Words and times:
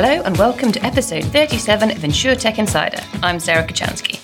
Hello 0.00 0.22
and 0.22 0.36
welcome 0.36 0.70
to 0.70 0.86
episode 0.86 1.24
37 1.24 1.90
of 1.90 1.98
InsurTech 1.98 2.58
Insider. 2.58 3.02
I'm 3.20 3.40
Sarah 3.40 3.66
Kocianski. 3.66 4.18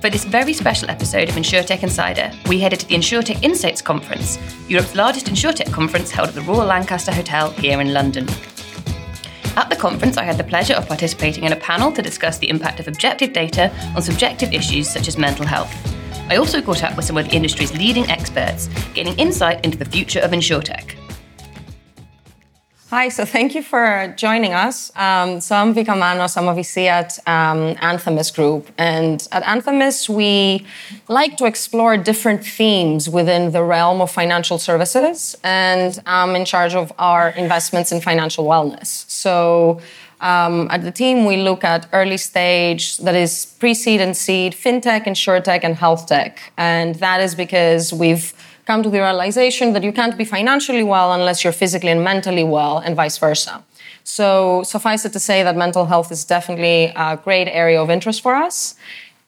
For 0.00 0.08
this 0.08 0.24
very 0.24 0.52
special 0.52 0.88
episode 0.88 1.28
of 1.28 1.34
InsurTech 1.34 1.82
Insider, 1.82 2.30
we 2.46 2.60
headed 2.60 2.78
to 2.78 2.86
the 2.86 2.94
InsurTech 2.94 3.42
Insights 3.42 3.82
Conference, 3.82 4.38
Europe's 4.68 4.94
largest 4.94 5.26
InsurTech 5.26 5.72
conference 5.72 6.12
held 6.12 6.28
at 6.28 6.36
the 6.36 6.42
Royal 6.42 6.64
Lancaster 6.64 7.10
Hotel 7.10 7.50
here 7.50 7.80
in 7.80 7.92
London. 7.92 8.28
At 9.56 9.68
the 9.68 9.74
conference, 9.74 10.16
I 10.16 10.22
had 10.22 10.38
the 10.38 10.44
pleasure 10.44 10.74
of 10.74 10.86
participating 10.86 11.42
in 11.42 11.54
a 11.54 11.56
panel 11.56 11.90
to 11.90 12.02
discuss 12.02 12.38
the 12.38 12.48
impact 12.48 12.78
of 12.78 12.86
objective 12.86 13.32
data 13.32 13.72
on 13.96 14.02
subjective 14.02 14.52
issues 14.52 14.88
such 14.88 15.08
as 15.08 15.18
mental 15.18 15.44
health. 15.44 15.74
I 16.30 16.36
also 16.36 16.62
caught 16.62 16.84
up 16.84 16.94
with 16.94 17.04
some 17.04 17.16
of 17.16 17.28
the 17.28 17.34
industry's 17.34 17.76
leading 17.76 18.08
experts, 18.08 18.68
gaining 18.94 19.18
insight 19.18 19.64
into 19.64 19.76
the 19.76 19.86
future 19.86 20.20
of 20.20 20.30
InsurTech. 20.30 20.99
Hi, 22.90 23.08
so 23.08 23.24
thank 23.24 23.54
you 23.54 23.62
for 23.62 24.12
joining 24.16 24.52
us. 24.52 24.90
Um, 24.96 25.40
so 25.40 25.54
I'm 25.54 25.72
Vica 25.72 25.96
Manos, 25.96 26.36
I'm 26.36 26.48
a 26.48 26.54
VC 26.54 26.86
at 26.86 27.20
um, 27.24 27.76
Anthemis 27.76 28.34
Group. 28.34 28.66
And 28.78 29.28
at 29.30 29.44
Anthemis, 29.44 30.08
we 30.08 30.66
like 31.06 31.36
to 31.36 31.44
explore 31.44 31.96
different 31.96 32.44
themes 32.44 33.08
within 33.08 33.52
the 33.52 33.62
realm 33.62 34.00
of 34.00 34.10
financial 34.10 34.58
services. 34.58 35.36
And 35.44 36.02
I'm 36.04 36.34
in 36.34 36.44
charge 36.44 36.74
of 36.74 36.92
our 36.98 37.28
investments 37.28 37.92
in 37.92 38.00
financial 38.00 38.44
wellness. 38.44 39.08
So 39.08 39.80
um, 40.20 40.66
at 40.72 40.82
the 40.82 40.90
team, 40.90 41.26
we 41.26 41.36
look 41.36 41.62
at 41.62 41.86
early 41.92 42.16
stage, 42.16 42.96
that 42.96 43.14
is 43.14 43.54
pre 43.60 43.72
seed 43.72 44.00
and 44.00 44.16
seed, 44.16 44.52
fintech, 44.52 45.04
insurtech, 45.04 45.60
and 45.62 45.76
health 45.76 46.08
tech. 46.08 46.52
And 46.56 46.96
that 46.96 47.20
is 47.20 47.36
because 47.36 47.92
we've 47.92 48.34
come 48.70 48.82
to 48.84 48.90
the 48.96 49.02
realization 49.10 49.66
that 49.74 49.82
you 49.82 49.92
can't 50.00 50.16
be 50.22 50.26
financially 50.36 50.84
well 50.94 51.08
unless 51.18 51.38
you're 51.42 51.58
physically 51.64 51.92
and 51.96 52.02
mentally 52.12 52.46
well, 52.56 52.74
and 52.84 52.92
vice 53.02 53.18
versa. 53.24 53.54
So, 54.04 54.26
suffice 54.74 55.02
it 55.08 55.12
to 55.18 55.22
say 55.30 55.38
that 55.46 55.56
mental 55.66 55.84
health 55.92 56.08
is 56.16 56.22
definitely 56.36 56.80
a 56.94 57.18
great 57.26 57.48
area 57.62 57.78
of 57.84 57.88
interest 57.96 58.18
for 58.26 58.34
us. 58.46 58.56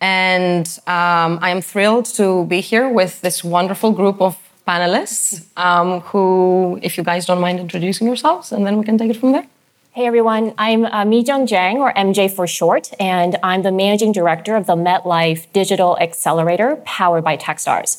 And 0.00 0.66
um, 0.86 1.30
I 1.46 1.50
am 1.56 1.60
thrilled 1.60 2.06
to 2.20 2.26
be 2.52 2.60
here 2.70 2.88
with 3.00 3.12
this 3.26 3.36
wonderful 3.56 3.90
group 4.00 4.18
of 4.28 4.32
panelists 4.70 5.26
um, 5.66 5.88
who, 6.08 6.78
if 6.86 6.92
you 6.96 7.02
guys 7.10 7.22
don't 7.28 7.42
mind 7.46 7.58
introducing 7.66 8.06
yourselves, 8.06 8.46
and 8.52 8.64
then 8.66 8.74
we 8.78 8.84
can 8.88 8.96
take 8.96 9.10
it 9.14 9.18
from 9.22 9.32
there. 9.32 9.46
Hey 9.98 10.06
everyone, 10.06 10.54
I'm 10.56 10.82
uh, 10.86 11.04
Mee-Jung 11.04 11.44
Jang, 11.52 11.76
or 11.84 11.92
MJ 12.08 12.30
for 12.36 12.46
short, 12.46 12.84
and 12.98 13.32
I'm 13.42 13.62
the 13.68 13.74
managing 13.84 14.12
director 14.12 14.54
of 14.60 14.64
the 14.70 14.76
MetLife 14.86 15.42
Digital 15.52 15.92
Accelerator 16.06 16.70
powered 16.98 17.24
by 17.24 17.36
Techstars. 17.36 17.90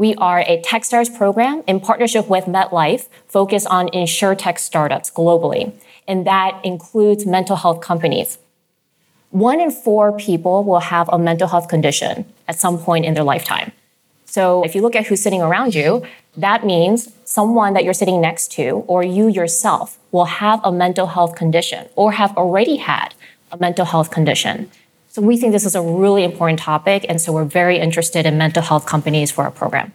We 0.00 0.14
are 0.14 0.40
a 0.40 0.62
Techstars 0.62 1.14
program 1.14 1.62
in 1.66 1.78
partnership 1.78 2.26
with 2.30 2.46
MetLife 2.46 3.06
focused 3.28 3.66
on 3.66 3.88
insure 3.88 4.34
tech 4.34 4.58
startups 4.58 5.10
globally. 5.10 5.74
And 6.08 6.26
that 6.26 6.58
includes 6.64 7.26
mental 7.26 7.56
health 7.56 7.82
companies. 7.82 8.38
One 9.28 9.60
in 9.60 9.70
four 9.70 10.16
people 10.16 10.64
will 10.64 10.80
have 10.80 11.10
a 11.10 11.18
mental 11.18 11.48
health 11.48 11.68
condition 11.68 12.24
at 12.48 12.58
some 12.58 12.78
point 12.78 13.04
in 13.04 13.12
their 13.12 13.24
lifetime. 13.24 13.72
So 14.24 14.64
if 14.64 14.74
you 14.74 14.80
look 14.80 14.96
at 14.96 15.06
who's 15.06 15.22
sitting 15.22 15.42
around 15.42 15.74
you, 15.74 16.02
that 16.34 16.64
means 16.64 17.12
someone 17.26 17.74
that 17.74 17.84
you're 17.84 17.92
sitting 17.92 18.22
next 18.22 18.52
to 18.52 18.82
or 18.86 19.02
you 19.02 19.28
yourself 19.28 19.98
will 20.12 20.30
have 20.40 20.62
a 20.64 20.72
mental 20.72 21.08
health 21.08 21.34
condition 21.34 21.90
or 21.94 22.12
have 22.12 22.34
already 22.38 22.76
had 22.76 23.12
a 23.52 23.58
mental 23.58 23.84
health 23.84 24.10
condition. 24.10 24.70
So 25.12 25.20
we 25.22 25.36
think 25.36 25.52
this 25.52 25.66
is 25.66 25.74
a 25.74 25.82
really 25.82 26.22
important 26.22 26.60
topic, 26.60 27.04
and 27.08 27.20
so 27.20 27.32
we're 27.32 27.44
very 27.44 27.80
interested 27.80 28.26
in 28.26 28.38
mental 28.38 28.62
health 28.62 28.86
companies 28.86 29.32
for 29.32 29.42
our 29.42 29.50
program. 29.50 29.92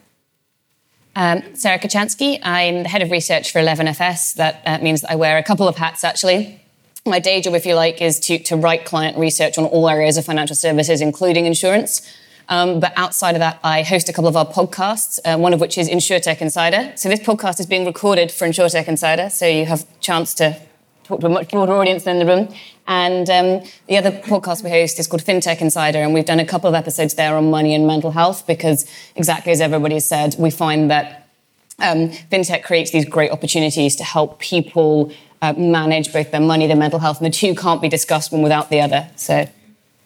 Um, 1.15 1.41
Sarah 1.55 1.79
Kocianski, 1.79 2.39
I'm 2.43 2.83
the 2.83 2.89
head 2.89 3.01
of 3.01 3.11
research 3.11 3.53
for 3.53 3.59
11FS. 3.59 4.33
That 4.33 4.61
uh, 4.65 4.79
means 4.79 4.99
that 5.01 5.11
I 5.11 5.15
wear 5.15 5.37
a 5.37 5.43
couple 5.43 5.69
of 5.69 5.77
hats 5.77 6.03
actually. 6.03 6.59
My 7.05 7.19
day 7.19 7.39
job, 7.39 7.53
if 7.53 7.65
you 7.65 7.75
like, 7.75 8.01
is 8.01 8.19
to, 8.21 8.37
to 8.39 8.57
write 8.57 8.83
client 8.83 9.17
research 9.17 9.57
on 9.57 9.63
all 9.63 9.87
areas 9.87 10.17
of 10.17 10.25
financial 10.25 10.57
services, 10.57 10.99
including 10.99 11.45
insurance. 11.45 12.01
Um, 12.49 12.81
but 12.81 12.91
outside 12.97 13.35
of 13.35 13.39
that, 13.39 13.57
I 13.63 13.83
host 13.83 14.09
a 14.09 14.13
couple 14.13 14.27
of 14.27 14.35
our 14.35 14.45
podcasts, 14.45 15.19
uh, 15.23 15.37
one 15.37 15.53
of 15.53 15.61
which 15.61 15.77
is 15.77 15.87
InsurTech 15.87 16.41
Insider. 16.41 16.91
So 16.97 17.07
this 17.07 17.21
podcast 17.21 17.61
is 17.61 17.67
being 17.67 17.85
recorded 17.85 18.33
for 18.33 18.45
InsurTech 18.45 18.89
Insider, 18.89 19.29
so 19.29 19.47
you 19.47 19.65
have 19.65 19.83
a 19.83 19.99
chance 20.01 20.33
to 20.35 20.59
talk 21.05 21.21
to 21.21 21.27
a 21.27 21.29
much 21.29 21.49
broader 21.51 21.71
audience 21.71 22.03
than 22.03 22.17
in 22.17 22.27
the 22.27 22.35
room. 22.35 22.53
And 22.87 23.29
um, 23.29 23.63
the 23.87 23.97
other 23.97 24.11
podcast 24.11 24.63
we 24.63 24.69
host 24.69 24.99
is 24.99 25.07
called 25.07 25.23
FinTech 25.23 25.59
Insider, 25.59 25.99
and 25.99 26.13
we've 26.13 26.25
done 26.25 26.39
a 26.39 26.45
couple 26.45 26.69
of 26.69 26.75
episodes 26.75 27.15
there 27.15 27.35
on 27.35 27.49
money 27.49 27.73
and 27.73 27.87
mental 27.87 28.11
health 28.11 28.45
because, 28.45 28.85
exactly 29.15 29.51
as 29.51 29.59
everybody 29.59 29.95
has 29.95 30.07
said, 30.07 30.35
we 30.37 30.51
find 30.51 30.91
that 30.91 31.27
um, 31.79 32.09
fintech 32.31 32.63
creates 32.63 32.91
these 32.91 33.05
great 33.05 33.31
opportunities 33.31 33.95
to 33.95 34.03
help 34.03 34.39
people 34.39 35.11
uh, 35.41 35.53
manage 35.53 36.13
both 36.13 36.31
their 36.31 36.41
money, 36.41 36.67
their 36.67 36.75
mental 36.75 36.99
health, 36.99 37.17
and 37.17 37.25
the 37.25 37.35
two 37.35 37.55
can't 37.55 37.81
be 37.81 37.89
discussed 37.89 38.31
one 38.31 38.43
without 38.43 38.69
the 38.69 38.81
other. 38.81 39.09
So, 39.15 39.47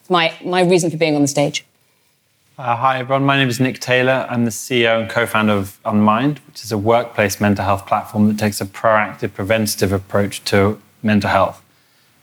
it's 0.02 0.10
my 0.10 0.34
my 0.44 0.62
reason 0.62 0.90
for 0.90 0.98
being 0.98 1.16
on 1.16 1.22
the 1.22 1.28
stage. 1.28 1.66
Uh, 2.58 2.76
hi 2.76 3.00
everyone, 3.00 3.24
my 3.24 3.38
name 3.38 3.48
is 3.48 3.62
Nick 3.62 3.80
Taylor. 3.80 4.28
I'm 4.30 4.44
the 4.44 4.52
CEO 4.52 5.00
and 5.00 5.10
co-founder 5.10 5.54
of 5.54 5.80
Unmind, 5.86 6.40
which 6.40 6.62
is 6.62 6.74
a 6.74 6.78
workplace 6.78 7.40
mental 7.40 7.64
health 7.64 7.88
platform 7.88 8.28
that 8.28 8.38
takes 8.38 8.60
a 8.60 8.66
proactive, 8.66 9.34
preventative 9.34 9.94
approach 9.94 10.44
to 10.46 10.82
mental 11.02 11.30
health. 11.30 11.62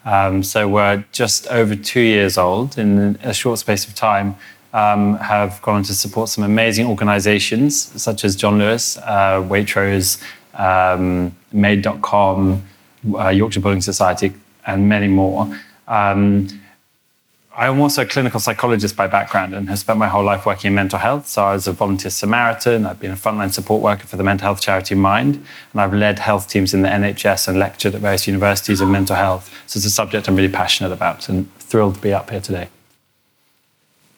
Um, 0.06 0.44
so 0.44 0.68
we're 0.68 1.04
just 1.10 1.48
over 1.48 1.74
two 1.74 2.00
years 2.00 2.38
old 2.38 2.78
in 2.78 3.18
a 3.22 3.34
short 3.34 3.58
space 3.58 3.86
of 3.86 3.94
time. 3.94 4.36
Um, 4.72 5.16
have 5.16 5.60
gone 5.62 5.76
on 5.76 5.82
to 5.84 5.94
support 5.94 6.28
some 6.28 6.44
amazing 6.44 6.86
organizations 6.86 7.76
such 8.00 8.24
as 8.24 8.36
John 8.36 8.58
Lewis, 8.58 8.98
uh, 8.98 9.42
Waitrose, 9.42 10.22
um, 10.54 11.34
Made.com, 11.52 12.62
uh, 13.18 13.28
Yorkshire 13.28 13.60
Building 13.60 13.80
Society, 13.80 14.32
and 14.66 14.88
many 14.88 15.08
more. 15.08 15.48
Um, 15.88 16.48
I'm 17.58 17.80
also 17.80 18.02
a 18.02 18.06
clinical 18.06 18.38
psychologist 18.38 18.96
by 18.96 19.06
background 19.06 19.54
and 19.54 19.70
have 19.70 19.78
spent 19.78 19.98
my 19.98 20.08
whole 20.08 20.22
life 20.22 20.44
working 20.44 20.68
in 20.68 20.74
mental 20.74 20.98
health. 20.98 21.26
So 21.26 21.42
I 21.42 21.54
was 21.54 21.66
a 21.66 21.72
volunteer 21.72 22.10
Samaritan. 22.10 22.84
I've 22.84 23.00
been 23.00 23.12
a 23.12 23.16
frontline 23.16 23.50
support 23.50 23.80
worker 23.80 24.06
for 24.06 24.18
the 24.18 24.22
mental 24.22 24.44
health 24.44 24.60
charity 24.60 24.94
Mind, 24.94 25.42
and 25.72 25.80
I've 25.80 25.94
led 25.94 26.18
health 26.18 26.50
teams 26.50 26.74
in 26.74 26.82
the 26.82 26.90
NHS 26.90 27.48
and 27.48 27.58
lectured 27.58 27.94
at 27.94 28.02
various 28.02 28.26
universities 28.26 28.82
in 28.82 28.90
mental 28.90 29.16
health. 29.16 29.48
So 29.66 29.78
it's 29.78 29.86
a 29.86 29.90
subject 29.90 30.28
I'm 30.28 30.36
really 30.36 30.52
passionate 30.52 30.92
about 30.92 31.30
and 31.30 31.50
thrilled 31.54 31.94
to 31.94 32.00
be 32.02 32.12
up 32.12 32.28
here 32.28 32.42
today. 32.42 32.68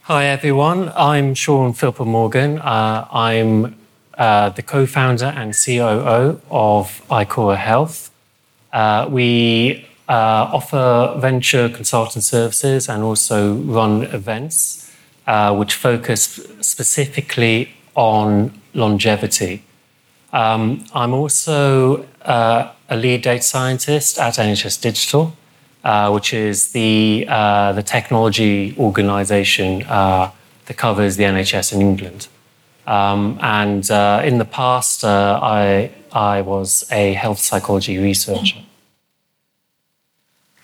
Hi 0.03 0.25
everyone, 0.25 0.91
I'm 0.97 1.35
Sion 1.35 1.75
Philpott 1.75 2.09
Morgan. 2.09 2.59
Uh, 2.59 3.07
I'm 3.13 3.77
uh, 4.15 4.49
the 4.49 4.63
co-founder 4.63 5.27
and 5.27 5.55
COO 5.55 6.41
of 6.51 7.03
Aikora 7.09 7.57
Health. 7.57 8.11
Uh, 8.73 9.07
we 9.09 9.88
uh, 10.09 10.51
offer 10.53 11.17
venture 11.19 11.69
consultant 11.69 12.25
services 12.25 12.89
and 12.89 13.03
also 13.03 13.55
run 13.55 14.05
events 14.05 14.89
uh, 15.29 15.55
which 15.55 15.75
focus 15.75 16.41
specifically 16.63 17.69
on 17.95 18.51
longevity. 18.73 19.63
Um, 20.33 20.87
I'm 20.95 21.13
also 21.13 22.07
uh, 22.23 22.73
a 22.89 22.97
lead 22.97 23.23
data 23.23 23.43
scientist 23.43 24.19
at 24.19 24.35
NHS 24.37 24.81
Digital, 24.81 25.37
uh, 25.85 26.11
which 26.11 26.33
is 26.33 26.73
the, 26.73 27.27
uh, 27.29 27.73
the 27.73 27.83
technology 27.83 28.75
organization 28.79 29.83
uh, 29.83 30.31
that 30.65 30.77
covers 30.79 31.17
the 31.17 31.25
NHS 31.25 31.75
in 31.75 31.83
England. 31.83 32.29
Um, 32.87 33.39
and 33.43 33.91
in 34.25 34.39
the 34.39 34.49
past, 34.51 35.05
I, 35.05 35.91
I 36.11 36.41
was 36.41 36.87
a 36.91 37.13
health 37.13 37.39
psychology 37.39 37.99
researcher. 37.99 38.61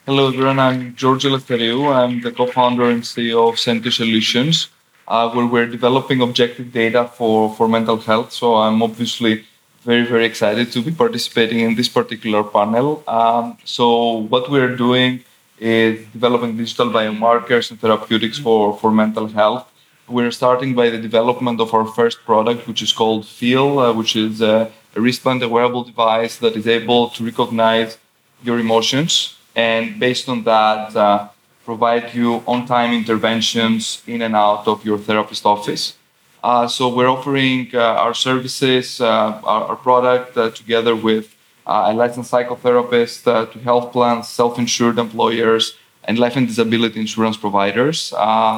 Hello 0.07 0.29
everyone, 0.29 0.59
I'm 0.59 0.95
George 0.95 1.25
Eleftheriou. 1.25 1.91
I'm 1.91 2.21
the 2.21 2.31
co-founder 2.31 2.91
and 2.91 3.03
CEO 3.03 3.49
of 3.49 3.55
Sentio 3.55 3.91
Solutions, 3.91 4.69
uh, 5.09 5.31
where 5.31 5.47
we're 5.47 5.67
developing 5.67 6.21
objective 6.21 6.71
data 6.73 7.09
for, 7.09 7.55
for 7.57 7.67
mental 7.69 7.97
health. 7.97 8.31
So 8.31 8.57
I'm 8.57 8.83
obviously 8.83 9.47
very, 9.83 10.05
very 10.05 10.27
excited 10.27 10.71
to 10.73 10.83
be 10.83 10.91
participating 10.91 11.61
in 11.61 11.75
this 11.75 11.89
particular 11.89 12.45
panel. 12.45 13.03
Um, 13.09 13.57
so 13.65 14.19
what 14.29 14.51
we're 14.51 14.77
doing 14.77 15.25
is 15.59 16.07
developing 16.13 16.59
digital 16.59 16.91
biomarkers 16.91 17.71
and 17.71 17.81
therapeutics 17.81 18.39
for, 18.39 18.79
for 18.79 18.91
mental 18.91 19.29
health. 19.29 19.67
We're 20.07 20.33
starting 20.33 20.75
by 20.75 20.91
the 20.91 20.99
development 20.99 21.63
of 21.63 21.73
our 21.73 21.87
first 21.87 22.19
product, 22.27 22.69
which 22.69 22.83
is 22.83 22.93
called 22.93 23.27
Feel, 23.27 23.79
uh, 23.79 23.95
which 23.95 24.17
is 24.17 24.43
a 24.43 24.71
wristband, 24.95 25.43
a 25.43 25.49
wearable 25.49 25.85
device 25.85 26.37
that 26.41 26.57
is 26.57 26.67
able 26.67 27.09
to 27.09 27.25
recognize 27.25 27.97
your 28.43 28.59
emotions 28.59 29.34
and 29.55 29.99
based 29.99 30.29
on 30.29 30.43
that, 30.45 30.97
uh, 30.97 31.29
provide 31.65 32.13
you 32.15 32.43
on-time 32.47 32.93
interventions 32.93 34.03
in 34.07 34.23
and 34.23 34.37
out 34.37 34.67
of 34.69 34.85
your 34.85 34.99
therapist 34.99 35.47
office. 35.47 35.95
Uh, 36.43 36.69
so 36.69 36.95
we're 36.95 37.09
offering 37.09 37.71
uh, 37.73 38.05
our 38.05 38.13
services, 38.13 39.01
uh, 39.01 39.41
our, 39.45 39.65
our, 39.65 39.77
product 39.77 40.37
uh, 40.37 40.51
together 40.51 40.95
with 40.95 41.35
a 41.67 41.95
licensed 41.95 42.31
psychotherapist 42.31 43.25
to 43.25 43.59
health 43.61 43.93
plans, 43.93 44.29
self-insured 44.29 44.99
employers, 44.99 45.79
and 46.07 46.19
life 46.19 46.37
and 46.37 46.47
disability 46.47 47.01
insurance 47.01 47.39
providers. 47.39 48.13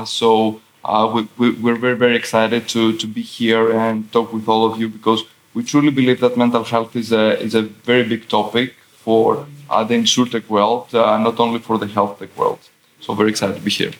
so 0.07 0.61
we, 1.15 1.29
we, 1.39 1.51
we're 1.53 1.77
very, 1.77 1.95
very 1.95 2.17
excited 2.17 2.69
to, 2.69 2.97
to 2.97 3.07
be 3.07 3.23
here 3.23 3.73
and 3.73 4.11
talk 4.11 4.33
with 4.33 4.49
all 4.49 4.67
of 4.67 4.81
you 4.81 4.89
because 4.89 5.23
we 5.55 5.63
truly 5.63 5.91
believe 5.91 6.19
that 6.19 6.37
mental 6.37 6.65
health 6.65 6.97
is 6.97 7.13
a, 7.13 7.41
is 7.41 7.55
a 7.55 7.63
very 7.63 8.03
big 8.03 8.29
topic 8.29 8.75
for 8.91 9.47
the 9.69 9.95
insurtech 9.95 10.49
world, 10.49 10.93
not 10.93 11.39
only 11.41 11.59
for 11.59 11.79
the 11.79 11.87
health 11.87 12.19
tech 12.19 12.37
world. 12.37 12.59
So 13.01 13.15
very 13.15 13.31
excited 13.31 13.57
to 13.57 13.63
be 13.63 13.71
here. 13.71 13.93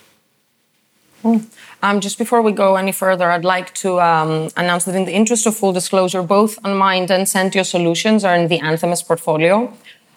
Um, 1.83 2.01
just 2.01 2.19
before 2.19 2.43
we 2.43 2.53
go 2.53 2.77
any 2.77 2.93
further, 2.93 3.31
I'd 3.31 3.45
like 3.45 3.75
to 3.75 4.01
um, 4.01 4.49
announce 4.57 4.85
that 4.85 4.95
in 4.95 5.05
the 5.05 5.13
interest 5.13 5.47
of 5.47 5.57
full 5.57 5.73
disclosure, 5.73 6.23
both 6.23 6.59
Unmind 6.65 7.11
and 7.11 7.27
Sentio 7.27 7.65
Solutions 7.65 8.25
are 8.25 8.35
in 8.35 8.49
the 8.49 8.59
Anthemis 8.61 9.07
portfolio. 9.07 9.73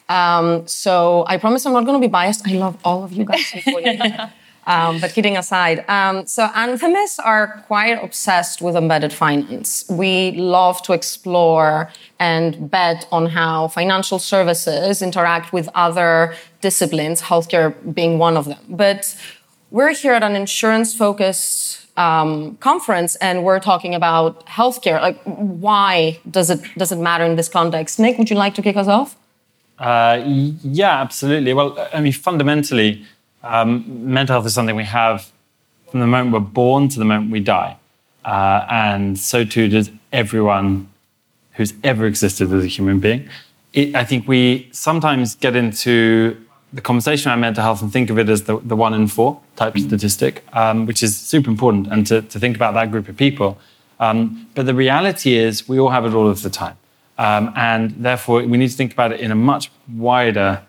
Um, 0.07 0.67
so 0.67 1.25
I 1.27 1.37
promise 1.37 1.65
I'm 1.65 1.73
not 1.73 1.85
going 1.85 1.99
to 2.01 2.07
be 2.07 2.11
biased. 2.11 2.47
I 2.47 2.53
love 2.53 2.77
all 2.83 3.03
of 3.03 3.11
you 3.11 3.25
guys. 3.25 3.53
Um, 4.67 4.99
but 4.99 5.11
kidding 5.13 5.37
aside, 5.37 5.83
um, 5.89 6.27
so 6.27 6.47
Anthemis 6.47 7.19
are 7.23 7.63
quite 7.67 7.97
obsessed 8.03 8.61
with 8.61 8.75
embedded 8.75 9.11
finance. 9.11 9.85
We 9.89 10.31
love 10.31 10.81
to 10.83 10.93
explore 10.93 11.89
and 12.19 12.69
bet 12.69 13.07
on 13.11 13.27
how 13.27 13.69
financial 13.69 14.19
services 14.19 15.01
interact 15.01 15.53
with 15.53 15.69
other 15.73 16.35
disciplines, 16.61 17.21
healthcare 17.21 17.73
being 17.93 18.19
one 18.19 18.37
of 18.37 18.45
them. 18.45 18.59
But 18.69 19.15
we're 19.71 19.93
here 19.93 20.13
at 20.13 20.23
an 20.23 20.35
insurance 20.35 20.93
focused 20.93 21.87
um, 21.97 22.55
conference 22.57 23.15
and 23.17 23.43
we're 23.43 23.59
talking 23.59 23.93
about 23.93 24.45
healthcare. 24.45 25.01
Like, 25.01 25.21
why 25.23 26.19
does 26.29 26.49
it, 26.49 26.61
does 26.77 26.91
it 26.91 26.97
matter 26.97 27.25
in 27.25 27.35
this 27.35 27.49
context? 27.49 27.99
Nick, 27.99 28.17
would 28.17 28.29
you 28.29 28.35
like 28.35 28.55
to 28.55 28.61
kick 28.61 28.77
us 28.77 28.87
off? 28.87 29.17
Uh, 29.77 30.21
yeah, 30.25 31.01
absolutely. 31.01 31.53
Well, 31.53 31.77
I 31.93 32.01
mean, 32.01 32.13
fundamentally, 32.13 33.05
um, 33.43 34.11
mental 34.11 34.35
health 34.35 34.45
is 34.45 34.53
something 34.53 34.75
we 34.75 34.83
have 34.83 35.31
from 35.89 35.99
the 35.99 36.07
moment 36.07 36.33
we're 36.33 36.39
born 36.39 36.89
to 36.89 36.99
the 36.99 37.05
moment 37.05 37.31
we 37.31 37.39
die. 37.39 37.77
Uh, 38.25 38.65
and 38.69 39.17
so 39.17 39.43
too 39.43 39.67
does 39.69 39.91
everyone 40.11 40.89
who's 41.53 41.73
ever 41.83 42.05
existed 42.05 42.51
as 42.53 42.63
a 42.63 42.67
human 42.67 42.99
being. 42.99 43.29
It, 43.73 43.95
I 43.95 44.03
think 44.03 44.27
we 44.27 44.69
sometimes 44.71 45.35
get 45.35 45.55
into 45.55 46.37
the 46.71 46.81
conversation 46.81 47.29
around 47.29 47.39
mental 47.39 47.63
health 47.63 47.81
and 47.81 47.91
think 47.91 48.09
of 48.09 48.19
it 48.19 48.29
as 48.29 48.43
the, 48.43 48.59
the 48.59 48.75
one 48.75 48.93
in 48.93 49.07
four 49.07 49.41
type 49.55 49.77
statistic, 49.77 50.43
um, 50.53 50.85
which 50.85 51.01
is 51.01 51.17
super 51.17 51.49
important, 51.49 51.87
and 51.87 52.05
to, 52.07 52.21
to 52.21 52.39
think 52.39 52.55
about 52.55 52.73
that 52.75 52.91
group 52.91 53.09
of 53.09 53.17
people. 53.17 53.57
Um, 53.99 54.47
but 54.55 54.65
the 54.65 54.73
reality 54.73 55.35
is, 55.35 55.67
we 55.67 55.79
all 55.79 55.89
have 55.89 56.05
it 56.05 56.13
all 56.13 56.27
of 56.27 56.41
the 56.41 56.49
time. 56.49 56.77
Um, 57.17 57.51
and 57.55 57.91
therefore, 57.97 58.43
we 58.43 58.57
need 58.57 58.69
to 58.69 58.77
think 58.77 58.93
about 58.93 59.11
it 59.11 59.19
in 59.19 59.31
a 59.31 59.35
much 59.35 59.71
wider 59.91 60.61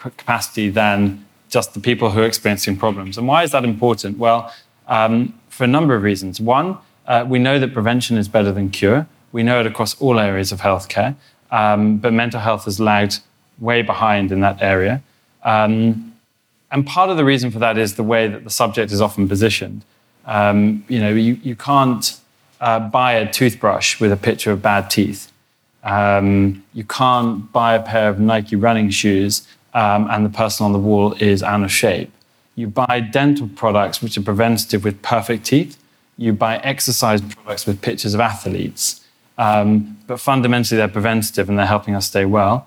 capacity 0.00 0.70
than 0.70 1.26
just 1.48 1.74
the 1.74 1.80
people 1.80 2.10
who 2.10 2.20
are 2.20 2.26
experiencing 2.26 2.76
problems. 2.76 3.18
And 3.18 3.26
why 3.26 3.42
is 3.42 3.52
that 3.52 3.64
important? 3.64 4.18
Well, 4.18 4.52
um, 4.86 5.38
for 5.48 5.64
a 5.64 5.68
number 5.68 5.94
of 5.94 6.02
reasons. 6.02 6.40
One, 6.40 6.78
uh, 7.06 7.24
we 7.26 7.38
know 7.38 7.58
that 7.58 7.72
prevention 7.72 8.16
is 8.16 8.28
better 8.28 8.52
than 8.52 8.70
cure. 8.70 9.06
We 9.32 9.42
know 9.42 9.60
it 9.60 9.66
across 9.66 10.00
all 10.00 10.18
areas 10.18 10.52
of 10.52 10.60
healthcare, 10.60 11.14
um, 11.50 11.98
but 11.98 12.12
mental 12.12 12.40
health 12.40 12.64
has 12.64 12.78
lagged 12.78 13.20
way 13.58 13.82
behind 13.82 14.30
in 14.30 14.40
that 14.40 14.62
area. 14.62 15.02
Um, 15.42 16.14
and 16.70 16.86
part 16.86 17.10
of 17.10 17.16
the 17.16 17.24
reason 17.24 17.50
for 17.50 17.58
that 17.58 17.78
is 17.78 17.94
the 17.94 18.02
way 18.02 18.28
that 18.28 18.44
the 18.44 18.50
subject 18.50 18.92
is 18.92 19.00
often 19.00 19.28
positioned. 19.28 19.84
Um, 20.26 20.84
you 20.88 21.00
know, 21.00 21.10
you, 21.10 21.34
you 21.42 21.56
can't 21.56 22.18
uh, 22.60 22.80
buy 22.80 23.12
a 23.14 23.30
toothbrush 23.30 24.00
with 24.00 24.12
a 24.12 24.16
picture 24.16 24.52
of 24.52 24.60
bad 24.60 24.90
teeth. 24.90 25.32
Um, 25.82 26.64
you 26.74 26.84
can't 26.84 27.50
buy 27.52 27.74
a 27.74 27.82
pair 27.82 28.10
of 28.10 28.20
Nike 28.20 28.56
running 28.56 28.90
shoes 28.90 29.46
um, 29.78 30.08
and 30.10 30.24
the 30.24 30.30
person 30.30 30.66
on 30.66 30.72
the 30.72 30.78
wall 30.78 31.12
is 31.20 31.40
out 31.40 31.62
of 31.62 31.70
shape. 31.70 32.10
You 32.56 32.66
buy 32.66 32.98
dental 32.98 33.48
products 33.54 34.02
which 34.02 34.18
are 34.18 34.22
preventative 34.22 34.82
with 34.82 35.00
perfect 35.02 35.46
teeth. 35.46 35.78
You 36.16 36.32
buy 36.32 36.58
exercise 36.58 37.20
products 37.20 37.64
with 37.64 37.80
pictures 37.80 38.12
of 38.12 38.18
athletes. 38.20 39.04
Um, 39.46 39.96
but 40.08 40.18
fundamentally, 40.18 40.76
they're 40.78 40.88
preventative 40.88 41.48
and 41.48 41.56
they're 41.56 41.72
helping 41.76 41.94
us 41.94 42.08
stay 42.08 42.24
well. 42.24 42.66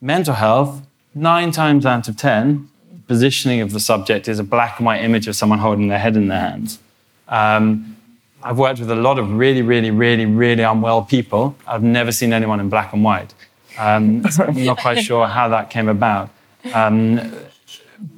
Mental 0.00 0.34
health, 0.34 0.82
nine 1.14 1.52
times 1.52 1.86
out 1.86 2.08
of 2.08 2.16
10, 2.16 2.68
positioning 3.06 3.60
of 3.60 3.70
the 3.72 3.78
subject 3.78 4.26
is 4.26 4.40
a 4.40 4.44
black 4.44 4.80
and 4.80 4.86
white 4.86 5.04
image 5.04 5.28
of 5.28 5.36
someone 5.36 5.60
holding 5.60 5.86
their 5.86 6.00
head 6.00 6.16
in 6.16 6.26
their 6.26 6.40
hands. 6.40 6.80
Um, 7.28 7.96
I've 8.42 8.58
worked 8.58 8.80
with 8.80 8.90
a 8.90 8.96
lot 8.96 9.20
of 9.20 9.32
really, 9.34 9.62
really, 9.62 9.92
really, 9.92 10.26
really 10.26 10.64
unwell 10.64 11.02
people. 11.02 11.54
I've 11.64 11.84
never 11.84 12.10
seen 12.10 12.32
anyone 12.32 12.58
in 12.58 12.68
black 12.68 12.92
and 12.92 13.04
white. 13.04 13.34
Um, 13.78 14.28
so 14.28 14.46
I'm 14.46 14.64
not 14.64 14.78
quite 14.78 15.04
sure 15.08 15.28
how 15.28 15.48
that 15.50 15.70
came 15.70 15.88
about. 15.88 16.30
Um, 16.74 17.32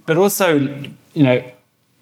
but 0.06 0.17
also, 0.17 0.59
you 1.15 1.23
know, 1.23 1.43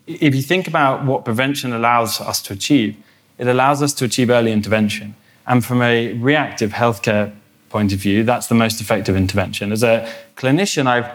if 0.07 0.35
you 0.35 0.43
think 0.43 0.67
about 0.67 1.05
what 1.05 1.25
prevention 1.25 1.73
allows 1.73 2.21
us 2.21 2.43
to 2.43 2.53
achieve, 2.53 2.97
it 3.39 3.47
allows 3.47 3.83
us 3.83 3.93
to 3.95 4.05
achieve 4.05 4.31
early 4.31 4.53
intervention. 4.53 5.15
And 5.47 5.65
from 5.65 5.83
a 5.83 6.13
reactive 6.15 6.73
healthcare 6.73 7.35
point 7.69 7.93
of 7.93 7.99
view, 7.99 8.25
that's 8.25 8.49
the 8.49 8.55
most 8.55 8.81
effective 8.81 9.17
intervention. 9.17 9.73
As 9.73 9.83
a 9.83 10.13
clinician, 10.37 10.87
I've 10.87 11.11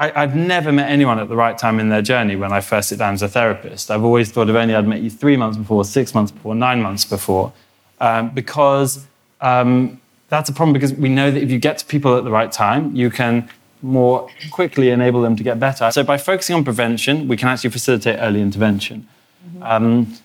I, 0.00 0.20
have 0.20 0.36
never 0.36 0.70
met 0.70 0.90
anyone 0.90 1.18
at 1.18 1.28
the 1.28 1.34
right 1.34 1.58
time 1.58 1.80
in 1.80 1.88
their 1.88 2.02
journey 2.02 2.36
when 2.36 2.52
I 2.52 2.60
first 2.60 2.88
sit 2.88 2.98
down 3.00 3.14
as 3.14 3.22
a 3.22 3.28
therapist. 3.28 3.90
I've 3.90 4.04
always 4.04 4.30
thought 4.30 4.48
if 4.48 4.54
only 4.54 4.74
I'd 4.74 4.86
met 4.86 5.00
you 5.00 5.10
three 5.10 5.36
months 5.36 5.58
before, 5.58 5.84
six 5.84 6.14
months 6.14 6.30
before, 6.30 6.54
nine 6.54 6.80
months 6.80 7.04
before, 7.04 7.52
um, 8.00 8.30
because 8.30 9.06
um, 9.40 10.00
that's 10.28 10.48
a 10.48 10.52
problem 10.52 10.72
because 10.72 10.94
we 10.94 11.08
know 11.08 11.32
that 11.32 11.42
if 11.42 11.50
you 11.50 11.58
get 11.58 11.78
to 11.78 11.84
people 11.86 12.16
at 12.16 12.22
the 12.22 12.30
right 12.30 12.52
time, 12.52 12.94
you 12.94 13.10
can 13.10 13.48
more 13.82 14.28
quickly 14.50 14.90
enable 14.90 15.22
them 15.22 15.36
to 15.36 15.42
get 15.42 15.58
better. 15.60 15.90
So 15.90 16.02
by 16.02 16.18
focusing 16.18 16.56
on 16.56 16.64
prevention, 16.64 17.28
we 17.28 17.36
can 17.36 17.48
actually 17.48 17.70
facilitate 17.70 18.18
early 18.20 18.40
intervention. 18.40 19.06
Mm-hmm. 19.46 19.62
Um, 19.62 20.18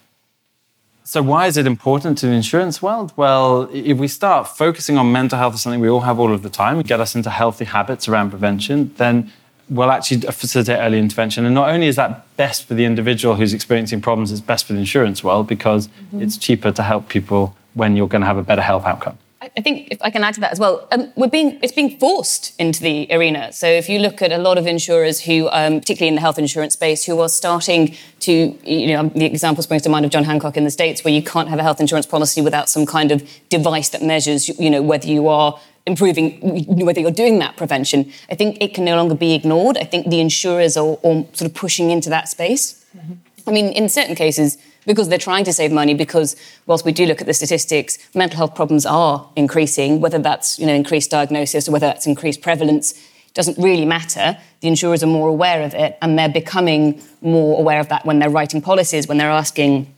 so, 1.05 1.21
why 1.21 1.47
is 1.47 1.57
it 1.57 1.67
important 1.67 2.17
to 2.19 2.27
the 2.27 2.31
insurance 2.31 2.81
world? 2.81 3.11
Well, 3.17 3.69
if 3.73 3.97
we 3.97 4.07
start 4.07 4.47
focusing 4.47 4.97
on 4.97 5.11
mental 5.11 5.38
health 5.38 5.53
as 5.53 5.61
something 5.61 5.81
we 5.81 5.89
all 5.89 6.01
have 6.01 6.17
all 6.17 6.33
of 6.33 6.44
the 6.44 6.50
time, 6.50 6.81
get 6.81 7.01
us 7.01 7.13
into 7.13 7.29
healthy 7.29 7.65
habits 7.65 8.07
around 8.07 8.29
prevention, 8.29 8.94
then 8.95 9.31
we'll 9.69 9.91
actually 9.91 10.21
facilitate 10.21 10.79
early 10.79 11.00
intervention. 11.00 11.45
And 11.45 11.53
not 11.53 11.69
only 11.69 11.88
is 11.88 11.97
that 11.97 12.25
best 12.38 12.65
for 12.65 12.73
the 12.73 12.85
individual 12.85 13.36
who's 13.36 13.53
experiencing 13.53 14.01
problems, 14.01 14.31
it's 14.31 14.39
best 14.39 14.65
for 14.65 14.74
the 14.74 14.79
insurance 14.79 15.24
world 15.24 15.48
because 15.48 15.89
mm-hmm. 15.89 16.22
it's 16.22 16.38
cheaper 16.38 16.72
to 16.72 16.83
help 16.83 17.10
people 17.10 17.55
when 17.74 17.98
you're 17.98 18.07
going 18.07 18.22
to 18.22 18.27
have 18.27 18.38
a 18.38 18.43
better 18.43 18.62
health 18.62 18.86
outcome. 18.86 19.17
I 19.55 19.62
think 19.62 19.89
if 19.91 20.01
I 20.01 20.10
can 20.10 20.24
add 20.24 20.33
to 20.36 20.39
that 20.41 20.51
as 20.51 20.60
well, 20.60 20.88
um, 20.91 21.13
we're 21.15 21.27
being 21.27 21.60
it's 21.62 21.74
being 21.74 21.98
forced 22.00 22.60
into 22.60 22.81
the 22.81 23.07
arena. 23.12 23.53
So 23.53 23.67
if 23.67 23.88
you 23.88 24.00
look 24.00 24.22
at 24.22 24.31
a 24.31 24.38
lot 24.38 24.57
of 24.57 24.65
insurers 24.65 25.22
who, 25.22 25.48
um, 25.51 25.79
particularly 25.79 26.07
in 26.07 26.15
the 26.15 26.22
health 26.22 26.39
insurance 26.39 26.74
space, 26.74 27.05
who 27.05 27.19
are 27.19 27.29
starting 27.29 27.95
to, 28.22 28.31
you 28.63 28.88
know, 28.88 29.10
the 29.10 29.25
example 29.25 29.62
springs 29.62 29.83
to 29.83 29.89
mind 29.89 30.05
of 30.05 30.12
John 30.12 30.24
Hancock 30.24 30.57
in 30.57 30.63
the 30.63 30.72
states, 30.72 31.03
where 31.03 31.13
you 31.13 31.22
can't 31.22 31.50
have 31.50 31.60
a 31.60 31.63
health 31.63 31.79
insurance 31.79 32.07
policy 32.07 32.41
without 32.41 32.67
some 32.67 32.86
kind 32.86 33.12
of 33.12 33.24
device 33.50 33.89
that 33.89 34.01
measures, 34.01 34.50
you 34.60 34.72
know, 34.72 34.81
whether 34.81 35.07
you 35.07 35.27
are 35.27 35.60
improving, 35.86 36.39
whether 36.83 37.00
you're 37.00 37.12
doing 37.12 37.39
that 37.39 37.55
prevention. 37.55 38.12
I 38.31 38.36
think 38.36 38.57
it 38.60 38.74
can 38.74 38.86
no 38.86 38.95
longer 38.95 39.15
be 39.15 39.33
ignored. 39.33 39.77
I 39.77 39.83
think 39.83 40.10
the 40.10 40.19
insurers 40.19 40.77
are, 40.77 40.98
are 41.03 41.25
sort 41.33 41.41
of 41.41 41.53
pushing 41.53 41.91
into 41.91 42.10
that 42.10 42.27
space. 42.27 42.83
Mm-hmm. 42.98 43.13
I 43.50 43.51
mean, 43.51 43.67
in 43.74 43.89
certain 43.89 44.15
cases 44.15 44.57
because 44.85 45.09
they're 45.09 45.17
trying 45.17 45.43
to 45.45 45.53
save 45.53 45.71
money 45.71 45.93
because 45.93 46.35
whilst 46.65 46.85
we 46.85 46.91
do 46.91 47.05
look 47.05 47.21
at 47.21 47.27
the 47.27 47.33
statistics 47.33 47.97
mental 48.15 48.37
health 48.37 48.55
problems 48.55 48.85
are 48.85 49.29
increasing 49.35 50.01
whether 50.01 50.19
that's 50.19 50.59
you 50.59 50.65
know 50.65 50.73
increased 50.73 51.11
diagnosis 51.11 51.67
or 51.67 51.71
whether 51.71 51.87
that's 51.87 52.07
increased 52.07 52.41
prevalence 52.41 52.93
doesn't 53.33 53.57
really 53.57 53.85
matter 53.85 54.37
the 54.61 54.67
insurers 54.67 55.03
are 55.03 55.07
more 55.07 55.27
aware 55.27 55.63
of 55.63 55.73
it 55.73 55.97
and 56.01 56.17
they're 56.17 56.29
becoming 56.29 57.01
more 57.21 57.59
aware 57.59 57.79
of 57.79 57.89
that 57.89 58.05
when 58.05 58.19
they're 58.19 58.29
writing 58.29 58.61
policies 58.61 59.07
when 59.07 59.17
they're 59.17 59.29
asking 59.29 59.91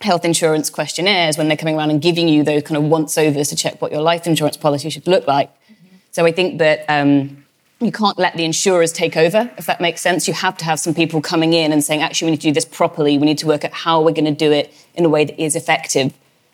health 0.00 0.24
insurance 0.24 0.70
questionnaires 0.70 1.36
when 1.36 1.48
they're 1.48 1.56
coming 1.56 1.76
around 1.76 1.90
and 1.90 2.00
giving 2.00 2.28
you 2.28 2.42
those 2.42 2.62
kind 2.62 2.76
of 2.76 2.84
once 2.84 3.16
overs 3.18 3.48
to 3.48 3.56
check 3.56 3.80
what 3.82 3.92
your 3.92 4.00
life 4.00 4.26
insurance 4.26 4.56
policy 4.56 4.90
should 4.90 5.06
look 5.06 5.26
like 5.26 5.50
mm-hmm. 5.50 5.96
so 6.10 6.24
i 6.24 6.32
think 6.32 6.58
that 6.58 6.84
um, 6.88 7.39
you 7.80 7.90
can't 7.90 8.18
let 8.18 8.36
the 8.36 8.44
insurers 8.44 8.92
take 8.92 9.16
over, 9.16 9.50
if 9.56 9.66
that 9.66 9.80
makes 9.80 10.02
sense. 10.02 10.28
You 10.28 10.34
have 10.34 10.56
to 10.58 10.64
have 10.66 10.78
some 10.78 10.94
people 10.94 11.22
coming 11.22 11.54
in 11.54 11.72
and 11.72 11.82
saying, 11.82 12.02
actually, 12.02 12.26
we 12.26 12.30
need 12.32 12.40
to 12.42 12.48
do 12.48 12.52
this 12.52 12.66
properly. 12.66 13.16
We 13.16 13.24
need 13.24 13.38
to 13.38 13.46
work 13.46 13.64
at 13.64 13.72
how 13.72 14.02
we're 14.02 14.12
going 14.12 14.26
to 14.26 14.32
do 14.32 14.52
it 14.52 14.72
in 14.94 15.04
a 15.04 15.08
way 15.08 15.24
that 15.24 15.42
is 15.42 15.56
effective. 15.56 16.12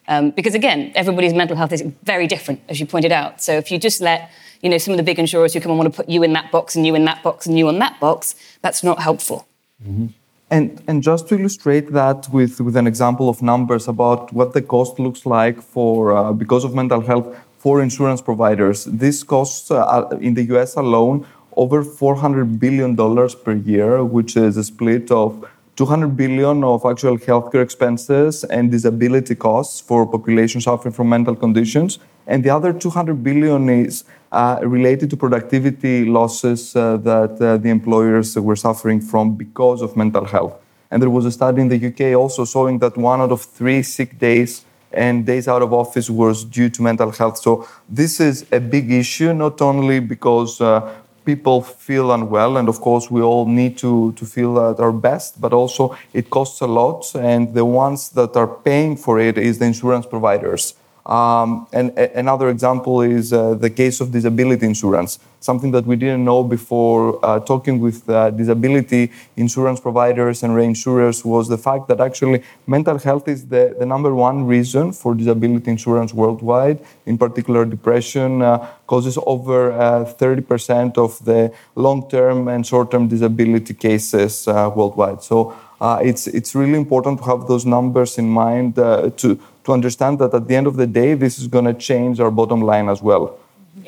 Um, 0.09 0.31
because 0.31 0.55
again, 0.55 0.93
everybody's 0.95 1.35
mental 1.35 1.57
health 1.57 1.73
is 1.73 1.83
very 2.05 2.29
different, 2.29 2.61
as 2.69 2.79
you 2.79 2.87
pointed 2.87 3.11
out. 3.11 3.43
So 3.43 3.55
if 3.55 3.73
you 3.73 3.79
just 3.79 4.01
let 4.01 4.31
you 4.63 4.69
know 4.69 4.79
some 4.79 4.93
of 4.93 4.99
the 4.99 5.03
big 5.03 5.19
insurers 5.19 5.53
who 5.53 5.61
come 5.61 5.73
and 5.73 5.79
want 5.79 5.93
to 5.93 5.97
put 5.97 6.09
you 6.09 6.23
in 6.23 6.33
that 6.35 6.53
box 6.53 6.77
and 6.77 6.87
you 6.87 6.95
in 6.95 7.05
that 7.07 7.25
box 7.25 7.47
and 7.47 7.59
you 7.59 7.67
on 7.67 7.81
that 7.81 7.99
box, 7.99 8.37
that's 8.63 8.85
not 8.85 9.01
helpful. 9.01 9.49
Mm-hmm. 9.83 10.07
And, 10.49 10.81
and 10.87 11.03
just 11.03 11.29
to 11.29 11.39
illustrate 11.39 11.93
that 11.93 12.29
with, 12.31 12.61
with 12.61 12.77
an 12.77 12.87
example 12.87 13.29
of 13.29 13.43
numbers 13.43 13.89
about 13.89 14.33
what 14.33 14.53
the 14.53 14.63
cost 14.63 15.01
looks 15.01 15.27
like 15.27 15.61
for 15.61 16.17
uh, 16.17 16.33
because 16.33 16.63
of 16.63 16.73
mental 16.73 17.01
health 17.01 17.37
for 17.67 17.83
insurance 17.83 18.23
providers. 18.23 18.85
This 18.85 19.25
costs 19.25 19.73
uh, 19.73 20.07
in 20.21 20.35
the 20.35 20.45
US 20.55 20.77
alone 20.77 21.27
over 21.57 21.83
400 21.83 22.61
billion 22.61 22.95
dollars 22.95 23.35
per 23.35 23.55
year, 23.55 24.05
which 24.05 24.37
is 24.37 24.57
a 24.57 24.63
split 24.63 25.11
of 25.11 25.45
200 25.75 26.17
billion 26.17 26.63
of 26.63 26.87
actual 26.87 27.19
healthcare 27.19 27.65
expenses 27.65 28.45
and 28.45 28.71
disability 28.71 29.35
costs 29.35 29.81
for 29.81 30.07
population 30.07 30.61
suffering 30.61 30.93
from 30.93 31.09
mental 31.09 31.35
conditions, 31.35 31.99
and 32.29 32.45
the 32.45 32.51
other 32.51 32.73
200 32.73 33.25
billion 33.25 33.69
is 33.69 34.05
uh, 34.31 34.61
related 34.63 35.11
to 35.11 35.17
productivity 35.17 36.05
losses 36.05 36.77
uh, 36.77 36.97
that 36.99 37.33
uh, 37.41 37.57
the 37.57 37.69
employers 37.69 38.39
were 38.39 38.55
suffering 38.55 39.01
from 39.01 39.35
because 39.35 39.83
of 39.83 39.97
mental 39.97 40.25
health. 40.25 40.55
And 40.93 41.03
there 41.03 41.11
was 41.11 41.25
a 41.25 41.33
study 41.33 41.63
in 41.63 41.69
the 41.69 41.81
UK 41.89 42.17
also 42.17 42.45
showing 42.45 42.79
that 42.79 42.97
one 42.97 43.21
out 43.21 43.33
of 43.33 43.43
three 43.43 43.83
sick 43.83 44.21
days 44.21 44.66
and 44.97 45.27
days 45.27 45.47
out 45.47 45.63
of 45.63 45.73
office 45.73 46.09
was 46.11 46.45
due 46.45 46.69
to 46.71 46.83
mental 46.83 47.11
health. 47.11 47.39
So 47.39 47.69
this 47.89 48.21
is 48.21 48.47
a 48.51 48.61
big 48.61 48.91
issue, 48.91 49.33
not 49.33 49.61
only 49.61 50.01
because 50.01 50.61
uh, 50.61 50.93
people 51.25 51.61
feel 51.61 52.13
unwell, 52.13 52.57
and 52.57 52.69
of 52.69 52.81
course 52.81 53.11
we 53.11 53.21
all 53.21 53.47
need 53.47 53.77
to, 53.79 54.13
to 54.13 54.25
feel 54.25 54.59
at 54.71 54.81
our 54.81 54.93
best, 54.93 55.41
but 55.41 55.53
also 55.53 55.97
it 56.13 56.31
costs 56.31 56.61
a 56.61 56.67
lot, 56.67 57.15
and 57.15 57.53
the 57.55 57.65
ones 57.65 58.11
that 58.11 58.37
are 58.37 58.49
paying 58.49 58.97
for 58.97 59.21
it 59.21 59.37
is 59.37 59.59
the 59.59 59.67
insurance 59.67 60.07
providers. 60.07 60.75
Um, 61.07 61.69
and 61.73 61.97
a- 61.97 62.19
another 62.19 62.49
example 62.51 63.01
is 63.01 63.33
uh, 63.33 63.55
the 63.55 63.71
case 63.71 64.01
of 64.01 64.11
disability 64.11 64.67
insurance, 64.67 65.21
something 65.39 65.71
that 65.71 65.87
we 65.87 65.95
didn't 65.95 66.25
know 66.25 66.43
before 66.43 67.25
uh, 67.25 67.39
talking 67.39 67.79
with 67.79 68.09
uh, 68.11 68.31
disability 68.31 69.13
insurance 69.37 69.79
providers 69.79 70.43
and 70.43 70.53
reinsurers 70.53 71.25
was 71.25 71.47
the 71.49 71.59
fact 71.59 71.87
that 71.89 72.01
actually 72.01 72.43
mental 72.67 72.99
health 72.99 73.29
is 73.29 73.47
the, 73.47 73.77
the 73.79 73.87
number 73.87 74.13
one 74.15 74.47
reason 74.47 74.93
for 74.93 75.15
disability 75.15 75.71
insurance 75.71 76.13
worldwide. 76.13 76.81
In 77.07 77.17
particular, 77.17 77.65
depression 77.65 78.43
uh, 78.43 78.67
causes 78.89 79.17
over 79.27 79.71
30% 79.71 80.99
uh, 80.99 81.05
of 81.05 81.25
the 81.25 81.53
long 81.77 82.09
term 82.11 82.49
and 82.49 82.67
short 82.67 82.91
term 82.91 83.07
disability 83.07 83.75
cases 83.75 84.49
uh, 84.49 84.73
worldwide. 84.75 85.23
So 85.23 85.55
uh, 85.81 86.01
it's, 86.03 86.27
it's 86.27 86.55
really 86.55 86.79
important 86.79 87.19
to 87.19 87.25
have 87.25 87.47
those 87.47 87.67
numbers 87.67 88.19
in 88.19 88.29
mind 88.29 88.79
uh, 88.79 89.11
to, 89.17 89.39
to 89.65 89.73
understand 89.73 90.19
that 90.19 90.33
at 90.35 90.49
the 90.49 90.57
end 90.57 90.67
of 90.67 90.77
the 90.77 90.87
day, 90.87 91.15
this 91.15 91.39
is 91.39 91.47
going 91.47 91.67
to 91.67 91.75
change 91.75 92.21
our 92.21 92.31
bottom 92.31 92.61
line 92.63 92.89
as 92.89 93.03
well. 93.03 93.39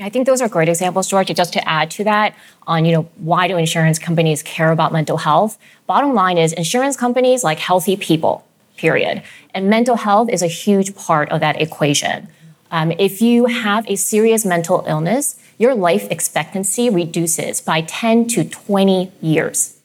I 0.00 0.10
think 0.10 0.26
those 0.26 0.40
are 0.40 0.48
great 0.48 0.68
examples, 0.68 1.08
George. 1.08 1.28
Just 1.34 1.52
to 1.54 1.68
add 1.68 1.90
to 1.92 2.04
that, 2.04 2.34
on 2.66 2.84
you 2.84 2.92
know 2.92 3.08
why 3.16 3.48
do 3.48 3.56
insurance 3.56 3.98
companies 3.98 4.42
care 4.42 4.70
about 4.70 4.92
mental 4.92 5.16
health? 5.16 5.58
Bottom 5.86 6.14
line 6.14 6.38
is 6.38 6.52
insurance 6.52 6.96
companies 6.96 7.42
like 7.42 7.58
healthy 7.58 7.96
people, 7.96 8.46
period, 8.76 9.22
and 9.54 9.68
mental 9.68 9.96
health 9.96 10.28
is 10.28 10.42
a 10.42 10.46
huge 10.46 10.94
part 10.94 11.30
of 11.30 11.40
that 11.40 11.60
equation. 11.60 12.28
Um, 12.70 12.92
if 12.92 13.22
you 13.22 13.46
have 13.46 13.88
a 13.88 13.96
serious 13.96 14.44
mental 14.44 14.84
illness, 14.86 15.40
your 15.56 15.74
life 15.74 16.06
expectancy 16.10 16.90
reduces 16.90 17.60
by 17.60 17.80
10 17.80 18.28
to 18.28 18.44
20 18.44 19.10
years. 19.20 19.80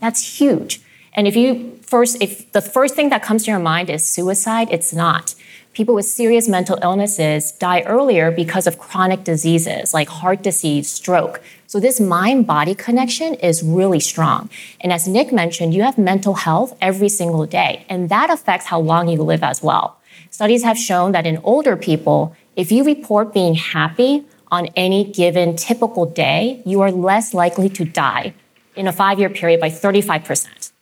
That's 0.00 0.38
huge. 0.38 0.80
And 1.16 1.26
if 1.26 1.34
you 1.34 1.78
first, 1.80 2.18
if 2.20 2.52
the 2.52 2.60
first 2.60 2.94
thing 2.94 3.08
that 3.08 3.22
comes 3.22 3.44
to 3.44 3.50
your 3.50 3.58
mind 3.58 3.88
is 3.88 4.04
suicide, 4.04 4.68
it's 4.70 4.92
not. 4.92 5.34
People 5.72 5.94
with 5.94 6.04
serious 6.04 6.48
mental 6.48 6.78
illnesses 6.82 7.52
die 7.52 7.82
earlier 7.82 8.30
because 8.30 8.66
of 8.66 8.78
chronic 8.78 9.24
diseases 9.24 9.94
like 9.94 10.08
heart 10.08 10.42
disease, 10.42 10.90
stroke. 10.90 11.42
So 11.66 11.80
this 11.80 12.00
mind 12.00 12.46
body 12.46 12.74
connection 12.74 13.34
is 13.34 13.62
really 13.62 14.00
strong. 14.00 14.50
And 14.80 14.92
as 14.92 15.08
Nick 15.08 15.32
mentioned, 15.32 15.74
you 15.74 15.82
have 15.82 15.98
mental 15.98 16.34
health 16.34 16.76
every 16.80 17.08
single 17.08 17.46
day, 17.46 17.84
and 17.88 18.08
that 18.10 18.30
affects 18.30 18.66
how 18.66 18.80
long 18.80 19.08
you 19.08 19.22
live 19.22 19.42
as 19.42 19.62
well. 19.62 19.98
Studies 20.30 20.64
have 20.64 20.78
shown 20.78 21.12
that 21.12 21.26
in 21.26 21.38
older 21.38 21.76
people, 21.76 22.36
if 22.56 22.70
you 22.70 22.84
report 22.84 23.32
being 23.32 23.54
happy 23.54 24.24
on 24.50 24.68
any 24.76 25.04
given 25.04 25.56
typical 25.56 26.06
day, 26.06 26.62
you 26.64 26.80
are 26.82 26.92
less 26.92 27.34
likely 27.34 27.68
to 27.70 27.84
die 27.84 28.34
in 28.74 28.86
a 28.86 28.92
five 28.92 29.18
year 29.18 29.30
period 29.30 29.60
by 29.60 29.70
35% 29.70 30.72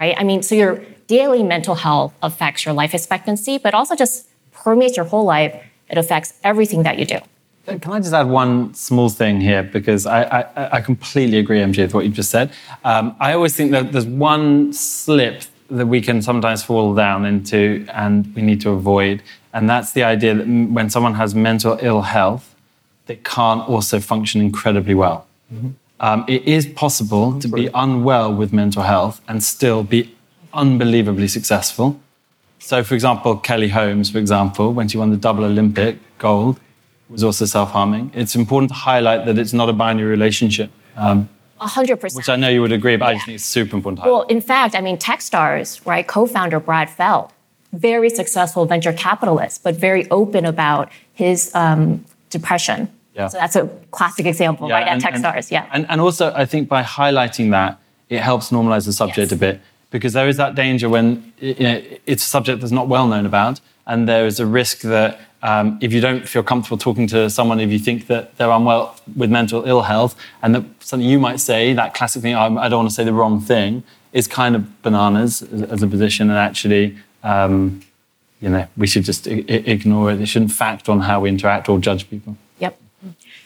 right? 0.00 0.14
I 0.16 0.24
mean, 0.24 0.42
so 0.42 0.54
your 0.54 0.82
daily 1.06 1.42
mental 1.42 1.74
health 1.74 2.14
affects 2.22 2.64
your 2.64 2.74
life 2.74 2.94
expectancy, 2.94 3.58
but 3.58 3.74
also 3.74 3.94
just 3.94 4.28
permeates 4.52 4.96
your 4.96 5.06
whole 5.06 5.24
life. 5.24 5.54
It 5.88 5.98
affects 5.98 6.34
everything 6.42 6.82
that 6.84 6.98
you 6.98 7.04
do. 7.04 7.18
Can 7.66 7.92
I 7.92 7.98
just 7.98 8.12
add 8.12 8.28
one 8.28 8.74
small 8.74 9.08
thing 9.08 9.40
here? 9.40 9.62
Because 9.62 10.04
I, 10.06 10.22
I, 10.24 10.76
I 10.76 10.80
completely 10.82 11.38
agree, 11.38 11.60
MJ, 11.60 11.78
with 11.78 11.94
what 11.94 12.04
you 12.04 12.10
just 12.10 12.30
said. 12.30 12.52
Um, 12.84 13.16
I 13.20 13.32
always 13.32 13.56
think 13.56 13.70
that 13.70 13.92
there's 13.92 14.06
one 14.06 14.72
slip 14.72 15.44
that 15.70 15.86
we 15.86 16.02
can 16.02 16.20
sometimes 16.20 16.62
fall 16.62 16.94
down 16.94 17.24
into 17.24 17.86
and 17.92 18.34
we 18.34 18.42
need 18.42 18.60
to 18.62 18.70
avoid. 18.70 19.22
And 19.54 19.68
that's 19.68 19.92
the 19.92 20.04
idea 20.04 20.34
that 20.34 20.46
when 20.46 20.90
someone 20.90 21.14
has 21.14 21.34
mental 21.34 21.78
ill 21.80 22.02
health, 22.02 22.54
they 23.06 23.16
can't 23.16 23.66
also 23.68 23.98
function 23.98 24.42
incredibly 24.42 24.94
well. 24.94 25.26
Mm-hmm. 25.52 25.70
Um, 26.04 26.26
it 26.28 26.42
is 26.44 26.66
possible 26.66 27.40
to 27.40 27.48
be 27.48 27.70
unwell 27.72 28.30
with 28.34 28.52
mental 28.52 28.82
health 28.82 29.22
and 29.26 29.42
still 29.42 29.82
be 29.82 30.14
unbelievably 30.52 31.28
successful. 31.28 31.98
So, 32.58 32.84
for 32.84 32.94
example, 32.94 33.38
Kelly 33.38 33.68
Holmes, 33.68 34.10
for 34.10 34.18
example, 34.18 34.74
when 34.74 34.86
she 34.86 34.98
won 34.98 35.08
the 35.08 35.16
double 35.16 35.44
Olympic 35.44 35.96
gold, 36.18 36.60
was 37.08 37.24
also 37.24 37.46
self 37.46 37.70
harming. 37.70 38.10
It's 38.12 38.34
important 38.34 38.68
to 38.68 38.74
highlight 38.74 39.24
that 39.24 39.38
it's 39.38 39.54
not 39.54 39.70
a 39.70 39.72
binary 39.72 40.10
relationship. 40.10 40.70
Um, 40.94 41.30
100%. 41.62 42.14
Which 42.14 42.28
I 42.28 42.36
know 42.36 42.50
you 42.50 42.60
would 42.60 42.72
agree, 42.72 42.96
but 42.96 43.06
yeah. 43.06 43.10
I 43.10 43.14
just 43.14 43.24
think 43.24 43.36
it's 43.36 43.44
super 43.46 43.74
important 43.74 44.04
to. 44.04 44.10
Well, 44.10 44.22
in 44.24 44.42
fact, 44.42 44.74
I 44.74 44.82
mean, 44.82 44.98
Techstars, 44.98 45.86
right, 45.86 46.06
co 46.06 46.26
founder 46.26 46.60
Brad 46.60 46.90
Feld, 46.90 47.32
very 47.72 48.10
successful 48.10 48.66
venture 48.66 48.92
capitalist, 48.92 49.62
but 49.62 49.74
very 49.74 50.10
open 50.10 50.44
about 50.44 50.92
his 51.14 51.50
um, 51.54 52.04
depression 52.28 52.90
yeah. 53.14 53.28
So 53.28 53.38
that's 53.38 53.56
a 53.56 53.68
classic 53.90 54.26
example, 54.26 54.68
yeah, 54.68 54.74
right? 54.74 54.88
And, 54.88 55.04
at 55.04 55.14
Techstars, 55.14 55.50
yeah. 55.50 55.68
And, 55.72 55.86
and 55.88 56.00
also, 56.00 56.32
I 56.34 56.44
think 56.44 56.68
by 56.68 56.82
highlighting 56.82 57.50
that, 57.52 57.78
it 58.08 58.20
helps 58.20 58.50
normalize 58.50 58.86
the 58.86 58.92
subject 58.92 59.30
yes. 59.30 59.32
a 59.32 59.36
bit 59.36 59.60
because 59.90 60.12
there 60.12 60.28
is 60.28 60.36
that 60.36 60.54
danger 60.56 60.88
when 60.88 61.32
you 61.38 61.54
know, 61.54 61.82
it's 62.06 62.24
a 62.24 62.28
subject 62.28 62.60
that's 62.60 62.72
not 62.72 62.88
well 62.88 63.06
known 63.06 63.24
about, 63.24 63.60
and 63.86 64.08
there 64.08 64.26
is 64.26 64.40
a 64.40 64.46
risk 64.46 64.80
that 64.80 65.20
um, 65.42 65.78
if 65.80 65.92
you 65.92 66.00
don't 66.00 66.26
feel 66.28 66.42
comfortable 66.42 66.78
talking 66.78 67.06
to 67.08 67.30
someone, 67.30 67.60
if 67.60 67.70
you 67.70 67.78
think 67.78 68.08
that 68.08 68.36
they're 68.36 68.50
unwell 68.50 68.96
with 69.14 69.30
mental 69.30 69.64
ill 69.64 69.82
health, 69.82 70.16
and 70.42 70.54
that 70.54 70.64
something 70.80 71.08
you 71.08 71.20
might 71.20 71.38
say, 71.38 71.72
that 71.74 71.94
classic 71.94 72.22
thing, 72.22 72.34
I 72.34 72.68
don't 72.68 72.78
want 72.78 72.88
to 72.88 72.94
say 72.94 73.04
the 73.04 73.12
wrong 73.12 73.40
thing, 73.40 73.84
is 74.12 74.26
kind 74.26 74.56
of 74.56 74.82
bananas 74.82 75.42
as, 75.42 75.62
as 75.62 75.82
a 75.82 75.86
position, 75.86 76.28
and 76.30 76.38
actually. 76.38 76.96
Um, 77.22 77.80
you 78.40 78.50
know, 78.50 78.66
we 78.76 78.86
should 78.86 79.04
just 79.04 79.26
I- 79.26 79.44
ignore 79.48 80.10
it. 80.10 80.20
It 80.20 80.26
shouldn't 80.26 80.52
fact 80.52 80.90
on 80.90 81.00
how 81.00 81.20
we 81.20 81.30
interact 81.30 81.70
or 81.70 81.78
judge 81.78 82.10
people. 82.10 82.36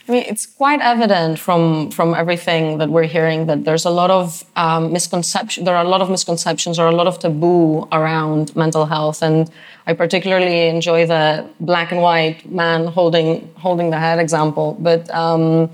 I 0.09 0.13
mean, 0.13 0.25
it's 0.27 0.47
quite 0.47 0.81
evident 0.81 1.39
from 1.39 1.91
from 1.91 2.15
everything 2.15 2.79
that 2.79 2.89
we're 2.89 3.11
hearing 3.17 3.47
that 3.47 3.65
there's 3.65 3.85
a 3.85 3.91
lot 3.91 4.11
of 4.11 4.43
um, 4.57 4.91
misconception. 4.91 5.65
There 5.65 5.77
are 5.77 5.85
a 5.85 5.89
lot 5.89 6.01
of 6.01 6.09
misconceptions 6.09 6.79
or 6.79 6.87
a 6.87 6.97
lot 6.97 7.07
of 7.07 7.19
taboo 7.19 7.87
around 7.93 8.57
mental 8.57 8.87
health, 8.87 9.23
and 9.23 9.51
I 9.87 9.93
particularly 9.93 10.69
enjoy 10.69 11.07
the 11.07 11.47
black 11.61 11.93
and 11.93 12.01
white 12.01 12.51
man 12.51 12.87
holding 12.87 13.53
holding 13.57 13.91
the 13.91 13.99
head 13.99 14.19
example. 14.19 14.77
But 14.81 15.11
um, 15.11 15.71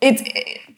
it, 0.00 0.16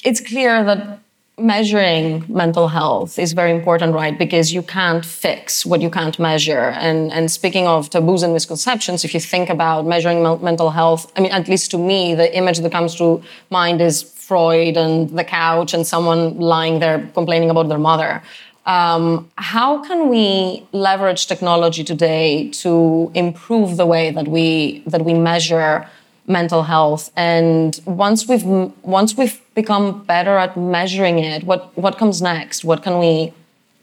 it's 0.05 0.21
clear 0.21 0.63
that 0.65 1.01
measuring 1.39 2.25
mental 2.29 2.69
health 2.69 3.19
is 3.19 3.33
very 3.33 3.51
important, 3.51 3.95
right? 3.95 4.19
Because 4.19 4.53
you 4.53 4.63
can't 4.63 5.05
fix 5.05 5.65
what 5.65 5.81
you 5.81 5.91
can't 5.91 6.19
measure. 6.19 6.75
And, 6.87 7.11
and 7.13 7.31
speaking 7.31 7.67
of 7.67 7.89
taboos 7.91 8.23
and 8.23 8.33
misconceptions, 8.33 9.05
if 9.05 9.15
you 9.15 9.21
think 9.21 9.49
about 9.49 9.87
measuring 9.87 10.23
mental 10.23 10.71
health, 10.71 11.11
I 11.17 11.21
mean, 11.21 11.33
at 11.33 11.49
least 11.49 11.71
to 11.71 11.79
me, 11.79 12.15
the 12.15 12.35
image 12.37 12.59
that 12.59 12.71
comes 12.71 12.95
to 12.97 13.23
mind 13.51 13.81
is 13.81 14.03
Freud 14.03 14.77
and 14.77 15.11
the 15.11 15.25
couch 15.25 15.75
and 15.75 15.87
someone 15.87 16.39
lying 16.39 16.81
there 16.81 17.11
complaining 17.15 17.51
about 17.51 17.69
their 17.69 17.79
mother. 17.79 18.23
Um, 18.65 19.31
how 19.37 19.83
can 19.83 20.09
we 20.09 20.65
leverage 20.71 21.27
technology 21.27 21.83
today 21.83 22.49
to 22.63 23.11
improve 23.15 23.77
the 23.77 23.87
way 23.87 24.13
that 24.13 24.29
we 24.29 24.85
that 24.87 25.05
we 25.05 25.15
measure 25.15 25.89
mental 26.27 26.63
health. 26.63 27.11
And 27.17 27.81
once 27.85 28.29
we've 28.29 28.45
once 28.45 29.17
we've 29.17 29.41
become 29.55 30.05
better 30.05 30.37
at 30.39 30.57
measuring 30.57 31.19
it 31.19 31.45
what 31.45 31.77
what 31.77 31.99
comes 31.99 32.23
next? 32.23 32.65
What 32.65 32.83
can 32.83 32.99
we 32.99 33.33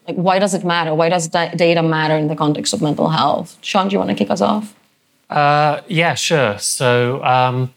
like 0.08 0.16
why 0.16 0.40
does 0.40 0.54
it 0.54 0.64
matter? 0.64 0.94
Why 0.96 1.10
does 1.10 1.28
data 1.28 1.84
matter 1.84 2.16
in 2.16 2.28
the 2.28 2.36
context 2.36 2.74
of 2.74 2.82
mental 2.82 3.10
health? 3.10 3.58
Sion 3.62 3.88
do 3.88 3.94
you 3.94 4.00
want 4.00 4.10
to 4.10 4.16
kick 4.16 4.32
us 4.32 4.42
off? 4.42 4.76
Uh, 5.30 5.82
yeah 5.88 6.16
sure. 6.16 6.58
So 6.58 7.24
um, 7.24 7.74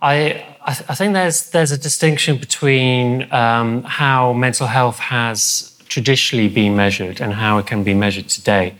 I, 0.00 0.44
I, 0.64 0.74
th- 0.74 0.90
I 0.90 0.94
think 0.94 1.14
there's 1.14 1.50
there's 1.50 1.72
a 1.72 1.78
distinction 1.78 2.36
between 2.36 3.32
um, 3.32 3.82
how 3.84 4.32
mental 4.32 4.66
health 4.66 4.98
has 4.98 5.74
traditionally 5.88 6.48
been 6.48 6.76
measured 6.76 7.20
and 7.20 7.34
how 7.34 7.58
it 7.58 7.66
can 7.66 7.84
be 7.84 7.94
measured 7.94 8.28
today 8.28 8.74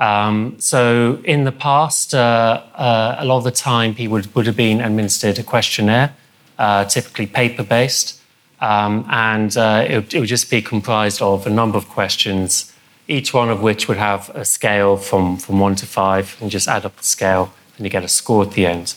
um, 0.00 0.56
so 0.58 1.20
in 1.24 1.44
the 1.44 1.52
past, 1.52 2.14
uh, 2.14 2.62
uh, 2.74 3.16
a 3.18 3.24
lot 3.26 3.36
of 3.36 3.44
the 3.44 3.50
time, 3.50 3.94
people 3.94 4.14
would, 4.14 4.34
would 4.34 4.46
have 4.46 4.56
been 4.56 4.80
administered 4.80 5.38
a 5.38 5.42
questionnaire, 5.42 6.14
uh, 6.58 6.86
typically 6.86 7.26
paper-based, 7.26 8.18
um, 8.62 9.06
and 9.10 9.56
uh, 9.58 9.84
it, 9.86 10.14
it, 10.14 10.20
would 10.20 10.28
just 10.28 10.50
be 10.50 10.62
comprised 10.62 11.20
of 11.20 11.46
a 11.46 11.50
number 11.50 11.76
of 11.76 11.86
questions, 11.88 12.72
each 13.08 13.34
one 13.34 13.50
of 13.50 13.60
which 13.60 13.88
would 13.88 13.98
have 13.98 14.30
a 14.30 14.44
scale 14.44 14.96
from, 14.96 15.36
from 15.36 15.60
one 15.60 15.74
to 15.74 15.86
five, 15.86 16.34
and 16.40 16.50
just 16.50 16.66
add 16.66 16.86
up 16.86 16.96
the 16.96 17.04
scale, 17.04 17.52
and 17.76 17.84
you 17.84 17.90
get 17.90 18.02
a 18.02 18.08
score 18.08 18.42
at 18.42 18.52
the 18.52 18.64
end. 18.64 18.94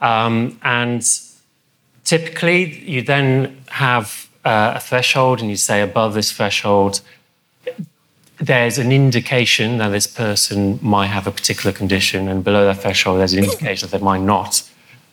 Um, 0.00 0.58
and 0.64 1.08
typically, 2.02 2.80
you 2.80 3.02
then 3.02 3.62
have 3.68 4.28
uh, 4.44 4.72
a 4.74 4.80
threshold, 4.80 5.40
and 5.40 5.48
you 5.48 5.56
say 5.56 5.80
above 5.80 6.14
this 6.14 6.32
threshold, 6.32 7.02
there's 8.38 8.78
an 8.78 8.90
indication 8.92 9.78
that 9.78 9.90
this 9.90 10.06
person 10.06 10.78
might 10.82 11.06
have 11.06 11.26
a 11.26 11.30
particular 11.30 11.72
condition, 11.72 12.28
and 12.28 12.42
below 12.42 12.64
that 12.66 12.82
threshold, 12.82 13.20
there's 13.20 13.32
an 13.34 13.44
indication 13.44 13.88
that 13.88 13.98
they 13.98 14.04
might 14.04 14.20
not. 14.22 14.62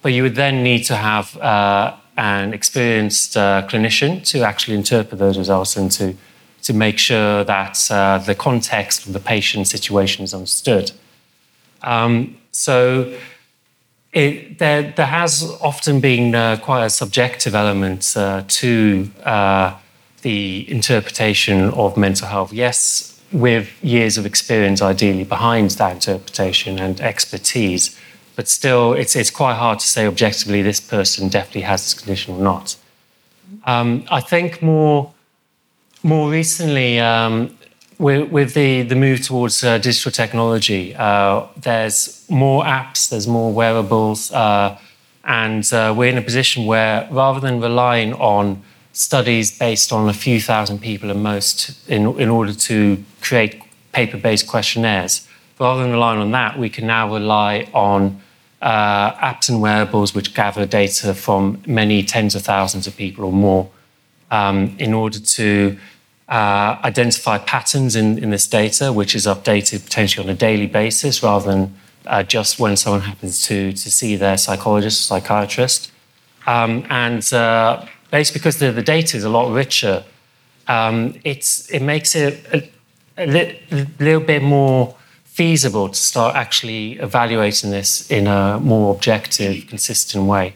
But 0.02 0.14
you 0.14 0.24
would 0.24 0.36
then 0.36 0.64
need 0.64 0.84
to 0.86 0.96
have 0.96 1.38
uh, 1.38 1.96
an 2.18 2.54
experienced 2.54 3.38
uh, 3.38 3.68
clinician 3.70 4.26
to 4.32 4.44
actually 4.44 4.76
interpret 4.76 5.20
those 5.20 5.38
results 5.38 5.78
and 5.78 5.92
to, 5.92 6.16
to 6.64 6.74
make 6.74 6.98
sure 6.98 7.44
that 7.44 7.78
uh, 7.92 8.18
the 8.20 8.36
context 8.36 9.06
of 9.06 9.14
the 9.14 9.20
patient 9.20 9.68
situation 9.68 10.24
is 10.24 10.34
understood. 10.34 10.92
Um, 11.84 12.38
so 12.52 13.16
it, 14.14 14.60
there, 14.60 14.92
there 14.92 15.06
has 15.06 15.44
often 15.62 16.00
been 16.00 16.36
uh, 16.36 16.58
quite 16.58 16.86
a 16.86 16.90
subjective 16.90 17.56
element 17.56 18.14
uh, 18.16 18.44
to 18.48 19.10
uh, 19.24 19.78
the 20.22 20.70
interpretation 20.70 21.70
of 21.72 21.98
mental 21.98 22.28
health. 22.28 22.54
Yes, 22.54 23.20
with 23.32 23.72
years 23.84 24.18
of 24.18 24.26
experience, 24.26 24.82
ideally, 24.82 25.24
behind 25.24 25.72
that 25.72 25.94
interpretation 25.94 26.80
and 26.80 27.00
expertise, 27.00 27.98
but 28.36 28.48
still, 28.48 28.94
it's, 28.94 29.16
it's 29.16 29.30
quite 29.30 29.56
hard 29.56 29.80
to 29.80 29.86
say 29.86 30.06
objectively 30.06 30.62
this 30.62 30.80
person 30.80 31.30
definitely 31.30 31.62
has 31.62 31.82
this 31.84 31.94
condition 31.94 32.36
or 32.36 32.42
not. 32.42 32.76
Um, 33.66 34.06
I 34.10 34.22
think 34.22 34.62
more, 34.62 35.14
more 36.04 36.30
recently, 36.30 37.00
um, 37.00 37.58
with, 38.00 38.32
with, 38.32 38.54
the, 38.54 38.82
the 38.82 38.96
move 38.96 39.22
towards 39.22 39.64
uh, 39.64 39.78
digital 39.78 40.12
technology, 40.12 40.96
uh, 40.96 41.46
there's 41.56 42.26
more 42.30 42.64
apps, 42.64 43.10
there's 43.10 43.28
more 43.28 43.54
wearables, 43.54 44.32
uh, 44.32 44.78
and 45.24 45.72
uh, 45.72 45.94
we're 45.96 46.10
in 46.10 46.18
a 46.18 46.22
position 46.22 46.66
where 46.66 47.08
rather 47.12 47.40
than 47.40 47.62
relying 47.62 48.14
on 48.14 48.64
studies 48.94 49.58
based 49.58 49.94
on 49.94 50.10
a 50.10 50.14
few 50.14 50.40
thousand 50.42 50.80
people 50.80 51.10
at 51.10 51.16
most 51.16 51.90
in, 51.90 52.08
in 52.20 52.30
order 52.30 52.54
to 52.54 53.04
create 53.22 53.62
paper 53.92 54.18
based 54.18 54.48
questionnaires. 54.48 55.28
Rather 55.60 55.84
than 55.84 55.92
relying 55.92 56.20
on 56.20 56.32
that, 56.32 56.58
we 56.58 56.70
can 56.70 56.88
now 56.88 57.12
rely 57.12 57.68
on 57.74 58.22
uh, 58.62 59.14
apps 59.14 59.50
and 59.50 59.62
wearables 59.62 60.14
which 60.14 60.34
gather 60.34 60.66
data 60.66 61.14
from 61.14 61.62
many 61.66 62.04
tens 62.04 62.36
of 62.36 62.42
thousands 62.42 62.88
of 62.88 62.96
people 62.96 63.26
or 63.26 63.34
more 63.34 63.70
um, 64.30 64.76
in 64.80 64.94
order 64.94 65.20
to 65.20 65.78
uh, 66.30 66.80
identify 66.84 67.38
patterns 67.38 67.96
in, 67.96 68.18
in 68.18 68.30
this 68.30 68.48
data, 68.48 68.94
which 68.94 69.16
is 69.16 69.26
updated 69.26 69.84
potentially 69.84 70.26
on 70.26 70.30
a 70.30 70.36
daily 70.36 70.68
basis 70.68 71.22
rather 71.22 71.52
than 71.52 71.76
uh, 72.06 72.24
just 72.24 72.60
when 72.60 72.76
someone 72.78 73.02
happens 73.02 73.46
to, 73.46 73.72
to 73.74 73.92
see 73.92 74.16
their 74.16 74.38
psychologist 74.38 75.02
or 75.02 75.20
psychiatrist. 75.20 75.92
Um, 76.48 76.86
and 76.90 77.24
basically 78.12 78.40
because 78.40 78.58
the, 78.58 78.72
the 78.72 78.84
data 78.84 79.18
is 79.18 79.24
a 79.24 79.30
lot 79.30 79.52
richer, 79.52 80.04
um, 80.68 81.16
it's, 81.24 81.70
it 81.70 81.82
makes 81.82 82.16
it 82.16 82.46
a, 82.54 82.70
a, 83.18 83.26
li- 83.26 83.60
little 84.00 84.22
bit 84.22 84.44
more 84.44 84.96
feasible 85.24 85.90
to 85.90 85.96
start 85.96 86.36
actually 86.36 86.94
evaluating 87.00 87.72
this 87.72 88.12
in 88.12 88.28
a 88.28 88.60
more 88.60 88.94
objective, 88.94 89.66
consistent 89.68 90.26
way. 90.26 90.54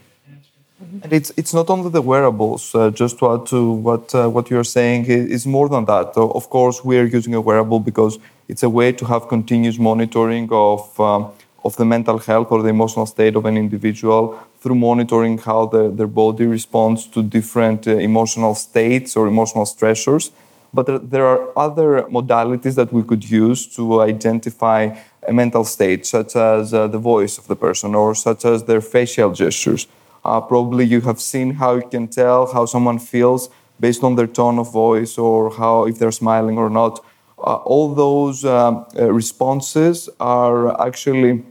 And 1.03 1.12
it's 1.12 1.31
it's 1.35 1.53
not 1.53 1.69
only 1.69 1.89
the 1.89 2.01
wearables. 2.01 2.74
Uh, 2.74 2.89
just 2.89 3.19
to 3.19 3.33
add 3.33 3.45
to 3.47 3.71
what 3.71 4.13
uh, 4.15 4.29
what 4.29 4.50
you're 4.50 4.69
saying, 4.77 5.05
is 5.05 5.45
more 5.45 5.67
than 5.69 5.85
that. 5.85 6.07
Of 6.15 6.50
course, 6.50 6.83
we 6.83 6.97
are 6.97 7.05
using 7.05 7.33
a 7.35 7.41
wearable 7.41 7.79
because 7.79 8.19
it's 8.47 8.63
a 8.63 8.69
way 8.69 8.91
to 8.93 9.05
have 9.05 9.27
continuous 9.27 9.77
monitoring 9.77 10.47
of 10.51 11.00
um, 11.00 11.31
of 11.63 11.75
the 11.75 11.85
mental 11.85 12.17
health 12.19 12.51
or 12.51 12.62
the 12.62 12.69
emotional 12.69 13.05
state 13.05 13.35
of 13.35 13.45
an 13.45 13.57
individual 13.57 14.38
through 14.65 14.74
monitoring 14.74 15.38
how 15.38 15.67
the, 15.67 15.91
their 15.91 16.07
body 16.07 16.48
responds 16.48 17.05
to 17.05 17.22
different 17.22 17.88
uh, 17.88 17.91
emotional 17.91 18.55
states 18.55 19.15
or 19.15 19.27
emotional 19.27 19.63
stressors. 19.63 20.31
But 20.74 21.12
there 21.12 21.27
are 21.27 21.55
other 21.55 22.01
modalities 22.10 22.74
that 22.74 22.91
we 22.91 23.03
could 23.03 23.29
use 23.29 23.67
to 23.75 24.01
identify 24.01 24.98
a 25.27 25.31
mental 25.31 25.66
state, 25.66 26.07
such 26.07 26.35
as 26.35 26.74
uh, 26.74 26.87
the 26.87 26.98
voice 26.98 27.37
of 27.37 27.46
the 27.46 27.55
person 27.55 27.94
or 27.94 28.16
such 28.16 28.44
as 28.44 28.63
their 28.63 28.81
facial 28.81 29.31
gestures. 29.31 29.85
Uh, 30.25 30.42
probably 30.42 30.83
you 30.83 31.01
have 31.01 31.22
seen 31.22 31.53
how 31.61 31.75
you 31.75 31.87
can 31.87 32.07
tell 32.07 32.51
how 32.51 32.66
someone 32.66 32.98
feels 32.98 33.51
based 33.79 34.03
on 34.03 34.16
their 34.16 34.31
tone 34.40 34.57
of 34.57 34.74
voice 34.74 35.16
or 35.20 35.51
how 35.51 35.85
if 35.85 36.00
they're 36.00 36.20
smiling 36.24 36.57
or 36.57 36.72
not. 36.72 37.05
Uh, 37.37 37.57
all 37.72 37.94
those 37.94 38.44
um, 38.44 38.83
uh, 38.98 39.13
responses 39.13 40.09
are 40.20 40.81
actually 40.81 41.44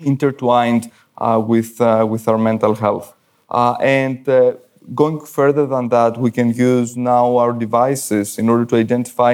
intertwined 0.00 0.90
with, 1.20 1.80
uh, 1.80 2.06
with 2.08 2.28
our 2.28 2.38
mental 2.38 2.74
health. 2.74 3.14
Uh, 3.48 3.74
and 3.80 4.24
going 4.94 5.20
further 5.20 5.66
than 5.66 5.88
that, 5.88 6.16
we 6.16 6.30
can 6.30 6.52
use 6.52 6.96
now 6.96 7.36
our 7.36 7.52
devices 7.52 8.38
in 8.38 8.48
order 8.48 8.64
to 8.64 8.76
identify 8.76 9.32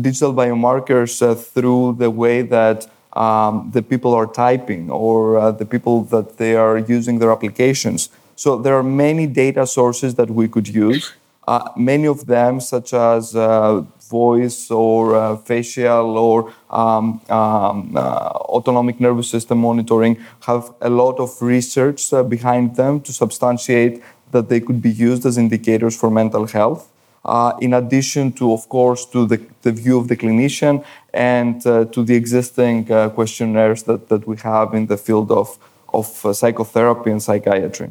digital 0.00 0.32
biomarkers 0.32 1.12
through 1.54 1.96
the 1.98 2.10
way 2.10 2.42
that 2.42 2.86
um, 3.16 3.70
the 3.72 3.82
people 3.82 4.12
are 4.14 4.26
typing 4.26 4.90
or 4.90 5.38
uh, 5.38 5.50
the 5.50 5.64
people 5.64 6.04
that 6.04 6.36
they 6.36 6.54
are 6.54 6.78
using 6.78 7.18
their 7.18 7.32
applications. 7.32 8.10
So 8.36 8.58
there 8.58 8.74
are 8.76 8.82
many 8.82 9.26
data 9.26 9.66
sources 9.66 10.14
that 10.16 10.30
we 10.30 10.48
could 10.48 10.68
use. 10.68 11.14
Uh, 11.48 11.70
many 11.76 12.06
of 12.06 12.26
them, 12.26 12.60
such 12.60 12.92
as 12.92 13.34
uh, 13.34 13.82
voice 14.10 14.70
or 14.70 15.16
uh, 15.16 15.36
facial 15.36 16.18
or 16.18 16.52
um, 16.76 17.20
um, 17.30 17.96
uh, 17.96 18.30
autonomic 18.56 19.00
nervous 19.00 19.28
system 19.30 19.58
monitoring 19.58 20.14
have 20.40 20.64
a 20.80 20.90
lot 20.90 21.18
of 21.18 21.30
research 21.40 22.12
uh, 22.12 22.22
behind 22.22 22.76
them 22.76 23.00
to 23.00 23.12
substantiate 23.12 24.02
that 24.32 24.48
they 24.50 24.60
could 24.60 24.82
be 24.82 24.90
used 24.90 25.24
as 25.24 25.38
indicators 25.38 25.96
for 26.00 26.10
mental 26.10 26.46
health. 26.46 26.82
Uh, 27.24 27.52
in 27.60 27.72
addition 27.74 28.30
to, 28.30 28.52
of 28.52 28.68
course, 28.68 29.04
to 29.06 29.26
the, 29.26 29.38
the 29.62 29.72
view 29.72 29.98
of 29.98 30.06
the 30.08 30.16
clinician 30.16 30.84
and 31.12 31.66
uh, 31.66 31.84
to 31.86 32.04
the 32.04 32.14
existing 32.14 32.90
uh, 32.92 33.08
questionnaires 33.08 33.82
that, 33.84 34.08
that 34.08 34.26
we 34.28 34.36
have 34.36 34.74
in 34.74 34.86
the 34.86 34.96
field 34.96 35.32
of, 35.32 35.58
of 35.92 36.06
psychotherapy 36.36 37.10
and 37.10 37.22
psychiatry 37.22 37.90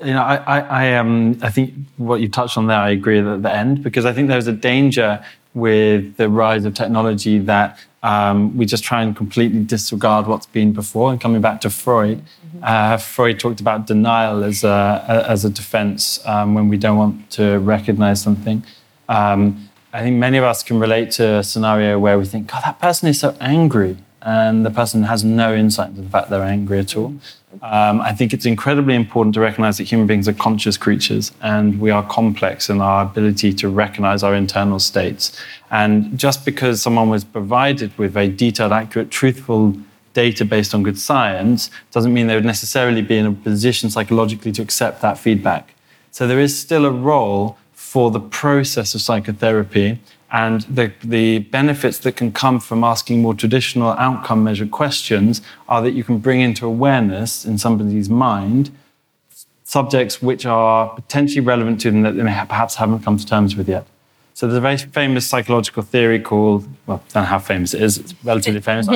you 0.00 0.12
know, 0.12 0.22
I, 0.22 0.36
I, 0.36 0.58
I, 0.60 0.94
um, 0.96 1.38
I 1.40 1.50
think 1.50 1.74
what 1.96 2.20
you 2.20 2.28
touched 2.28 2.58
on 2.58 2.66
there, 2.66 2.78
I 2.78 2.90
agree 2.90 3.20
at 3.20 3.42
the 3.42 3.54
end, 3.54 3.82
because 3.82 4.04
I 4.04 4.12
think 4.12 4.28
there's 4.28 4.46
a 4.46 4.52
danger 4.52 5.24
with 5.54 6.16
the 6.16 6.28
rise 6.28 6.64
of 6.64 6.74
technology 6.74 7.38
that 7.38 7.78
um, 8.02 8.56
we 8.56 8.66
just 8.66 8.84
try 8.84 9.02
and 9.02 9.16
completely 9.16 9.60
disregard 9.64 10.26
what's 10.26 10.46
been 10.46 10.72
before. 10.72 11.10
And 11.10 11.20
coming 11.20 11.40
back 11.40 11.60
to 11.62 11.70
Freud, 11.70 12.18
mm-hmm. 12.18 12.58
uh, 12.62 12.98
Freud 12.98 13.40
talked 13.40 13.60
about 13.60 13.86
denial 13.86 14.44
as 14.44 14.62
a, 14.62 15.24
as 15.28 15.44
a 15.44 15.50
defense 15.50 16.24
um, 16.26 16.54
when 16.54 16.68
we 16.68 16.76
don't 16.76 16.98
want 16.98 17.30
to 17.30 17.58
recognize 17.60 18.20
something. 18.20 18.62
Um, 19.08 19.70
I 19.92 20.00
think 20.00 20.16
many 20.16 20.38
of 20.38 20.44
us 20.44 20.62
can 20.62 20.78
relate 20.80 21.12
to 21.12 21.36
a 21.36 21.42
scenario 21.42 21.98
where 21.98 22.18
we 22.18 22.26
think, 22.26 22.50
God, 22.50 22.62
that 22.64 22.80
person 22.80 23.08
is 23.08 23.20
so 23.20 23.36
angry 23.40 23.96
and 24.20 24.66
the 24.66 24.70
person 24.70 25.04
has 25.04 25.22
no 25.22 25.54
insight 25.54 25.90
into 25.90 26.02
the 26.02 26.08
fact 26.08 26.30
they're 26.30 26.42
angry 26.42 26.78
at 26.80 26.96
all. 26.96 27.14
Um, 27.62 28.00
I 28.00 28.12
think 28.12 28.32
it's 28.32 28.46
incredibly 28.46 28.94
important 28.94 29.34
to 29.34 29.40
recognize 29.40 29.78
that 29.78 29.84
human 29.84 30.06
beings 30.06 30.28
are 30.28 30.32
conscious 30.32 30.76
creatures 30.76 31.32
and 31.40 31.80
we 31.80 31.90
are 31.90 32.02
complex 32.02 32.68
in 32.68 32.80
our 32.80 33.04
ability 33.04 33.52
to 33.54 33.68
recognize 33.68 34.22
our 34.22 34.34
internal 34.34 34.78
states. 34.78 35.38
And 35.70 36.18
just 36.18 36.44
because 36.44 36.82
someone 36.82 37.08
was 37.08 37.24
provided 37.24 37.96
with 37.98 38.12
very 38.12 38.28
detailed, 38.28 38.72
accurate, 38.72 39.10
truthful 39.10 39.74
data 40.12 40.44
based 40.44 40.74
on 40.74 40.82
good 40.82 40.98
science 40.98 41.70
doesn't 41.90 42.12
mean 42.14 42.26
they 42.26 42.34
would 42.34 42.44
necessarily 42.44 43.02
be 43.02 43.18
in 43.18 43.26
a 43.26 43.32
position 43.32 43.90
psychologically 43.90 44.52
to 44.52 44.62
accept 44.62 45.02
that 45.02 45.18
feedback. 45.18 45.74
So 46.10 46.26
there 46.26 46.40
is 46.40 46.56
still 46.58 46.84
a 46.84 46.90
role 46.90 47.58
for 47.72 48.10
the 48.10 48.20
process 48.20 48.94
of 48.94 49.00
psychotherapy 49.00 49.98
and 50.34 50.62
the, 50.62 50.92
the 51.04 51.38
benefits 51.38 51.98
that 51.98 52.16
can 52.16 52.32
come 52.32 52.58
from 52.58 52.82
asking 52.82 53.22
more 53.22 53.34
traditional 53.34 53.90
outcome 53.92 54.42
measured 54.42 54.72
questions 54.72 55.40
are 55.68 55.80
that 55.80 55.92
you 55.92 56.02
can 56.02 56.18
bring 56.18 56.40
into 56.40 56.66
awareness 56.66 57.44
in 57.44 57.56
somebody's 57.56 58.10
mind 58.10 58.72
subjects 59.62 60.20
which 60.20 60.44
are 60.44 60.88
potentially 60.88 61.40
relevant 61.40 61.80
to 61.82 61.90
them 61.92 62.02
that 62.02 62.16
they 62.16 62.22
perhaps 62.22 62.74
haven't 62.74 63.04
come 63.04 63.16
to 63.16 63.24
terms 63.24 63.54
with 63.54 63.68
yet. 63.68 63.86
So 64.34 64.48
there's 64.48 64.58
a 64.58 64.60
very 64.60 64.76
famous 64.76 65.24
psychological 65.24 65.84
theory 65.84 66.18
called, 66.18 66.66
well, 66.86 67.00
I 67.10 67.12
don't 67.12 67.22
know 67.22 67.28
how 67.28 67.38
famous 67.38 67.72
it 67.72 67.80
is, 67.80 67.98
it's 67.98 68.12
relatively 68.24 68.60
famous, 68.60 68.88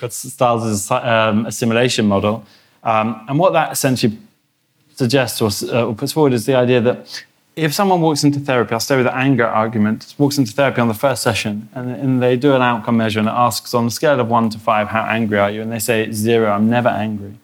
called 0.00 0.12
Stiles' 0.14 0.90
um, 0.90 1.44
assimilation 1.44 2.06
model. 2.06 2.46
Um, 2.82 3.22
and 3.28 3.38
what 3.38 3.52
that 3.52 3.70
essentially 3.70 4.16
suggests 4.94 5.42
or, 5.42 5.50
uh, 5.74 5.88
or 5.88 5.94
puts 5.94 6.12
forward 6.12 6.32
is 6.32 6.46
the 6.46 6.54
idea 6.54 6.80
that 6.80 7.22
if 7.56 7.74
someone 7.74 8.00
walks 8.00 8.24
into 8.24 8.40
therapy, 8.40 8.72
I'll 8.72 8.80
stay 8.80 8.96
with 8.96 9.06
the 9.06 9.14
anger 9.14 9.46
argument, 9.46 10.14
walks 10.18 10.38
into 10.38 10.52
therapy 10.52 10.80
on 10.80 10.88
the 10.88 10.94
first 10.94 11.22
session 11.22 11.68
and, 11.74 11.90
and, 11.90 12.22
they 12.22 12.36
do 12.36 12.54
an 12.54 12.62
outcome 12.62 12.96
measure 12.96 13.18
and 13.18 13.28
it 13.28 13.32
asks 13.32 13.74
on 13.74 13.86
a 13.86 13.90
scale 13.90 14.20
of 14.20 14.28
one 14.28 14.50
to 14.50 14.58
five, 14.58 14.88
how 14.88 15.02
angry 15.02 15.38
are 15.38 15.50
you? 15.50 15.60
And 15.62 15.72
they 15.72 15.78
say 15.78 16.10
zero, 16.12 16.50
I'm 16.50 16.70
never 16.70 16.88
angry. 16.88 17.34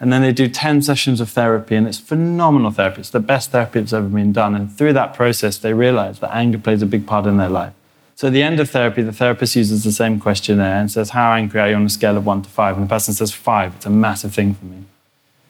And 0.00 0.12
then 0.12 0.22
they 0.22 0.32
do 0.32 0.48
10 0.48 0.82
sessions 0.82 1.20
of 1.20 1.28
therapy 1.28 1.74
and 1.74 1.88
it's 1.88 1.98
phenomenal 1.98 2.70
therapy. 2.70 3.00
It's 3.00 3.10
the 3.10 3.20
best 3.20 3.50
therapy 3.50 3.80
that's 3.80 3.92
ever 3.92 4.08
been 4.08 4.32
done. 4.32 4.54
And 4.54 4.72
through 4.72 4.92
that 4.92 5.14
process, 5.14 5.58
they 5.58 5.74
realize 5.74 6.20
that 6.20 6.34
anger 6.34 6.58
plays 6.58 6.82
a 6.82 6.86
big 6.86 7.06
part 7.06 7.26
in 7.26 7.36
their 7.36 7.48
life. 7.48 7.72
So 8.14 8.28
at 8.28 8.32
the 8.32 8.42
end 8.42 8.58
of 8.60 8.70
therapy, 8.70 9.02
the 9.02 9.12
therapist 9.12 9.54
uses 9.54 9.84
the 9.84 9.92
same 9.92 10.18
questionnaire 10.18 10.80
and 10.80 10.90
says, 10.90 11.10
How 11.10 11.32
angry 11.32 11.60
are 11.60 11.70
you 11.70 11.76
on 11.76 11.86
a 11.86 11.88
scale 11.88 12.16
of 12.16 12.26
one 12.26 12.42
to 12.42 12.48
five? 12.48 12.76
And 12.76 12.84
the 12.84 12.88
person 12.88 13.14
says, 13.14 13.32
Five. 13.32 13.76
It's 13.76 13.86
a 13.86 13.90
massive 13.90 14.34
thing 14.34 14.54
for 14.54 14.64
me. 14.64 14.84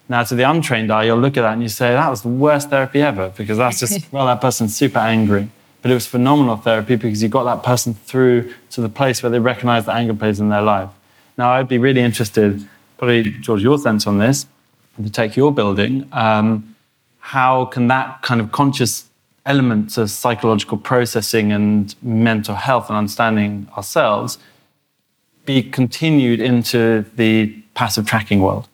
Now, 0.09 0.23
to 0.23 0.35
the 0.35 0.45
untrained 0.45 0.91
eye, 0.91 1.05
you'll 1.05 1.19
look 1.19 1.37
at 1.37 1.43
that 1.43 1.53
and 1.53 1.63
you 1.63 1.69
say, 1.69 1.93
that 1.93 2.09
was 2.09 2.23
the 2.23 2.29
worst 2.29 2.71
therapy 2.71 3.03
ever 3.03 3.33
because 3.37 3.59
that's 3.59 3.79
just, 3.79 4.11
well, 4.13 4.27
that 4.27 4.41
person's 4.41 4.75
super 4.75 4.99
angry. 4.99 5.51
But 5.83 5.91
it 5.91 5.95
was 5.95 6.07
phenomenal 6.07 6.57
therapy 6.57 6.97
because 6.97 7.23
you 7.23 7.29
got 7.29 7.45
that 7.45 7.63
person 7.63 7.95
through 7.95 8.53
to 8.71 8.81
the 8.81 8.89
place 8.89 9.23
where 9.23 9.31
they 9.31 9.39
recognize 9.39 9.85
that 9.85 9.97
anger 9.97 10.15
plays 10.15 10.41
in 10.41 10.49
their 10.49 10.63
life. 10.63 10.89
Now, 11.37 11.51
I'd 11.51 11.69
be 11.69 11.79
really 11.79 12.01
interested, 12.01 12.67
probably, 12.97 13.23
George, 13.23 13.63
your 13.63 13.79
sense 13.79 14.07
on 14.07 14.19
this, 14.19 14.47
to 15.03 15.11
take 15.11 15.37
your 15.37 15.53
building. 15.53 16.09
Um, 16.11 16.75
how 17.21 17.67
can 17.67 17.87
that 17.89 18.23
kind 18.23 18.41
of 18.41 18.51
conscious 18.51 19.09
elements 19.47 19.99
of 19.99 20.11
psychological 20.11 20.79
processing 20.79 21.53
and 21.53 21.95
mental 22.03 22.55
health 22.55 22.89
and 22.89 22.97
understanding 22.97 23.69
ourselves 23.77 24.39
be 25.45 25.63
continued 25.63 26.41
into 26.41 27.05
the 27.17 27.55
passive 27.75 28.07
tracking 28.07 28.41
world? 28.41 28.69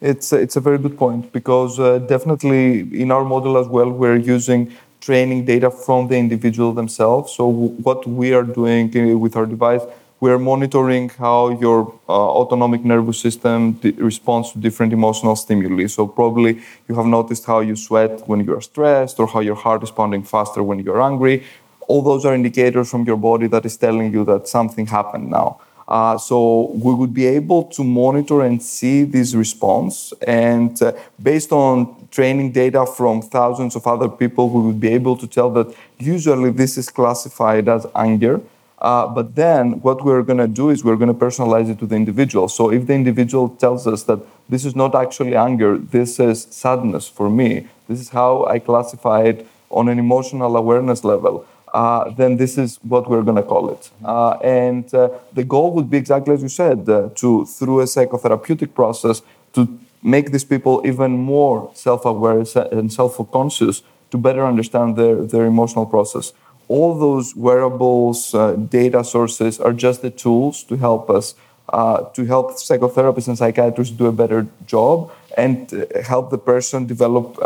It's, 0.00 0.32
it's 0.32 0.56
a 0.56 0.60
very 0.60 0.78
good 0.78 0.96
point 0.96 1.30
because 1.32 1.78
uh, 1.78 1.98
definitely 1.98 2.80
in 3.00 3.10
our 3.10 3.24
model 3.24 3.58
as 3.58 3.68
well, 3.68 3.90
we're 3.90 4.16
using 4.16 4.72
training 5.00 5.44
data 5.44 5.70
from 5.70 6.08
the 6.08 6.16
individual 6.16 6.72
themselves. 6.72 7.32
So, 7.32 7.46
what 7.48 8.06
we 8.06 8.32
are 8.32 8.42
doing 8.42 8.96
uh, 8.96 9.16
with 9.18 9.36
our 9.36 9.44
device, 9.44 9.82
we 10.20 10.30
are 10.30 10.38
monitoring 10.38 11.10
how 11.10 11.50
your 11.50 11.94
uh, 12.08 12.12
autonomic 12.12 12.82
nervous 12.84 13.18
system 13.20 13.72
d- 13.72 13.90
responds 13.92 14.52
to 14.52 14.58
different 14.58 14.92
emotional 14.94 15.36
stimuli. 15.36 15.86
So, 15.86 16.06
probably 16.06 16.60
you 16.88 16.94
have 16.94 17.06
noticed 17.06 17.44
how 17.44 17.60
you 17.60 17.76
sweat 17.76 18.26
when 18.26 18.42
you 18.44 18.54
are 18.56 18.60
stressed 18.62 19.20
or 19.20 19.26
how 19.26 19.40
your 19.40 19.54
heart 19.56 19.82
is 19.82 19.90
pounding 19.90 20.22
faster 20.22 20.62
when 20.62 20.78
you're 20.80 21.00
angry. 21.02 21.44
All 21.88 22.02
those 22.02 22.24
are 22.24 22.34
indicators 22.34 22.90
from 22.90 23.04
your 23.04 23.16
body 23.16 23.48
that 23.48 23.66
is 23.66 23.76
telling 23.76 24.12
you 24.12 24.24
that 24.26 24.48
something 24.48 24.86
happened 24.86 25.28
now. 25.30 25.60
Uh, 25.90 26.16
so 26.16 26.70
we 26.70 26.94
would 26.94 27.12
be 27.12 27.26
able 27.26 27.64
to 27.64 27.82
monitor 27.82 28.42
and 28.42 28.62
see 28.62 29.02
this 29.02 29.34
response. 29.34 30.12
And 30.26 30.80
uh, 30.80 30.92
based 31.20 31.50
on 31.50 32.08
training 32.12 32.52
data 32.52 32.86
from 32.86 33.22
thousands 33.22 33.74
of 33.74 33.86
other 33.86 34.08
people, 34.08 34.48
we 34.50 34.62
would 34.62 34.80
be 34.80 34.88
able 34.88 35.16
to 35.16 35.26
tell 35.26 35.50
that 35.50 35.74
usually 35.98 36.50
this 36.50 36.78
is 36.78 36.88
classified 36.90 37.68
as 37.68 37.86
anger. 37.96 38.40
Uh, 38.78 39.06
but 39.06 39.34
then 39.34 39.80
what 39.82 40.04
we're 40.04 40.22
going 40.22 40.38
to 40.38 40.48
do 40.48 40.70
is 40.70 40.84
we're 40.84 40.96
going 40.96 41.12
to 41.12 41.26
personalize 41.26 41.68
it 41.68 41.78
to 41.80 41.86
the 41.86 41.96
individual. 41.96 42.48
So 42.48 42.70
if 42.70 42.86
the 42.86 42.94
individual 42.94 43.48
tells 43.48 43.86
us 43.86 44.04
that 44.04 44.20
this 44.48 44.64
is 44.64 44.74
not 44.74 44.94
actually 44.94 45.36
anger, 45.36 45.76
this 45.76 46.18
is 46.18 46.44
sadness 46.50 47.08
for 47.08 47.28
me, 47.28 47.66
this 47.88 48.00
is 48.00 48.08
how 48.10 48.46
I 48.46 48.58
classify 48.58 49.24
it 49.24 49.46
on 49.70 49.88
an 49.88 49.98
emotional 49.98 50.56
awareness 50.56 51.04
level 51.04 51.46
uh, 51.74 52.10
then 52.10 52.36
this 52.36 52.58
is 52.58 52.78
what 52.82 53.08
we're 53.08 53.22
going 53.22 53.36
to 53.36 53.42
call 53.42 53.70
it. 53.70 53.90
Uh, 54.04 54.32
and 54.42 54.92
uh, 54.94 55.08
the 55.32 55.44
goal 55.44 55.72
would 55.72 55.88
be 55.90 55.96
exactly 55.96 56.34
as 56.34 56.42
you 56.42 56.48
said, 56.48 56.88
uh, 56.88 57.08
to 57.14 57.44
through 57.46 57.80
a 57.80 57.84
psychotherapeutic 57.84 58.74
process 58.74 59.22
to 59.52 59.78
make 60.02 60.32
these 60.32 60.44
people 60.44 60.82
even 60.84 61.12
more 61.12 61.70
self-aware 61.74 62.44
and 62.72 62.92
self-conscious 62.92 63.82
to 64.10 64.18
better 64.18 64.44
understand 64.46 64.96
their, 64.96 65.16
their 65.16 65.46
emotional 65.46 65.86
process. 65.86 66.32
All 66.68 66.98
those 66.98 67.34
wearables, 67.36 68.34
uh, 68.34 68.52
data 68.52 69.04
sources 69.04 69.60
are 69.60 69.72
just 69.72 70.02
the 70.02 70.10
tools 70.10 70.62
to 70.64 70.76
help 70.76 71.10
us, 71.10 71.34
uh, 71.68 72.04
to 72.14 72.24
help 72.24 72.52
psychotherapists 72.52 73.28
and 73.28 73.36
psychiatrists 73.36 73.94
do 73.94 74.06
a 74.06 74.12
better 74.12 74.46
job 74.66 75.12
and 75.36 75.86
help 76.04 76.30
the 76.30 76.38
person 76.38 76.86
develop 76.86 77.38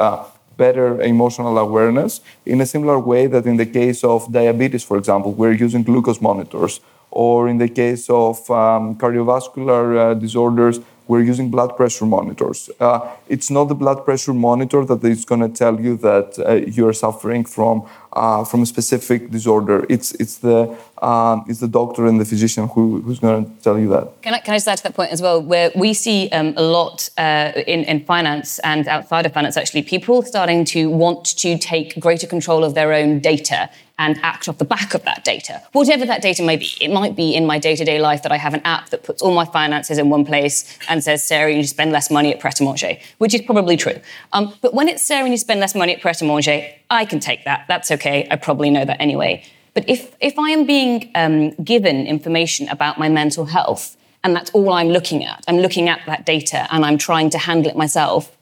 better 0.56 1.00
emotional 1.02 1.58
awareness 1.58 2.20
in 2.44 2.60
a 2.60 2.66
similar 2.66 2.98
way 2.98 3.26
that 3.26 3.46
in 3.46 3.56
the 3.56 3.66
case 3.66 4.04
of 4.04 4.30
diabetes, 4.32 4.82
for 4.82 4.96
example, 4.96 5.32
we're 5.32 5.52
using 5.52 5.82
glucose 5.82 6.20
monitors, 6.20 6.80
or 7.10 7.48
in 7.48 7.58
the 7.58 7.68
case 7.68 8.10
of 8.10 8.38
um, 8.50 8.96
cardiovascular 8.96 9.96
uh, 9.96 10.14
disorders, 10.14 10.80
we're 11.06 11.22
using 11.22 11.50
blood 11.50 11.76
pressure 11.76 12.06
monitors. 12.06 12.70
Uh, 12.80 13.14
it's 13.28 13.50
not 13.50 13.64
the 13.64 13.74
blood 13.74 14.04
pressure 14.04 14.32
monitor 14.32 14.84
that 14.84 15.04
is 15.04 15.24
going 15.24 15.40
to 15.40 15.48
tell 15.48 15.78
you 15.80 15.96
that 15.98 16.38
uh, 16.38 16.54
you're 16.54 16.94
suffering 16.94 17.44
from 17.44 17.86
uh, 18.14 18.44
from 18.44 18.62
a 18.62 18.66
specific 18.66 19.30
disorder. 19.30 19.84
It's 19.88 20.12
it's 20.12 20.38
the 20.38 20.76
um, 21.02 21.44
it's 21.48 21.60
the 21.60 21.68
doctor 21.68 22.06
and 22.06 22.20
the 22.20 22.24
physician 22.24 22.68
who, 22.68 23.02
who's 23.02 23.18
going 23.18 23.44
to 23.44 23.62
tell 23.62 23.78
you 23.78 23.88
that. 23.90 24.22
Can 24.22 24.34
I, 24.34 24.38
can 24.38 24.54
I 24.54 24.56
just 24.56 24.68
add 24.68 24.78
to 24.78 24.84
that 24.84 24.94
point 24.94 25.10
as 25.12 25.20
well? 25.20 25.42
Where 25.42 25.70
we 25.74 25.92
see 25.92 26.30
um, 26.30 26.54
a 26.56 26.62
lot 26.62 27.10
uh, 27.18 27.52
in 27.66 27.84
in 27.84 28.04
finance 28.04 28.58
and 28.60 28.86
outside 28.88 29.26
of 29.26 29.32
finance, 29.32 29.56
actually, 29.56 29.82
people 29.82 30.22
starting 30.22 30.64
to 30.66 30.88
want 30.88 31.24
to 31.38 31.58
take 31.58 31.98
greater 32.00 32.26
control 32.26 32.64
of 32.64 32.74
their 32.74 32.92
own 32.92 33.20
data 33.20 33.68
and 33.98 34.18
act 34.22 34.48
off 34.48 34.58
the 34.58 34.64
back 34.64 34.94
of 34.94 35.04
that 35.04 35.24
data, 35.24 35.62
whatever 35.72 36.04
that 36.04 36.20
data 36.20 36.42
may 36.42 36.56
be. 36.56 36.68
It 36.80 36.90
might 36.90 37.14
be 37.14 37.34
in 37.34 37.46
my 37.46 37.58
day 37.58 37.76
to 37.76 37.84
day 37.84 38.00
life 38.00 38.22
that 38.24 38.32
I 38.32 38.36
have 38.36 38.54
an 38.54 38.60
app 38.64 38.90
that 38.90 39.04
puts 39.04 39.22
all 39.22 39.32
my 39.32 39.44
finances 39.44 39.98
in 39.98 40.10
one 40.10 40.24
place 40.24 40.78
and 40.88 41.02
says, 41.02 41.22
Sarah, 41.22 41.52
you 41.52 41.62
spend 41.64 41.92
less 41.92 42.10
money 42.10 42.32
at 42.32 42.40
Pret 42.40 42.60
a 42.60 42.64
Manger, 42.64 42.98
which 43.18 43.34
is 43.34 43.42
probably 43.42 43.76
true. 43.76 44.00
Um, 44.32 44.54
but 44.62 44.74
when 44.74 44.88
it's 44.88 45.06
Sarah, 45.06 45.28
you 45.28 45.36
spend 45.36 45.60
less 45.60 45.74
money 45.74 45.94
at 45.94 46.00
Pret 46.00 46.20
a 46.22 46.24
Manger, 46.24 46.66
I 46.94 47.04
can 47.04 47.20
take 47.20 47.44
that. 47.44 47.66
That's 47.68 47.90
okay. 47.90 48.26
I 48.30 48.36
probably 48.36 48.70
know 48.70 48.84
that 48.84 49.00
anyway. 49.00 49.44
But 49.74 49.88
if, 49.88 50.14
if 50.20 50.38
I 50.38 50.50
am 50.50 50.64
being 50.66 51.10
um, 51.14 51.50
given 51.56 52.06
information 52.06 52.68
about 52.68 52.98
my 52.98 53.08
mental 53.08 53.46
health, 53.46 53.96
and 54.22 54.34
that's 54.34 54.50
all 54.52 54.72
I'm 54.72 54.88
looking 54.88 55.24
at, 55.24 55.44
I'm 55.48 55.58
looking 55.58 55.88
at 55.88 56.00
that 56.06 56.24
data 56.24 56.66
and 56.72 56.84
I'm 56.84 56.96
trying 56.96 57.30
to 57.30 57.38
handle 57.38 57.70
it 57.70 57.76
myself, 57.76 58.34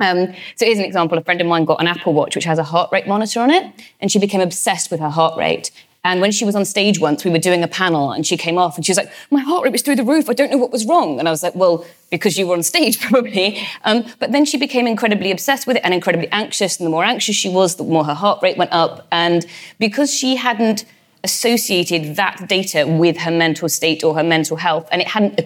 um, 0.00 0.32
so 0.54 0.64
here's 0.64 0.78
an 0.78 0.84
example. 0.84 1.18
A 1.18 1.24
friend 1.24 1.40
of 1.40 1.46
mine 1.46 1.64
got 1.64 1.80
an 1.80 1.88
Apple 1.88 2.12
Watch 2.12 2.36
which 2.36 2.44
has 2.44 2.58
a 2.58 2.62
heart 2.64 2.90
rate 2.92 3.06
monitor 3.06 3.40
on 3.40 3.50
it, 3.50 3.72
and 4.00 4.12
she 4.12 4.18
became 4.18 4.40
obsessed 4.40 4.90
with 4.90 5.00
her 5.00 5.10
heart 5.10 5.36
rate. 5.36 5.70
And 6.04 6.20
when 6.20 6.30
she 6.30 6.44
was 6.44 6.54
on 6.54 6.64
stage 6.64 7.00
once, 7.00 7.24
we 7.24 7.30
were 7.30 7.38
doing 7.38 7.62
a 7.62 7.68
panel, 7.68 8.12
and 8.12 8.26
she 8.26 8.36
came 8.36 8.56
off, 8.56 8.76
and 8.76 8.86
she 8.86 8.92
was 8.92 8.98
like, 8.98 9.10
"My 9.30 9.40
heart 9.40 9.64
rate 9.64 9.72
was 9.72 9.82
through 9.82 9.96
the 9.96 10.04
roof. 10.04 10.30
I 10.30 10.32
don't 10.32 10.50
know 10.50 10.56
what 10.56 10.70
was 10.70 10.86
wrong." 10.86 11.18
And 11.18 11.26
I 11.26 11.30
was 11.30 11.42
like, 11.42 11.54
"Well, 11.54 11.84
because 12.10 12.38
you 12.38 12.46
were 12.46 12.54
on 12.54 12.62
stage, 12.62 13.00
probably." 13.08 13.66
Um, 13.84 14.04
but 14.18 14.32
then 14.32 14.44
she 14.44 14.56
became 14.56 14.86
incredibly 14.86 15.30
obsessed 15.30 15.66
with 15.66 15.76
it 15.76 15.82
and 15.84 15.92
incredibly 15.92 16.28
anxious. 16.28 16.78
And 16.78 16.86
the 16.86 16.90
more 16.90 17.04
anxious 17.04 17.36
she 17.36 17.48
was, 17.48 17.76
the 17.76 17.84
more 17.84 18.04
her 18.04 18.14
heart 18.14 18.42
rate 18.42 18.56
went 18.56 18.72
up. 18.72 19.06
And 19.10 19.44
because 19.78 20.14
she 20.14 20.36
hadn't 20.36 20.84
associated 21.24 22.16
that 22.16 22.48
data 22.48 22.86
with 22.86 23.18
her 23.18 23.30
mental 23.30 23.68
state 23.68 24.04
or 24.04 24.14
her 24.14 24.22
mental 24.22 24.56
health, 24.56 24.88
and 24.92 25.02
it 25.02 25.08
hadn't 25.08 25.40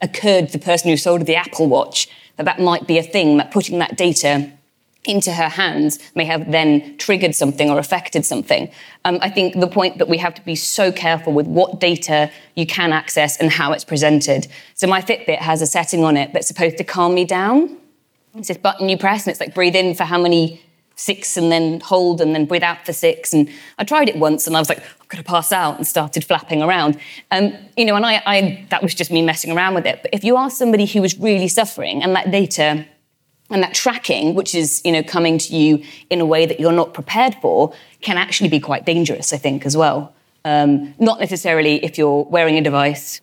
occurred 0.00 0.48
to 0.48 0.58
the 0.58 0.64
person 0.64 0.90
who 0.90 0.96
sold 0.96 1.24
the 1.26 1.36
Apple 1.36 1.68
Watch 1.68 2.08
that 2.36 2.44
that 2.44 2.60
might 2.60 2.86
be 2.86 2.98
a 2.98 3.02
thing, 3.02 3.36
that 3.36 3.50
putting 3.50 3.78
that 3.78 3.96
data 3.96 4.50
into 5.04 5.32
her 5.32 5.48
hands 5.48 5.98
may 6.14 6.24
have 6.24 6.50
then 6.52 6.96
triggered 6.96 7.34
something 7.34 7.68
or 7.70 7.78
affected 7.78 8.24
something. 8.24 8.70
Um, 9.04 9.18
I 9.20 9.30
think 9.30 9.58
the 9.58 9.66
point 9.66 9.98
that 9.98 10.08
we 10.08 10.18
have 10.18 10.34
to 10.34 10.42
be 10.42 10.54
so 10.54 10.92
careful 10.92 11.32
with 11.32 11.46
what 11.46 11.80
data 11.80 12.30
you 12.54 12.66
can 12.66 12.92
access 12.92 13.36
and 13.36 13.50
how 13.50 13.72
it's 13.72 13.84
presented. 13.84 14.46
So 14.74 14.86
my 14.86 15.00
Fitbit 15.00 15.38
has 15.38 15.60
a 15.60 15.66
setting 15.66 16.04
on 16.04 16.16
it 16.16 16.32
that's 16.32 16.46
supposed 16.46 16.78
to 16.78 16.84
calm 16.84 17.14
me 17.14 17.24
down. 17.24 17.76
It's 18.36 18.48
this 18.48 18.56
button 18.56 18.88
you 18.88 18.96
press 18.96 19.26
and 19.26 19.32
it's 19.32 19.40
like 19.40 19.54
breathe 19.54 19.74
in 19.74 19.94
for 19.94 20.04
how 20.04 20.22
many 20.22 20.62
six 20.94 21.36
and 21.36 21.50
then 21.50 21.80
hold 21.80 22.20
and 22.20 22.32
then 22.32 22.44
breathe 22.44 22.62
out 22.62 22.86
for 22.86 22.92
six. 22.92 23.32
And 23.32 23.50
I 23.78 23.84
tried 23.84 24.08
it 24.08 24.16
once 24.16 24.46
and 24.46 24.56
I 24.56 24.60
was 24.60 24.68
like, 24.68 24.78
I'm 24.78 25.06
going 25.08 25.22
to 25.22 25.28
pass 25.28 25.50
out 25.50 25.76
and 25.76 25.86
started 25.86 26.24
flapping 26.24 26.62
around. 26.62 26.96
Um, 27.32 27.54
you 27.76 27.84
know, 27.84 27.96
and 27.96 28.06
I, 28.06 28.22
I, 28.24 28.66
that 28.70 28.82
was 28.82 28.94
just 28.94 29.10
me 29.10 29.20
messing 29.20 29.50
around 29.50 29.74
with 29.74 29.86
it. 29.86 30.00
But 30.02 30.14
if 30.14 30.22
you 30.22 30.36
are 30.36 30.48
somebody 30.48 30.86
who 30.86 31.02
is 31.02 31.18
really 31.18 31.48
suffering 31.48 32.04
and 32.04 32.14
that 32.14 32.30
data 32.30 32.86
and 33.52 33.62
that 33.62 33.74
tracking, 33.74 34.34
which 34.34 34.54
is, 34.54 34.80
you 34.84 34.90
know, 34.90 35.02
coming 35.02 35.38
to 35.38 35.54
you 35.54 35.84
in 36.10 36.20
a 36.20 36.26
way 36.26 36.46
that 36.46 36.58
you're 36.58 36.72
not 36.72 36.94
prepared 36.94 37.34
for, 37.42 37.72
can 38.00 38.16
actually 38.16 38.48
be 38.48 38.58
quite 38.58 38.86
dangerous, 38.86 39.32
I 39.32 39.36
think, 39.36 39.64
as 39.66 39.76
well. 39.76 40.12
Um, 40.44 40.94
not 40.98 41.20
necessarily 41.20 41.84
if 41.84 41.98
you're 41.98 42.24
wearing 42.24 42.56
a 42.56 42.62
device 42.62 43.20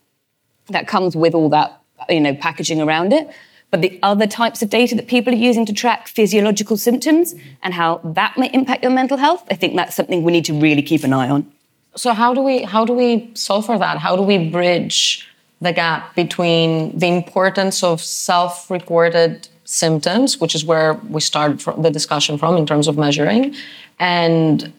that 0.68 0.86
comes 0.86 1.16
with 1.16 1.34
all 1.34 1.50
that, 1.50 1.82
you 2.08 2.20
know, 2.20 2.34
packaging 2.34 2.80
around 2.80 3.12
it, 3.12 3.28
but 3.70 3.82
the 3.82 3.98
other 4.02 4.26
types 4.26 4.62
of 4.62 4.70
data 4.70 4.94
that 4.94 5.06
people 5.06 5.32
are 5.32 5.36
using 5.36 5.66
to 5.66 5.72
track 5.72 6.08
physiological 6.08 6.76
symptoms 6.76 7.34
and 7.62 7.74
how 7.74 8.00
that 8.04 8.38
may 8.38 8.50
impact 8.52 8.82
your 8.82 8.92
mental 8.92 9.16
health, 9.16 9.44
I 9.50 9.54
think 9.54 9.76
that's 9.76 9.94
something 9.94 10.22
we 10.22 10.32
need 10.32 10.44
to 10.46 10.54
really 10.54 10.82
keep 10.82 11.04
an 11.04 11.12
eye 11.12 11.28
on. 11.28 11.50
So 11.96 12.12
how 12.12 12.34
do 12.34 12.40
we 12.40 12.62
how 12.62 12.84
do 12.84 12.92
we 12.92 13.30
solve 13.34 13.66
for 13.66 13.78
that? 13.78 13.98
How 13.98 14.14
do 14.16 14.22
we 14.22 14.48
bridge 14.48 15.28
the 15.60 15.72
gap 15.72 16.14
between 16.14 16.98
the 16.98 17.08
importance 17.08 17.82
of 17.82 18.00
self-reported 18.00 19.48
symptoms, 19.70 20.40
which 20.40 20.54
is 20.56 20.64
where 20.64 20.94
we 20.94 21.20
start 21.20 21.64
the 21.78 21.90
discussion 21.90 22.36
from 22.36 22.56
in 22.56 22.66
terms 22.66 22.88
of 22.88 22.98
measuring, 22.98 23.54
and 24.00 24.72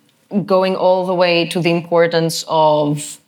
going 0.46 0.76
all 0.76 1.06
the 1.06 1.16
way 1.16 1.48
to 1.48 1.62
the 1.62 1.72
importance 1.72 2.44
of 2.50 3.20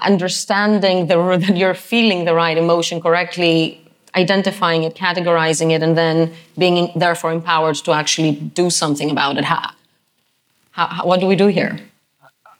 understanding 0.00 1.06
the, 1.06 1.16
that 1.46 1.56
you're 1.56 1.74
feeling 1.74 2.24
the 2.24 2.34
right 2.34 2.58
emotion 2.58 3.00
correctly 3.00 3.78
identifying 4.14 4.82
it, 4.82 4.94
categorizing 4.94 5.70
it, 5.70 5.82
and 5.82 5.96
then 5.96 6.32
being 6.58 6.90
therefore 6.96 7.32
empowered 7.32 7.76
to 7.76 7.92
actually 7.92 8.32
do 8.32 8.68
something 8.68 9.10
about 9.10 9.38
it. 9.38 9.44
How, 9.44 9.70
how, 10.72 11.06
what 11.06 11.20
do 11.20 11.26
we 11.26 11.36
do 11.36 11.46
here? 11.46 11.78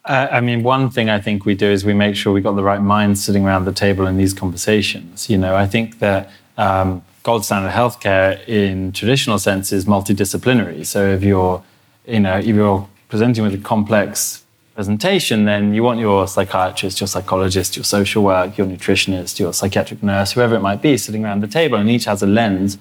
Uh, 0.05 0.29
I 0.31 0.41
mean, 0.41 0.63
one 0.63 0.89
thing 0.89 1.11
I 1.11 1.21
think 1.21 1.45
we 1.45 1.55
do 1.55 1.67
is 1.67 1.85
we 1.85 1.95
make 1.95 2.17
sure 2.17 2.33
we've 2.33 2.43
got 2.43 2.57
the 2.57 2.63
right 2.63 2.81
minds 2.81 3.23
sitting 3.23 3.45
around 3.45 3.67
the 3.67 3.73
table 3.73 4.07
in 4.07 4.17
these 4.17 4.33
conversations. 4.33 5.29
You 5.29 5.37
know, 5.37 5.55
I 5.55 5.67
think 5.67 5.99
that 5.99 6.31
um, 6.57 7.05
gold 7.23 7.45
standard 7.45 7.73
healthcare 7.73 8.47
in 8.49 8.93
traditional 8.93 9.39
sense 9.39 9.73
is 9.73 9.85
multidisciplinary. 9.85 10.85
So 10.85 11.09
if 11.09 11.23
you're, 11.23 11.63
you 12.07 12.21
know, 12.21 12.39
if 12.39 12.47
you're 12.47 12.89
presenting 13.09 13.45
with 13.45 13.55
a 13.55 13.59
complex 13.59 14.45
presentation, 14.75 15.45
then 15.45 15.75
you 15.75 15.83
want 15.83 16.01
your 16.01 16.27
psychiatrist, 16.27 17.01
your 17.01 17.07
psychologist, 17.07 17.77
your 17.77 17.85
social 17.85 18.25
work, 18.25 18.57
your 18.57 18.67
nutritionist, 18.67 19.39
your 19.39 19.53
psychiatric 19.53 20.03
nurse, 20.03 20.33
whoever 20.33 20.55
it 20.57 20.61
might 20.61 20.83
be, 20.83 20.97
sitting 20.97 21.25
around 21.25 21.43
the 21.43 21.47
table, 21.47 21.79
and 21.79 21.91
each 21.91 22.07
has 22.07 22.23
a 22.23 22.27
lens 22.27 22.79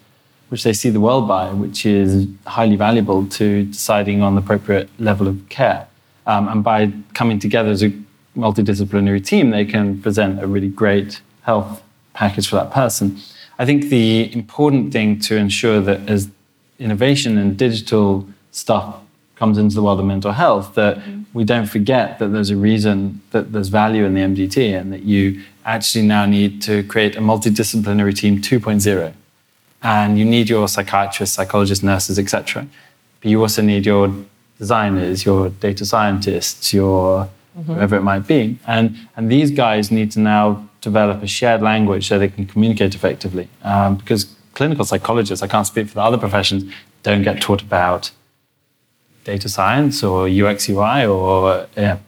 which 0.49 0.63
they 0.63 0.73
see 0.73 0.89
the 0.89 0.99
world 0.99 1.27
by, 1.27 1.49
which 1.51 1.85
is 1.85 2.27
highly 2.45 2.75
valuable 2.75 3.25
to 3.25 3.65
deciding 3.65 4.21
on 4.21 4.35
the 4.35 4.41
appropriate 4.41 4.89
level 4.99 5.27
of 5.27 5.47
care. 5.49 5.87
Um, 6.25 6.47
and 6.49 6.63
by 6.63 6.91
coming 7.13 7.39
together 7.39 7.69
as 7.69 7.83
a 7.83 7.91
multidisciplinary 8.35 9.23
team, 9.25 9.51
they 9.51 9.65
can 9.65 10.01
present 10.01 10.41
a 10.41 10.47
really 10.47 10.67
great 10.67 11.21
health 11.43 11.81
package 12.13 12.47
for 12.47 12.57
that 12.57 12.71
person. 12.71 13.17
I 13.61 13.65
think 13.65 13.89
the 13.89 14.33
important 14.33 14.91
thing 14.91 15.19
to 15.19 15.35
ensure 15.35 15.81
that 15.81 16.09
as 16.09 16.27
innovation 16.79 17.37
and 17.37 17.55
digital 17.55 18.27
stuff 18.51 18.95
comes 19.35 19.59
into 19.59 19.75
the 19.75 19.83
world 19.83 19.99
of 19.99 20.05
mental 20.07 20.31
health, 20.31 20.73
that 20.73 20.97
mm-hmm. 20.97 21.21
we 21.31 21.43
don't 21.43 21.67
forget 21.67 22.17
that 22.17 22.29
there's 22.29 22.49
a 22.49 22.55
reason 22.55 23.21
that 23.29 23.53
there's 23.53 23.67
value 23.67 24.03
in 24.03 24.15
the 24.15 24.21
MDT 24.21 24.75
and 24.79 24.91
that 24.91 25.03
you 25.03 25.43
actually 25.63 26.07
now 26.07 26.25
need 26.25 26.63
to 26.63 26.81
create 26.85 27.15
a 27.15 27.19
multidisciplinary 27.19 28.15
team 28.17 28.41
2.0. 28.41 29.13
And 29.83 30.17
you 30.17 30.25
need 30.25 30.49
your 30.49 30.67
psychiatrists, 30.67 31.35
psychologists, 31.35 31.83
nurses, 31.83 32.17
etc. 32.17 32.65
But 33.21 33.29
you 33.29 33.39
also 33.43 33.61
need 33.61 33.85
your 33.85 34.11
designers, 34.57 35.23
your 35.23 35.49
data 35.49 35.85
scientists, 35.85 36.73
your 36.73 37.29
mm-hmm. 37.55 37.73
whoever 37.73 37.95
it 37.95 38.01
might 38.01 38.25
be. 38.25 38.57
And, 38.65 38.97
and 39.15 39.31
these 39.31 39.51
guys 39.51 39.91
need 39.91 40.11
to 40.13 40.19
now 40.19 40.67
develop 40.81 41.21
a 41.23 41.27
shared 41.27 41.61
language 41.61 42.07
so 42.07 42.19
they 42.19 42.27
can 42.27 42.45
communicate 42.45 42.95
effectively. 42.95 43.47
Um, 43.63 43.95
because 43.95 44.35
clinical 44.53 44.83
psychologists, 44.83 45.43
I 45.43 45.47
can't 45.47 45.65
speak 45.65 45.87
for 45.87 45.95
the 45.95 46.01
other 46.01 46.17
professions, 46.17 46.71
don't 47.03 47.23
get 47.23 47.41
taught 47.41 47.61
about 47.61 48.11
data 49.23 49.47
science 49.47 50.03
or 50.03 50.27
UX 50.27 50.67
UI 50.67 51.05
or 51.05 51.67
yeah, 51.77 51.99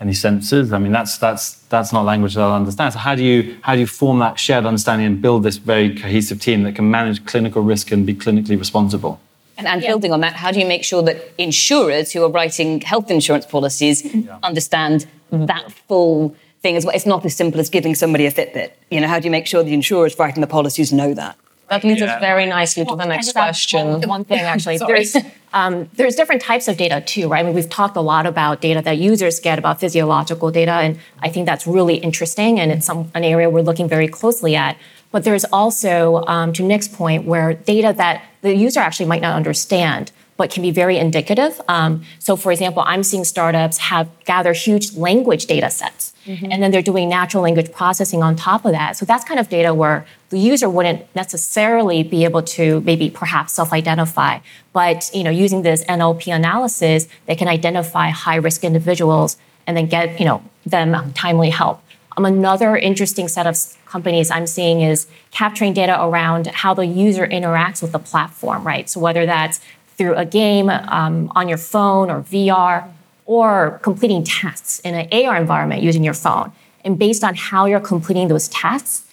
any 0.00 0.12
sensors. 0.12 0.72
I 0.72 0.78
mean, 0.78 0.92
that's 0.92 1.18
that's 1.18 1.54
that's 1.68 1.92
not 1.92 2.04
language 2.04 2.34
that 2.34 2.42
I'll 2.42 2.54
understand. 2.54 2.94
So 2.94 2.98
how 2.98 3.14
do 3.14 3.22
you 3.22 3.58
how 3.62 3.74
do 3.74 3.80
you 3.80 3.86
form 3.86 4.18
that 4.20 4.38
shared 4.38 4.66
understanding 4.66 5.06
and 5.06 5.20
build 5.20 5.42
this 5.42 5.58
very 5.58 5.94
cohesive 5.94 6.40
team 6.40 6.62
that 6.64 6.74
can 6.74 6.90
manage 6.90 7.24
clinical 7.26 7.62
risk 7.62 7.92
and 7.92 8.06
be 8.06 8.14
clinically 8.14 8.58
responsible? 8.58 9.20
And, 9.58 9.66
and 9.66 9.80
yeah. 9.80 9.88
building 9.88 10.12
on 10.12 10.20
that, 10.20 10.34
how 10.34 10.52
do 10.52 10.60
you 10.60 10.66
make 10.66 10.84
sure 10.84 11.02
that 11.02 11.32
insurers 11.38 12.12
who 12.12 12.22
are 12.22 12.30
writing 12.30 12.82
health 12.82 13.10
insurance 13.10 13.46
policies 13.46 14.04
yeah. 14.04 14.38
understand 14.42 15.06
that 15.30 15.72
full 15.72 16.36
thing 16.66 16.76
as 16.76 16.84
well? 16.84 16.94
It's 16.94 17.06
not 17.06 17.24
as 17.24 17.36
simple 17.36 17.60
as 17.60 17.70
giving 17.70 17.94
somebody 17.94 18.26
a 18.26 18.32
Fitbit. 18.32 18.72
You 18.90 19.00
know, 19.00 19.08
how 19.08 19.18
do 19.20 19.24
you 19.26 19.30
make 19.30 19.46
sure 19.46 19.62
the 19.62 19.74
insurers 19.74 20.18
writing 20.18 20.40
the 20.40 20.52
policies 20.58 20.92
know 20.92 21.14
that? 21.14 21.36
That 21.68 21.82
leads 21.82 22.00
yeah. 22.00 22.14
us 22.14 22.20
very 22.20 22.46
nicely 22.46 22.84
to 22.84 22.94
the 22.94 23.04
next 23.04 23.32
question. 23.32 23.88
One, 23.88 24.08
one 24.08 24.24
thing, 24.24 24.40
actually, 24.40 24.78
there's 24.90 25.16
um, 25.52 25.88
there's 25.94 26.14
different 26.14 26.42
types 26.42 26.68
of 26.68 26.76
data 26.76 27.00
too, 27.00 27.28
right? 27.28 27.40
I 27.40 27.42
mean, 27.42 27.54
we've 27.54 27.68
talked 27.68 27.96
a 27.96 28.00
lot 28.00 28.24
about 28.26 28.60
data 28.60 28.80
that 28.82 28.98
users 28.98 29.40
get 29.40 29.58
about 29.58 29.80
physiological 29.80 30.50
data, 30.50 30.72
and 30.72 30.98
I 31.20 31.28
think 31.28 31.46
that's 31.46 31.66
really 31.66 31.96
interesting, 31.96 32.60
and 32.60 32.70
it's 32.70 32.86
some, 32.86 33.10
an 33.14 33.24
area 33.24 33.50
we're 33.50 33.62
looking 33.62 33.88
very 33.88 34.08
closely 34.08 34.54
at. 34.54 34.76
But 35.10 35.24
there's 35.24 35.44
also, 35.46 36.24
um, 36.26 36.52
to 36.52 36.62
Nick's 36.62 36.88
point, 36.88 37.24
where 37.24 37.54
data 37.54 37.92
that 37.96 38.24
the 38.42 38.54
user 38.54 38.80
actually 38.80 39.06
might 39.06 39.22
not 39.22 39.34
understand 39.34 40.12
but 40.36 40.50
can 40.50 40.62
be 40.62 40.70
very 40.70 40.98
indicative. 40.98 41.60
Um, 41.68 42.02
so, 42.18 42.36
for 42.36 42.52
example, 42.52 42.82
I'm 42.86 43.02
seeing 43.02 43.24
startups 43.24 43.78
have 43.78 44.08
gather 44.24 44.52
huge 44.52 44.94
language 44.94 45.46
data 45.46 45.70
sets, 45.70 46.12
mm-hmm. 46.26 46.50
and 46.50 46.62
then 46.62 46.70
they're 46.70 46.82
doing 46.82 47.08
natural 47.08 47.42
language 47.42 47.72
processing 47.72 48.22
on 48.22 48.36
top 48.36 48.64
of 48.64 48.72
that. 48.72 48.96
So, 48.96 49.06
that's 49.06 49.24
kind 49.24 49.40
of 49.40 49.48
data 49.48 49.72
where 49.72 50.06
the 50.30 50.38
user 50.38 50.68
wouldn't 50.68 51.14
necessarily 51.14 52.02
be 52.02 52.24
able 52.24 52.42
to 52.42 52.80
maybe 52.82 53.08
perhaps 53.10 53.52
self-identify, 53.54 54.40
but 54.72 55.10
you 55.14 55.24
know, 55.24 55.30
using 55.30 55.62
this 55.62 55.84
NLP 55.84 56.34
analysis, 56.34 57.08
they 57.26 57.34
can 57.34 57.48
identify 57.48 58.10
high-risk 58.10 58.64
individuals 58.64 59.36
and 59.66 59.76
then 59.76 59.86
get 59.86 60.18
you 60.18 60.26
know 60.26 60.42
them 60.64 61.12
timely 61.12 61.50
help. 61.50 61.82
Um, 62.16 62.24
another 62.24 62.76
interesting 62.76 63.28
set 63.28 63.46
of 63.46 63.56
companies 63.84 64.30
I'm 64.30 64.46
seeing 64.46 64.80
is 64.80 65.06
capturing 65.30 65.74
data 65.74 66.02
around 66.02 66.46
how 66.48 66.72
the 66.74 66.86
user 66.86 67.26
interacts 67.26 67.82
with 67.82 67.92
the 67.92 67.98
platform, 67.98 68.66
right? 68.66 68.88
So 68.88 69.00
whether 69.00 69.26
that's 69.26 69.60
through 69.96 70.14
a 70.14 70.24
game 70.24 70.68
um, 70.70 71.32
on 71.34 71.48
your 71.48 71.58
phone 71.58 72.10
or 72.10 72.22
VR, 72.22 72.88
or 73.24 73.80
completing 73.82 74.22
tasks 74.22 74.78
in 74.80 74.94
an 74.94 75.08
AR 75.12 75.36
environment 75.36 75.82
using 75.82 76.04
your 76.04 76.14
phone. 76.14 76.52
And 76.84 76.98
based 76.98 77.24
on 77.24 77.34
how 77.34 77.66
you're 77.66 77.80
completing 77.80 78.28
those 78.28 78.48
tasks, 78.48 79.04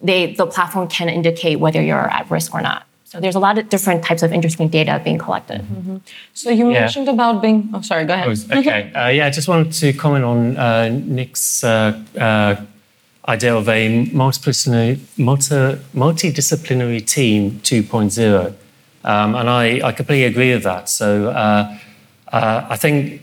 they, 0.00 0.32
the 0.34 0.46
platform 0.46 0.88
can 0.88 1.08
indicate 1.08 1.56
whether 1.56 1.82
you're 1.82 2.08
at 2.10 2.30
risk 2.30 2.54
or 2.54 2.60
not. 2.60 2.86
So 3.04 3.18
there's 3.18 3.34
a 3.34 3.40
lot 3.40 3.58
of 3.58 3.68
different 3.68 4.04
types 4.04 4.22
of 4.22 4.32
interesting 4.32 4.68
data 4.68 5.00
being 5.02 5.18
collected. 5.18 5.62
Mm-hmm. 5.62 5.96
So 6.32 6.50
you 6.50 6.70
yeah. 6.70 6.80
mentioned 6.80 7.08
about 7.08 7.42
being. 7.42 7.68
Oh, 7.74 7.80
sorry. 7.80 8.04
Go 8.04 8.14
ahead. 8.14 8.28
Oh, 8.28 8.58
okay. 8.58 8.92
uh, 8.94 9.08
yeah, 9.08 9.26
I 9.26 9.30
just 9.30 9.48
wanted 9.48 9.72
to 9.72 9.92
comment 9.94 10.24
on 10.24 10.56
uh, 10.56 10.88
Nick's 10.88 11.64
uh, 11.64 12.00
uh 12.16 12.56
idea 13.26 13.54
of 13.54 13.68
a 13.68 14.06
multidisciplinary, 14.06 14.96
multidisciplinary 15.94 17.06
team 17.06 17.60
2.0. 17.60 18.54
Um, 19.04 19.34
and 19.34 19.48
I, 19.48 19.80
I, 19.82 19.92
completely 19.92 20.24
agree 20.24 20.52
with 20.52 20.62
that. 20.64 20.88
So 20.88 21.30
uh, 21.30 21.78
uh, 22.32 22.66
I 22.68 22.76
think 22.76 23.22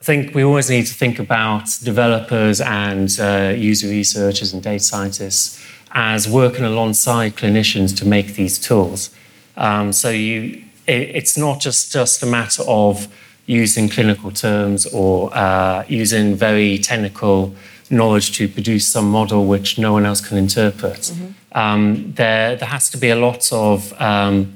think 0.00 0.34
we 0.34 0.44
always 0.44 0.68
need 0.68 0.84
to 0.84 0.92
think 0.92 1.18
about 1.18 1.66
developers 1.82 2.60
and 2.60 3.08
uh, 3.18 3.54
user 3.56 3.88
researchers 3.88 4.52
and 4.52 4.62
data 4.62 4.84
scientists 4.84 5.64
as 5.92 6.28
working 6.28 6.64
alongside 6.64 7.36
clinicians 7.36 7.96
to 7.96 8.06
make 8.06 8.34
these 8.34 8.58
tools. 8.58 9.08
Um, 9.56 9.94
so 9.94 10.10
you, 10.10 10.62
it, 10.86 11.16
it's 11.18 11.38
not 11.38 11.58
just 11.60 11.90
just 11.90 12.22
a 12.22 12.26
matter 12.26 12.62
of 12.66 13.08
using 13.46 13.88
clinical 13.88 14.30
terms 14.30 14.84
or 14.86 15.34
uh, 15.34 15.84
using 15.88 16.34
very 16.34 16.78
technical 16.78 17.54
knowledge 17.90 18.32
to 18.32 18.48
produce 18.48 18.86
some 18.86 19.10
model 19.10 19.46
which 19.46 19.78
no 19.78 19.92
one 19.92 20.04
else 20.04 20.20
can 20.20 20.36
interpret. 20.36 21.00
Mm-hmm. 21.00 21.58
Um, 21.58 22.12
there, 22.14 22.56
there 22.56 22.68
has 22.68 22.90
to 22.90 22.98
be 22.98 23.10
a 23.10 23.16
lot 23.16 23.52
of 23.52 23.98
um, 24.00 24.54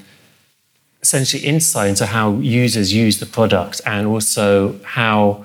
essentially 1.08 1.42
insight 1.42 1.88
into 1.88 2.04
how 2.04 2.26
users 2.64 2.92
use 2.92 3.18
the 3.18 3.30
product 3.38 3.80
and 3.86 4.06
also 4.06 4.78
how 4.98 5.44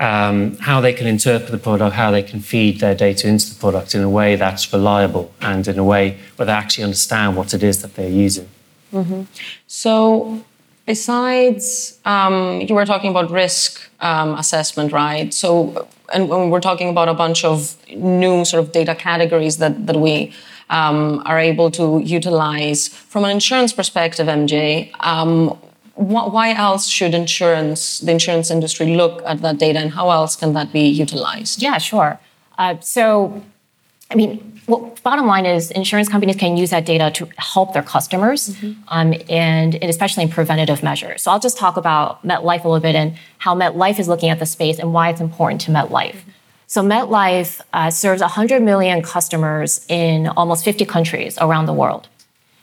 um, 0.00 0.56
how 0.68 0.80
they 0.80 0.94
can 0.94 1.06
interpret 1.06 1.50
the 1.50 1.58
product, 1.68 1.94
how 1.94 2.10
they 2.10 2.22
can 2.22 2.40
feed 2.40 2.80
their 2.80 2.94
data 2.94 3.28
into 3.28 3.46
the 3.52 3.58
product 3.60 3.94
in 3.94 4.00
a 4.02 4.08
way 4.08 4.36
that's 4.36 4.72
reliable 4.72 5.26
and 5.42 5.68
in 5.68 5.78
a 5.78 5.84
way 5.84 6.16
where 6.36 6.46
they 6.46 6.52
actually 6.52 6.84
understand 6.84 7.36
what 7.36 7.52
it 7.52 7.62
is 7.62 7.82
that 7.82 7.94
they're 7.94 8.16
using. 8.26 8.48
Mm-hmm. 8.92 9.22
So, 9.66 10.42
besides, 10.86 11.98
um, 12.06 12.62
you 12.62 12.74
were 12.74 12.86
talking 12.86 13.10
about 13.10 13.30
risk 13.30 13.70
um, 14.00 14.30
assessment, 14.42 14.92
right? 14.92 15.32
So, 15.32 15.86
and 16.12 16.28
when 16.30 16.48
we're 16.50 16.66
talking 16.70 16.88
about 16.88 17.08
a 17.08 17.14
bunch 17.14 17.44
of 17.44 17.76
new 17.94 18.46
sort 18.46 18.64
of 18.64 18.72
data 18.72 18.94
categories 18.94 19.58
that 19.58 19.86
that 19.86 19.96
we 20.06 20.32
um, 20.72 21.22
are 21.26 21.38
able 21.38 21.70
to 21.70 22.00
utilize. 22.04 22.88
From 22.88 23.24
an 23.24 23.30
insurance 23.30 23.72
perspective, 23.72 24.26
MJ, 24.26 24.90
um, 25.00 25.48
wh- 25.94 26.28
why 26.34 26.54
else 26.54 26.88
should 26.88 27.14
insurance, 27.14 28.00
the 28.00 28.10
insurance 28.10 28.50
industry, 28.50 28.96
look 28.96 29.22
at 29.24 29.42
that 29.42 29.58
data, 29.58 29.78
and 29.78 29.92
how 29.92 30.10
else 30.10 30.34
can 30.34 30.54
that 30.54 30.72
be 30.72 30.86
utilized? 30.88 31.62
Yeah, 31.62 31.78
sure. 31.78 32.18
Uh, 32.58 32.80
so, 32.80 33.42
I 34.10 34.14
mean, 34.14 34.60
well, 34.66 34.96
bottom 35.02 35.26
line 35.26 35.44
is 35.44 35.70
insurance 35.70 36.08
companies 36.08 36.36
can 36.36 36.56
use 36.56 36.70
that 36.70 36.86
data 36.86 37.10
to 37.18 37.28
help 37.36 37.74
their 37.74 37.82
customers, 37.82 38.48
mm-hmm. 38.48 38.80
um, 38.88 39.12
and, 39.28 39.74
and, 39.74 39.90
especially 39.90 40.22
in 40.22 40.30
preventative 40.30 40.82
measures. 40.82 41.22
So 41.22 41.30
I'll 41.30 41.40
just 41.40 41.58
talk 41.58 41.76
about 41.76 42.22
MetLife 42.24 42.64
a 42.64 42.68
little 42.68 42.80
bit 42.80 42.94
and 42.94 43.18
how 43.38 43.54
MetLife 43.54 43.98
is 43.98 44.08
looking 44.08 44.30
at 44.30 44.38
the 44.38 44.46
space 44.46 44.78
and 44.78 44.94
why 44.94 45.10
it's 45.10 45.20
important 45.20 45.60
to 45.62 45.70
MetLife. 45.70 46.16
Mm-hmm. 46.16 46.30
So 46.72 46.80
MetLife 46.82 47.60
uh, 47.74 47.90
serves 47.90 48.22
100 48.22 48.62
million 48.62 49.02
customers 49.02 49.84
in 49.90 50.26
almost 50.26 50.64
50 50.64 50.86
countries 50.86 51.36
around 51.38 51.66
the 51.66 51.74
world. 51.74 52.08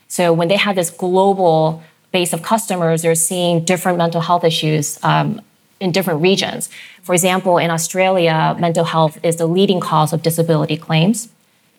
So 0.08 0.34
when 0.34 0.48
they 0.48 0.56
have 0.56 0.76
this 0.76 0.90
global 0.90 1.84
base 2.12 2.34
of 2.34 2.42
customers, 2.42 3.04
they're 3.04 3.14
seeing 3.14 3.64
different 3.64 4.00
mental 4.00 4.22
health 4.22 4.44
issues 4.44 4.98
um, 5.04 5.40
in 5.80 5.92
different 5.92 6.24
regions. 6.24 6.72
For 7.04 7.14
example, 7.14 7.60
in 7.60 7.70
Australia, 7.70 8.56
mental 8.58 8.84
health 8.84 9.20
is 9.22 9.36
the 9.36 9.46
leading 9.46 9.80
cause 9.80 10.12
of 10.12 10.24
disability 10.24 10.76
claims. 10.76 11.30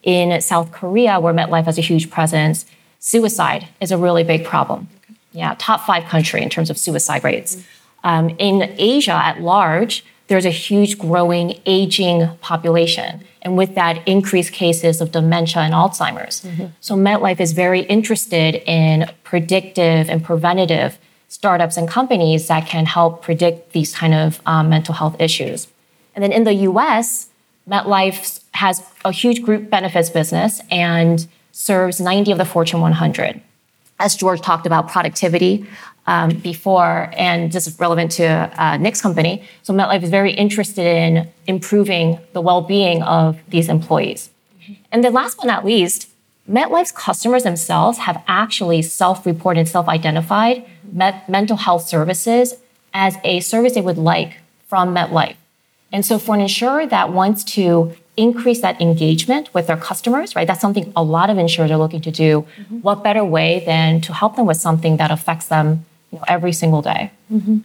In 0.04 0.40
South 0.40 0.70
Korea, 0.70 1.18
where 1.18 1.34
MetLife 1.34 1.64
has 1.64 1.78
a 1.78 1.82
huge 1.82 2.10
presence, 2.12 2.64
suicide 3.00 3.66
is 3.80 3.90
a 3.90 3.98
really 3.98 4.22
big 4.22 4.44
problem. 4.44 4.86
Yeah, 5.32 5.56
top 5.58 5.80
five 5.80 6.04
country 6.04 6.42
in 6.42 6.48
terms 6.48 6.70
of 6.70 6.78
suicide 6.78 7.24
rates. 7.24 7.60
Um, 8.04 8.30
in 8.38 8.72
Asia 8.78 9.14
at 9.14 9.40
large, 9.40 10.04
there's 10.30 10.46
a 10.46 10.50
huge 10.50 10.96
growing 10.96 11.60
aging 11.66 12.28
population. 12.40 13.20
And 13.42 13.56
with 13.56 13.74
that, 13.74 14.06
increased 14.06 14.52
cases 14.52 15.00
of 15.00 15.10
dementia 15.10 15.62
and 15.62 15.74
Alzheimer's. 15.74 16.42
Mm-hmm. 16.42 16.66
So 16.80 16.94
MetLife 16.94 17.40
is 17.40 17.50
very 17.50 17.80
interested 17.80 18.62
in 18.64 19.10
predictive 19.24 20.08
and 20.08 20.22
preventative 20.22 21.00
startups 21.26 21.76
and 21.76 21.88
companies 21.88 22.46
that 22.46 22.68
can 22.68 22.86
help 22.86 23.22
predict 23.22 23.72
these 23.72 23.92
kind 23.92 24.14
of 24.14 24.40
um, 24.46 24.68
mental 24.68 24.94
health 24.94 25.20
issues. 25.20 25.66
And 26.14 26.22
then 26.22 26.30
in 26.30 26.44
the 26.44 26.54
US, 26.68 27.28
MetLife 27.68 28.40
has 28.54 28.84
a 29.04 29.10
huge 29.10 29.42
group 29.42 29.68
benefits 29.68 30.10
business 30.10 30.60
and 30.70 31.26
serves 31.50 32.00
90 32.00 32.30
of 32.30 32.38
the 32.38 32.44
Fortune 32.44 32.80
100. 32.80 33.40
As 33.98 34.14
George 34.14 34.40
talked 34.42 34.64
about 34.64 34.88
productivity, 34.88 35.66
um, 36.06 36.30
before, 36.38 37.10
and 37.12 37.52
this 37.52 37.66
is 37.66 37.78
relevant 37.78 38.10
to 38.12 38.24
uh, 38.24 38.76
Nick's 38.76 39.00
company. 39.00 39.44
So 39.62 39.72
MetLife 39.72 40.02
is 40.02 40.10
very 40.10 40.32
interested 40.32 40.84
in 40.84 41.28
improving 41.46 42.18
the 42.32 42.40
well-being 42.40 43.02
of 43.02 43.38
these 43.48 43.68
employees. 43.68 44.30
And 44.92 45.04
then 45.04 45.12
last 45.12 45.36
but 45.36 45.46
not 45.46 45.64
least, 45.64 46.08
MetLife's 46.48 46.92
customers 46.92 47.44
themselves 47.44 47.98
have 47.98 48.22
actually 48.26 48.82
self 48.82 49.24
reported 49.24 49.60
and 49.60 49.68
self 49.68 49.88
identified 49.88 50.64
mental 50.92 51.56
health 51.56 51.86
services 51.86 52.54
as 52.92 53.16
a 53.22 53.40
service 53.40 53.74
they 53.74 53.80
would 53.80 53.98
like 53.98 54.38
from 54.66 54.94
MetLife. 54.94 55.36
And 55.92 56.04
so, 56.04 56.18
for 56.18 56.34
an 56.34 56.40
insurer 56.40 56.86
that 56.86 57.12
wants 57.12 57.44
to 57.56 57.94
increase 58.16 58.60
that 58.60 58.80
engagement 58.80 59.52
with 59.54 59.66
their 59.66 59.76
customers, 59.76 60.34
right, 60.34 60.46
that's 60.46 60.60
something 60.60 60.92
a 60.96 61.02
lot 61.02 61.30
of 61.30 61.38
insurers 61.38 61.70
are 61.70 61.78
looking 61.78 62.00
to 62.02 62.10
do. 62.10 62.46
Mm-hmm. 62.56 62.78
What 62.78 63.04
better 63.04 63.24
way 63.24 63.62
than 63.64 64.00
to 64.02 64.12
help 64.12 64.36
them 64.36 64.46
with 64.46 64.56
something 64.56 64.96
that 64.98 65.10
affects 65.10 65.46
them 65.46 65.86
you 66.12 66.18
know, 66.18 66.24
every 66.28 66.52
single 66.52 66.82
day? 66.82 67.12
Mm-hmm. 67.32 67.58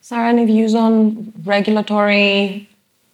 Sarah, 0.00 0.28
any 0.28 0.44
views 0.44 0.74
on 0.74 1.32
regulatory 1.44 2.68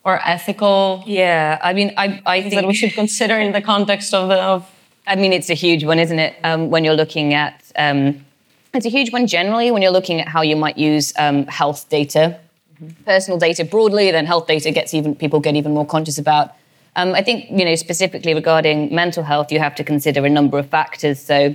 or 0.05 0.21
ethical? 0.25 1.03
Yeah, 1.07 1.59
I 1.63 1.73
mean, 1.73 1.93
I, 1.97 2.23
I 2.25 2.41
think 2.41 2.55
that 2.55 2.67
we 2.67 2.75
should 2.75 2.93
consider 2.93 3.39
in 3.39 3.53
the 3.53 3.61
context 3.61 4.15
of 4.15 4.29
the. 4.29 4.41
Of 4.41 4.71
I 5.07 5.17
mean, 5.17 5.33
it's 5.33 5.51
a 5.51 5.55
huge 5.55 5.85
one, 5.85 5.99
isn't 5.99 6.19
it? 6.19 6.37
Um, 6.43 6.71
when 6.71 6.85
you're 6.85 6.95
looking 6.95 7.35
at, 7.35 7.63
um, 7.77 8.25
it's 8.73 8.87
a 8.87 8.89
huge 8.89 9.13
one 9.13 9.27
generally 9.27 9.71
when 9.71 9.83
you're 9.83 9.93
looking 9.93 10.21
at 10.21 10.29
how 10.29 10.43
you 10.43 10.57
might 10.57 10.79
use 10.79 11.13
um, 11.19 11.47
health 11.47 11.89
data, 11.89 12.39
mm-hmm. 12.81 13.05
personal 13.05 13.39
data 13.39 13.65
broadly. 13.65 14.11
Then 14.11 14.27
health 14.27 14.47
data 14.47 14.71
gets 14.71 14.95
even 14.95 15.15
people 15.15 15.41
get 15.41 15.57
even 15.57 15.75
more 15.75 15.87
conscious 15.87 16.19
about. 16.19 16.55
Um, 16.95 17.15
I 17.15 17.23
think 17.23 17.51
you 17.51 17.65
know 17.65 17.75
specifically 17.75 18.33
regarding 18.33 18.95
mental 18.95 19.23
health, 19.23 19.53
you 19.53 19.59
have 19.59 19.75
to 19.75 19.85
consider 19.85 20.25
a 20.25 20.31
number 20.31 20.59
of 20.59 20.69
factors. 20.71 21.21
So 21.21 21.55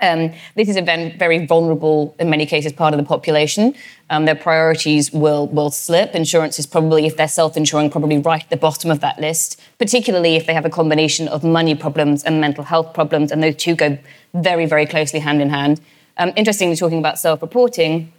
um, 0.00 0.32
this 0.56 0.68
is 0.68 0.76
a 0.76 0.82
very 0.82 1.46
vulnerable, 1.46 2.14
in 2.18 2.28
many 2.28 2.46
cases, 2.46 2.72
part 2.72 2.94
of 2.94 2.98
the 2.98 3.04
population. 3.04 3.74
Um, 4.10 4.24
their 4.24 4.34
priorities 4.34 5.12
will 5.12 5.46
will 5.46 5.70
slip. 5.70 6.14
Insurance 6.14 6.58
is 6.58 6.66
probably, 6.66 7.06
if 7.06 7.16
they're 7.16 7.28
self-insuring, 7.28 7.90
probably 7.90 8.18
right 8.18 8.42
at 8.42 8.50
the 8.50 8.56
bottom 8.56 8.90
of 8.90 9.00
that 9.00 9.20
list. 9.20 9.60
Particularly 9.78 10.36
if 10.36 10.46
they 10.46 10.54
have 10.54 10.64
a 10.64 10.70
combination 10.70 11.28
of 11.28 11.44
money 11.44 11.74
problems 11.74 12.24
and 12.24 12.40
mental 12.40 12.64
health 12.64 12.92
problems, 12.92 13.30
and 13.30 13.42
those 13.42 13.56
two 13.56 13.74
go 13.74 13.96
very, 14.34 14.66
very 14.66 14.86
closely 14.86 15.20
hand 15.20 15.40
in 15.40 15.50
hand. 15.50 15.80
Um, 16.18 16.32
interestingly, 16.36 16.76
talking 16.76 16.98
about 16.98 17.18
self-reporting, 17.18 18.12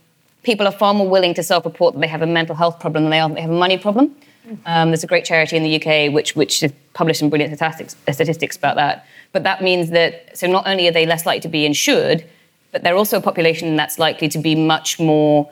people 0.44 0.68
are 0.68 0.72
far 0.72 0.94
more 0.94 1.10
willing 1.10 1.34
to 1.34 1.44
self-report 1.44 1.94
that 1.94 2.00
they 2.00 2.08
have 2.08 2.22
a 2.22 2.28
mental 2.28 2.56
health 2.56 2.80
problem 2.80 3.04
than 3.04 3.12
they 3.12 3.20
are 3.20 3.28
that 3.30 3.36
they 3.36 3.42
have 3.42 3.52
a 3.52 3.54
money 3.54 3.78
problem. 3.78 4.16
Um, 4.66 4.90
there's 4.90 5.04
a 5.04 5.08
great 5.08 5.26
charity 5.26 5.58
in 5.58 5.64
the 5.64 5.76
UK 5.76 6.14
which 6.14 6.36
which 6.36 6.62
has 6.62 6.72
published 6.94 7.20
some 7.20 7.30
brilliant 7.30 7.56
statistics, 7.56 7.96
statistics 8.12 8.56
about 8.56 8.76
that. 8.76 9.06
But 9.36 9.44
that 9.44 9.62
means 9.62 9.90
that 9.90 10.38
so 10.38 10.48
not 10.48 10.66
only 10.66 10.88
are 10.88 10.94
they 10.94 11.06
less 11.06 11.26
likely 11.26 11.42
to 11.42 11.50
be 11.50 11.66
insured, 11.66 12.24
but 12.72 12.84
they're 12.84 12.96
also 12.96 13.18
a 13.18 13.22
population 13.22 13.76
that's 13.76 14.00
likely 14.00 14.30
to 14.30 14.40
be 14.40 14.56
much 14.56 14.98
more 14.98 15.52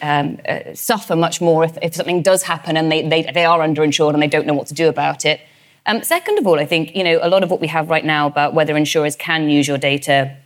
um, 0.00 0.38
uh, 0.48 0.60
suffer 0.72 1.16
much 1.16 1.40
more 1.40 1.64
if, 1.64 1.76
if, 1.82 1.96
something 1.96 2.22
does 2.22 2.44
happen 2.44 2.76
and 2.76 2.92
they, 2.92 3.02
they, 3.08 3.22
they 3.22 3.44
are 3.44 3.58
underinsured 3.58 4.14
and 4.14 4.22
they 4.22 4.28
don't 4.28 4.46
know 4.46 4.54
what 4.54 4.68
to 4.68 4.74
do 4.74 4.88
about 4.88 5.24
it. 5.24 5.40
Um, 5.84 6.04
second 6.04 6.38
of 6.38 6.46
all, 6.46 6.60
I 6.60 6.64
think 6.64 6.94
you 6.94 7.02
know 7.02 7.18
a 7.20 7.28
lot 7.28 7.42
of 7.42 7.50
what 7.50 7.60
we 7.60 7.66
have 7.66 7.90
right 7.90 8.04
now 8.04 8.28
about 8.28 8.54
whether 8.54 8.76
insurers 8.76 9.16
can 9.16 9.48
use 9.48 9.66
your 9.66 9.78
data 9.78 10.36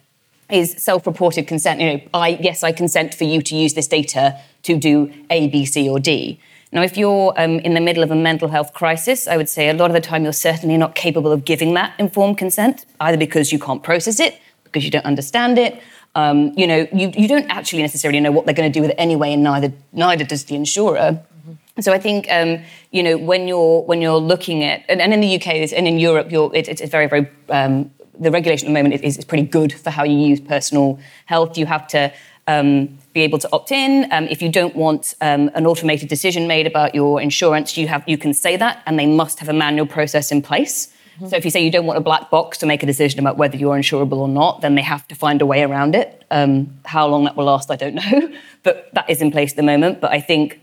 is 0.50 0.72
self-reported 0.82 1.46
consent. 1.46 1.78
You 1.78 1.92
know, 1.92 2.00
I 2.14 2.38
yes, 2.40 2.62
I 2.62 2.72
consent 2.72 3.14
for 3.14 3.24
you 3.24 3.42
to 3.42 3.54
use 3.54 3.74
this 3.74 3.86
data 3.86 4.40
to 4.62 4.78
do 4.78 5.12
A, 5.28 5.48
B, 5.48 5.66
C, 5.66 5.90
or 5.90 6.00
D. 6.00 6.40
Now, 6.72 6.82
if 6.82 6.96
you're 6.96 7.34
um, 7.36 7.58
in 7.60 7.74
the 7.74 7.80
middle 7.80 8.02
of 8.02 8.10
a 8.10 8.16
mental 8.16 8.48
health 8.48 8.72
crisis, 8.72 9.28
I 9.28 9.36
would 9.36 9.48
say 9.48 9.68
a 9.68 9.74
lot 9.74 9.90
of 9.90 9.94
the 9.94 10.00
time 10.00 10.24
you're 10.24 10.32
certainly 10.32 10.78
not 10.78 10.94
capable 10.94 11.30
of 11.30 11.44
giving 11.44 11.74
that 11.74 11.92
informed 11.98 12.38
consent, 12.38 12.86
either 12.98 13.18
because 13.18 13.52
you 13.52 13.58
can't 13.58 13.82
process 13.82 14.18
it, 14.18 14.40
because 14.64 14.82
you 14.82 14.90
don't 14.90 15.04
understand 15.04 15.58
it. 15.58 15.82
Um, 16.14 16.52
you 16.56 16.66
know, 16.66 16.88
you, 16.90 17.12
you 17.14 17.28
don't 17.28 17.50
actually 17.50 17.82
necessarily 17.82 18.20
know 18.20 18.32
what 18.32 18.46
they're 18.46 18.54
going 18.54 18.72
to 18.72 18.76
do 18.76 18.80
with 18.80 18.90
it 18.90 18.96
anyway, 18.98 19.34
and 19.34 19.42
neither 19.42 19.72
neither 19.92 20.24
does 20.24 20.44
the 20.44 20.54
insurer. 20.54 21.20
Mm-hmm. 21.20 21.80
So 21.82 21.92
I 21.92 21.98
think 21.98 22.26
um, 22.30 22.60
you 22.90 23.02
know 23.02 23.18
when 23.18 23.48
you're 23.48 23.82
when 23.82 24.00
you're 24.00 24.18
looking 24.18 24.64
at 24.64 24.82
and, 24.88 25.00
and 25.02 25.12
in 25.12 25.20
the 25.20 25.36
UK 25.36 25.72
and 25.72 25.86
in 25.86 25.98
Europe, 25.98 26.32
it, 26.32 26.68
it's 26.68 26.82
very 26.90 27.06
very 27.06 27.30
um, 27.50 27.90
the 28.18 28.30
regulation 28.30 28.66
at 28.66 28.70
the 28.70 28.74
moment 28.74 29.02
is, 29.02 29.18
is 29.18 29.24
pretty 29.24 29.44
good 29.44 29.74
for 29.74 29.90
how 29.90 30.04
you 30.04 30.16
use 30.16 30.40
personal 30.40 30.98
health. 31.26 31.58
You 31.58 31.66
have 31.66 31.86
to 31.88 32.12
um, 32.46 32.98
be 33.12 33.20
able 33.22 33.38
to 33.38 33.48
opt 33.52 33.70
in. 33.70 34.10
Um, 34.12 34.24
if 34.28 34.40
you 34.40 34.48
don't 34.48 34.74
want 34.74 35.14
um, 35.20 35.50
an 35.54 35.66
automated 35.66 36.08
decision 36.08 36.46
made 36.46 36.66
about 36.66 36.94
your 36.94 37.20
insurance, 37.20 37.76
you 37.76 37.88
have 37.88 38.02
you 38.06 38.18
can 38.18 38.34
say 38.34 38.56
that, 38.56 38.82
and 38.86 38.98
they 38.98 39.06
must 39.06 39.38
have 39.40 39.48
a 39.48 39.52
manual 39.52 39.86
process 39.86 40.32
in 40.32 40.42
place. 40.42 40.88
Mm-hmm. 41.16 41.28
So 41.28 41.36
if 41.36 41.44
you 41.44 41.50
say 41.50 41.62
you 41.62 41.70
don't 41.70 41.86
want 41.86 41.98
a 41.98 42.02
black 42.02 42.30
box 42.30 42.58
to 42.58 42.66
make 42.66 42.82
a 42.82 42.86
decision 42.86 43.20
about 43.20 43.36
whether 43.36 43.56
you're 43.56 43.76
insurable 43.76 44.18
or 44.18 44.28
not, 44.28 44.62
then 44.62 44.74
they 44.74 44.82
have 44.82 45.06
to 45.08 45.14
find 45.14 45.42
a 45.42 45.46
way 45.46 45.62
around 45.62 45.94
it. 45.94 46.24
Um, 46.30 46.78
how 46.84 47.06
long 47.06 47.24
that 47.24 47.36
will 47.36 47.44
last, 47.44 47.70
I 47.70 47.76
don't 47.76 47.94
know, 48.12 48.32
but 48.62 48.88
that 48.94 49.08
is 49.10 49.20
in 49.20 49.30
place 49.30 49.52
at 49.52 49.56
the 49.56 49.62
moment. 49.62 50.00
But 50.00 50.12
I 50.12 50.20
think 50.20 50.60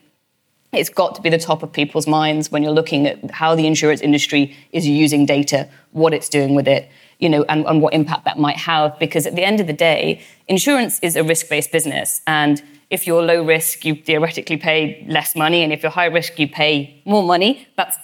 it's 0.73 0.89
got 0.89 1.15
to 1.15 1.21
be 1.21 1.29
the 1.29 1.37
top 1.37 1.61
of 1.61 1.71
people's 1.71 2.07
minds 2.07 2.51
when 2.51 2.63
you're 2.63 2.73
looking 2.73 3.07
at 3.07 3.31
how 3.31 3.55
the 3.55 3.67
insurance 3.67 4.01
industry 4.01 4.55
is 4.71 4.87
using 4.87 5.25
data, 5.25 5.69
what 5.91 6.13
it's 6.13 6.29
doing 6.29 6.55
with 6.55 6.67
it 6.67 6.89
you 7.19 7.29
know, 7.29 7.45
and, 7.49 7.65
and 7.65 7.81
what 7.81 7.93
impact 7.93 8.25
that 8.25 8.39
might 8.39 8.57
have. 8.57 8.97
Because 8.99 9.27
at 9.27 9.35
the 9.35 9.43
end 9.43 9.59
of 9.59 9.67
the 9.67 9.73
day, 9.73 10.21
insurance 10.47 10.99
is 11.01 11.15
a 11.15 11.23
risk-based 11.23 11.71
business, 11.71 12.21
and 12.25 12.61
if 12.89 13.05
you're 13.05 13.21
low 13.21 13.43
risk, 13.43 13.85
you 13.85 13.95
theoretically 13.95 14.57
pay 14.57 15.05
less 15.07 15.35
money, 15.35 15.63
and 15.63 15.71
if 15.71 15.83
you're 15.83 15.91
high 15.91 16.05
risk, 16.05 16.39
you 16.39 16.47
pay 16.47 17.01
more 17.05 17.23
money. 17.23 17.67
That's 17.77 17.97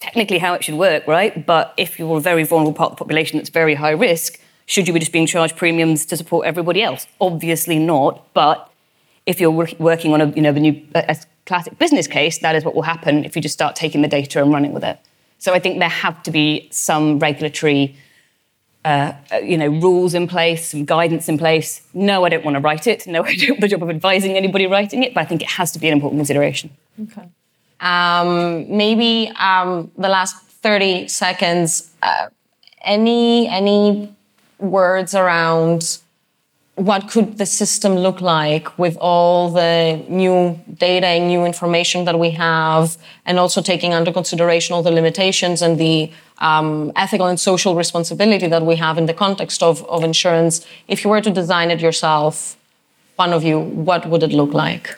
technically 0.00 0.38
how 0.38 0.54
it 0.54 0.62
should 0.62 0.76
work, 0.76 1.06
right? 1.06 1.44
But 1.44 1.74
if 1.76 1.98
you're 1.98 2.18
a 2.18 2.20
very 2.20 2.44
vulnerable 2.44 2.72
part 2.72 2.92
of 2.92 2.98
the 2.98 3.04
population 3.04 3.38
that's 3.38 3.50
very 3.50 3.74
high 3.74 3.90
risk, 3.90 4.40
should 4.66 4.86
you 4.86 4.94
be 4.94 5.00
just 5.00 5.12
being 5.12 5.26
charged 5.26 5.56
premiums 5.56 6.06
to 6.06 6.16
support 6.16 6.46
everybody 6.46 6.82
else? 6.82 7.06
Obviously 7.20 7.78
not. 7.78 8.32
But 8.34 8.70
if 9.26 9.40
you're 9.40 9.50
working 9.50 10.12
on 10.12 10.20
a 10.20 10.28
you 10.30 10.42
know 10.42 10.50
a 10.50 10.60
new 10.60 10.86
a 10.94 11.16
classic 11.46 11.78
business 11.78 12.06
case, 12.06 12.38
that 12.38 12.54
is 12.54 12.64
what 12.64 12.74
will 12.74 12.82
happen 12.82 13.24
if 13.24 13.34
you 13.34 13.42
just 13.42 13.54
start 13.54 13.74
taking 13.74 14.02
the 14.02 14.08
data 14.08 14.40
and 14.42 14.52
running 14.52 14.72
with 14.72 14.84
it. 14.84 14.98
So 15.38 15.54
I 15.54 15.58
think 15.58 15.78
there 15.78 15.88
have 15.88 16.22
to 16.24 16.30
be 16.30 16.68
some 16.70 17.18
regulatory 17.18 17.96
uh, 18.84 19.12
you 19.42 19.58
know, 19.58 19.66
rules 19.66 20.14
in 20.14 20.26
place, 20.26 20.68
some 20.68 20.84
guidance 20.84 21.28
in 21.28 21.36
place. 21.38 21.82
No, 21.92 22.24
I 22.24 22.28
don't 22.28 22.44
want 22.44 22.56
to 22.56 22.60
write 22.60 22.86
it. 22.86 23.06
No, 23.06 23.22
I 23.24 23.34
don't 23.34 23.48
have 23.48 23.60
the 23.60 23.68
job 23.68 23.82
of 23.82 23.90
advising 23.90 24.36
anybody 24.36 24.66
writing 24.66 25.02
it, 25.02 25.14
but 25.14 25.20
I 25.20 25.24
think 25.24 25.42
it 25.42 25.48
has 25.48 25.72
to 25.72 25.78
be 25.78 25.88
an 25.88 25.94
important 25.94 26.20
consideration. 26.20 26.70
Okay. 27.02 27.28
Um, 27.80 28.76
maybe 28.76 29.30
um, 29.36 29.90
the 29.96 30.08
last 30.08 30.36
30 30.62 31.08
seconds, 31.08 31.92
uh, 32.02 32.28
any, 32.82 33.48
any 33.48 34.14
words 34.58 35.14
around 35.14 35.98
what 36.78 37.10
could 37.10 37.38
the 37.38 37.46
system 37.46 37.96
look 37.96 38.20
like 38.20 38.78
with 38.78 38.96
all 39.00 39.50
the 39.50 40.04
new 40.08 40.58
data 40.74 41.06
and 41.06 41.26
new 41.26 41.44
information 41.44 42.04
that 42.04 42.18
we 42.18 42.30
have, 42.30 42.96
and 43.26 43.38
also 43.38 43.60
taking 43.60 43.92
under 43.92 44.12
consideration 44.12 44.74
all 44.74 44.82
the 44.82 44.92
limitations 44.92 45.60
and 45.60 45.78
the 45.78 46.10
um, 46.38 46.92
ethical 46.94 47.26
and 47.26 47.40
social 47.40 47.74
responsibility 47.74 48.46
that 48.46 48.64
we 48.64 48.76
have 48.76 48.96
in 48.96 49.06
the 49.06 49.14
context 49.14 49.62
of, 49.62 49.84
of 49.86 50.04
insurance. 50.04 50.64
If 50.86 51.04
you 51.04 51.10
were 51.10 51.20
to 51.20 51.30
design 51.30 51.72
it 51.72 51.80
yourself, 51.80 52.56
one 53.16 53.32
of 53.32 53.42
you, 53.42 53.58
what 53.58 54.06
would 54.06 54.22
it 54.22 54.30
look 54.30 54.54
like? 54.54 54.96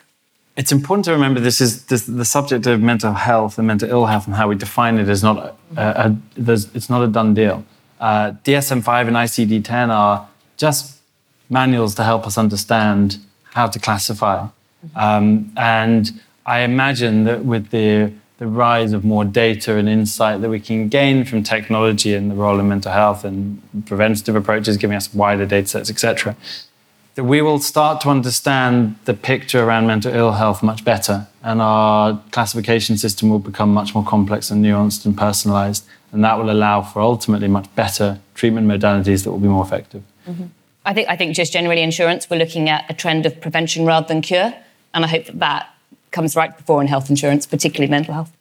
It's 0.56 0.72
important 0.72 1.06
to 1.06 1.12
remember 1.12 1.40
this 1.40 1.62
is 1.62 1.86
this, 1.86 2.04
the 2.04 2.26
subject 2.26 2.66
of 2.66 2.82
mental 2.82 3.14
health 3.14 3.56
and 3.56 3.66
mental 3.66 3.88
ill 3.88 4.04
health 4.04 4.26
and 4.26 4.36
how 4.36 4.48
we 4.48 4.56
define 4.56 4.98
it 4.98 5.08
is 5.08 5.22
not 5.22 5.38
a, 5.38 5.54
a, 5.80 6.16
a 6.46 6.52
it's 6.74 6.90
not 6.90 7.02
a 7.02 7.08
done 7.08 7.32
deal. 7.32 7.64
Uh, 7.98 8.32
DSM-5 8.44 9.08
and 9.08 9.16
ICD-10 9.16 9.88
are 9.88 10.28
just 10.58 10.99
manuals 11.50 11.94
to 11.96 12.04
help 12.04 12.26
us 12.26 12.38
understand 12.38 13.18
how 13.52 13.66
to 13.66 13.78
classify. 13.78 14.46
Um, 14.94 15.52
and 15.56 16.20
I 16.46 16.60
imagine 16.60 17.24
that 17.24 17.44
with 17.44 17.70
the, 17.70 18.12
the 18.38 18.46
rise 18.46 18.92
of 18.92 19.04
more 19.04 19.24
data 19.24 19.76
and 19.76 19.88
insight 19.88 20.40
that 20.40 20.48
we 20.48 20.60
can 20.60 20.88
gain 20.88 21.24
from 21.24 21.42
technology 21.42 22.14
and 22.14 22.30
the 22.30 22.34
role 22.34 22.58
in 22.58 22.68
mental 22.68 22.92
health 22.92 23.24
and 23.24 23.60
preventative 23.86 24.36
approaches, 24.36 24.76
giving 24.76 24.96
us 24.96 25.12
wider 25.12 25.44
data 25.44 25.66
sets, 25.66 25.90
etc., 25.90 26.36
that 27.16 27.24
we 27.24 27.42
will 27.42 27.58
start 27.58 28.00
to 28.00 28.08
understand 28.08 28.96
the 29.04 29.12
picture 29.12 29.64
around 29.64 29.86
mental 29.86 30.14
ill 30.14 30.32
health 30.32 30.62
much 30.62 30.84
better. 30.84 31.26
And 31.42 31.60
our 31.60 32.22
classification 32.30 32.96
system 32.96 33.28
will 33.28 33.40
become 33.40 33.74
much 33.74 33.94
more 33.94 34.04
complex 34.04 34.50
and 34.50 34.64
nuanced 34.64 35.04
and 35.04 35.18
personalized. 35.18 35.84
And 36.12 36.24
that 36.24 36.38
will 36.38 36.50
allow 36.50 36.82
for 36.82 37.02
ultimately 37.02 37.48
much 37.48 37.72
better 37.74 38.20
treatment 38.34 38.68
modalities 38.68 39.24
that 39.24 39.30
will 39.32 39.38
be 39.38 39.48
more 39.48 39.64
effective. 39.64 40.02
Mm-hmm. 40.26 40.46
I 40.84 40.94
think 40.94 41.08
I 41.08 41.16
think 41.16 41.36
just 41.36 41.52
generally 41.52 41.82
insurance, 41.82 42.28
we're 42.30 42.38
looking 42.38 42.68
at 42.68 42.90
a 42.90 42.94
trend 42.94 43.26
of 43.26 43.40
prevention 43.40 43.84
rather 43.84 44.06
than 44.06 44.22
cure, 44.22 44.54
and 44.94 45.04
I 45.04 45.08
hope 45.08 45.26
that 45.26 45.38
that 45.38 45.74
comes 46.10 46.34
right 46.34 46.56
before 46.56 46.80
in 46.80 46.88
health 46.88 47.10
insurance, 47.10 47.46
particularly 47.46 47.90
mental 47.90 48.14
health. 48.14 48.32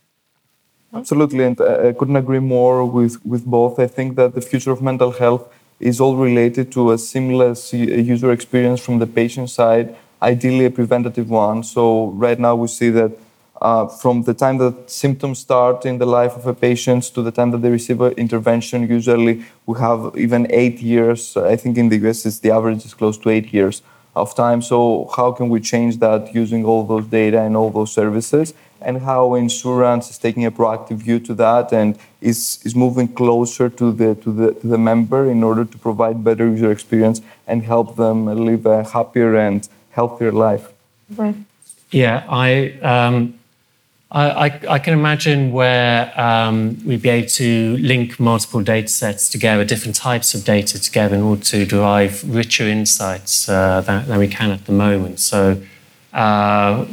Absolutely, 0.94 1.44
and 1.44 1.60
uh, 1.60 1.90
I 1.90 1.94
couldn't 1.94 2.16
agree 2.16 2.40
more 2.40 2.86
with 2.86 3.24
with 3.26 3.46
both. 3.46 3.80
I 3.80 3.88
think 3.88 4.16
that 4.16 4.34
the 4.36 4.42
future 4.42 4.72
of 4.72 4.82
mental 4.82 5.12
health 5.12 5.52
is 5.80 6.02
all 6.02 6.16
related 6.16 6.72
to 6.74 6.92
a 6.92 6.98
seamless 6.98 7.74
user 7.74 8.32
experience 8.32 8.82
from 8.82 9.00
the 9.00 9.08
patient 9.08 9.50
side, 9.50 9.96
ideally 10.22 10.66
a 10.66 10.72
preventative 10.72 11.30
one. 11.30 11.64
So 11.64 12.08
right 12.08 12.40
now 12.40 12.56
we 12.56 12.68
see 12.68 12.90
that 12.90 13.12
uh, 13.62 13.88
from 13.88 14.24
the 14.24 14.34
time 14.34 14.58
that 14.58 14.90
symptoms 14.90 15.40
start 15.40 15.86
in 15.86 15.98
the 15.98 16.06
life 16.06 16.36
of 16.36 16.46
a 16.48 16.54
patient 16.54 17.04
to 17.16 17.22
the 17.22 17.32
time 17.32 17.52
that 17.52 17.62
they 17.62 17.70
receive 17.70 18.00
an 18.02 18.14
intervention, 18.14 18.88
usually 18.88 19.44
we 19.66 19.78
have 19.80 20.14
even 20.16 20.48
eight 20.50 20.82
years. 20.82 21.36
I 21.36 21.56
think 21.56 21.78
in 21.78 21.90
the 21.90 21.98
US, 22.08 22.26
it's 22.26 22.40
the 22.40 22.52
average 22.52 22.86
is 22.86 22.94
close 22.94 23.18
to 23.20 23.30
eight 23.30 23.54
years 23.54 23.82
of 24.16 24.36
time. 24.36 24.62
So 24.62 25.12
how 25.16 25.32
can 25.32 25.50
we 25.50 25.60
change 25.60 25.98
that 26.00 26.34
using 26.34 26.66
all 26.66 26.84
those 26.86 27.06
data 27.08 27.42
and 27.42 27.56
all 27.56 27.70
those 27.70 27.92
services 27.92 28.54
and 28.82 29.02
how 29.02 29.36
insurance 29.36 30.10
is 30.10 30.18
taking 30.18 30.46
a 30.46 30.52
proactive 30.52 30.98
view 30.98 31.20
to 31.20 31.34
that 31.34 31.74
and 31.74 31.98
is, 32.22 32.60
is 32.64 32.76
moving 32.76 33.08
closer 33.08 33.70
to 33.70 33.92
the, 33.92 34.16
to, 34.16 34.32
the, 34.32 34.54
to 34.54 34.68
the 34.68 34.78
member 34.78 35.30
in 35.30 35.44
order 35.44 35.66
to 35.66 35.78
provide 35.78 36.24
better 36.24 36.48
user 36.48 36.72
experience 36.72 37.22
and 37.48 37.64
help 37.64 37.98
them 37.98 38.26
live 38.26 38.66
a 38.66 38.84
happier 38.84 39.36
and 39.36 39.68
healthier 39.92 40.32
life. 40.32 40.72
Right. 41.16 41.36
Yeah, 41.92 42.26
I, 42.30 42.72
um, 42.82 43.39
I, 44.12 44.60
I, 44.68 44.80
can 44.80 44.94
imagine 44.94 45.52
where 45.52 46.20
um, 46.20 46.84
we'd 46.84 47.04
be 47.04 47.10
able 47.10 47.30
to 47.30 47.78
link 47.78 48.20
multiple 48.20 48.62
data 48.64 48.88
sets 48.88 49.30
together, 49.30 49.64
different 49.64 49.96
types 49.96 50.34
of 50.34 50.44
data 50.44 50.82
together, 50.82 51.14
in 51.14 51.22
order 51.22 51.44
to 51.44 51.64
derive 51.64 52.24
richer 52.28 52.64
insights 52.64 53.48
uh, 53.48 53.82
than, 53.82 54.08
than 54.08 54.18
we 54.18 54.28
can 54.28 54.50
at 54.50 54.66
the 54.66 54.72
moment. 54.72 55.20
So, 55.20 55.62
uh, 56.12 56.86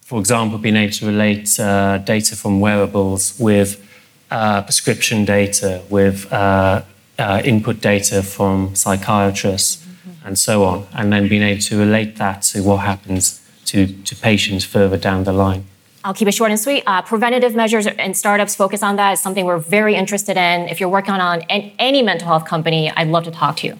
for 0.00 0.18
example, 0.18 0.58
being 0.58 0.74
able 0.74 0.92
to 0.94 1.06
relate 1.06 1.60
uh, 1.60 1.98
data 1.98 2.34
from 2.34 2.58
wearables 2.58 3.38
with 3.38 3.86
uh, 4.32 4.62
prescription 4.62 5.24
data, 5.24 5.82
with 5.88 6.32
uh, 6.32 6.82
uh, 7.16 7.42
input 7.44 7.80
data 7.80 8.24
from 8.24 8.74
psychiatrists, 8.74 9.76
mm-hmm. 9.76 10.26
and 10.26 10.36
so 10.36 10.64
on, 10.64 10.88
and 10.94 11.12
then 11.12 11.28
being 11.28 11.42
able 11.42 11.60
to 11.60 11.78
relate 11.78 12.16
that 12.16 12.42
to 12.42 12.64
what 12.64 12.78
happens 12.78 13.40
to, 13.66 13.86
to 14.02 14.16
patients 14.16 14.64
further 14.64 14.96
down 14.96 15.22
the 15.22 15.32
line. 15.32 15.64
I'll 16.02 16.14
keep 16.14 16.28
it 16.28 16.32
short 16.32 16.50
and 16.50 16.58
sweet. 16.58 16.82
Uh, 16.86 17.02
preventative 17.02 17.54
measures 17.54 17.86
and 17.86 18.16
startups 18.16 18.54
focus 18.54 18.82
on 18.82 18.96
that 18.96 19.12
is 19.12 19.20
something 19.20 19.44
we're 19.44 19.58
very 19.58 19.94
interested 19.94 20.36
in. 20.36 20.68
If 20.68 20.80
you're 20.80 20.88
working 20.88 21.12
on 21.12 21.42
any 21.42 22.02
mental 22.02 22.26
health 22.26 22.46
company, 22.46 22.90
I'd 22.90 23.08
love 23.08 23.24
to 23.24 23.30
talk 23.30 23.56
to 23.56 23.66
you. 23.66 23.78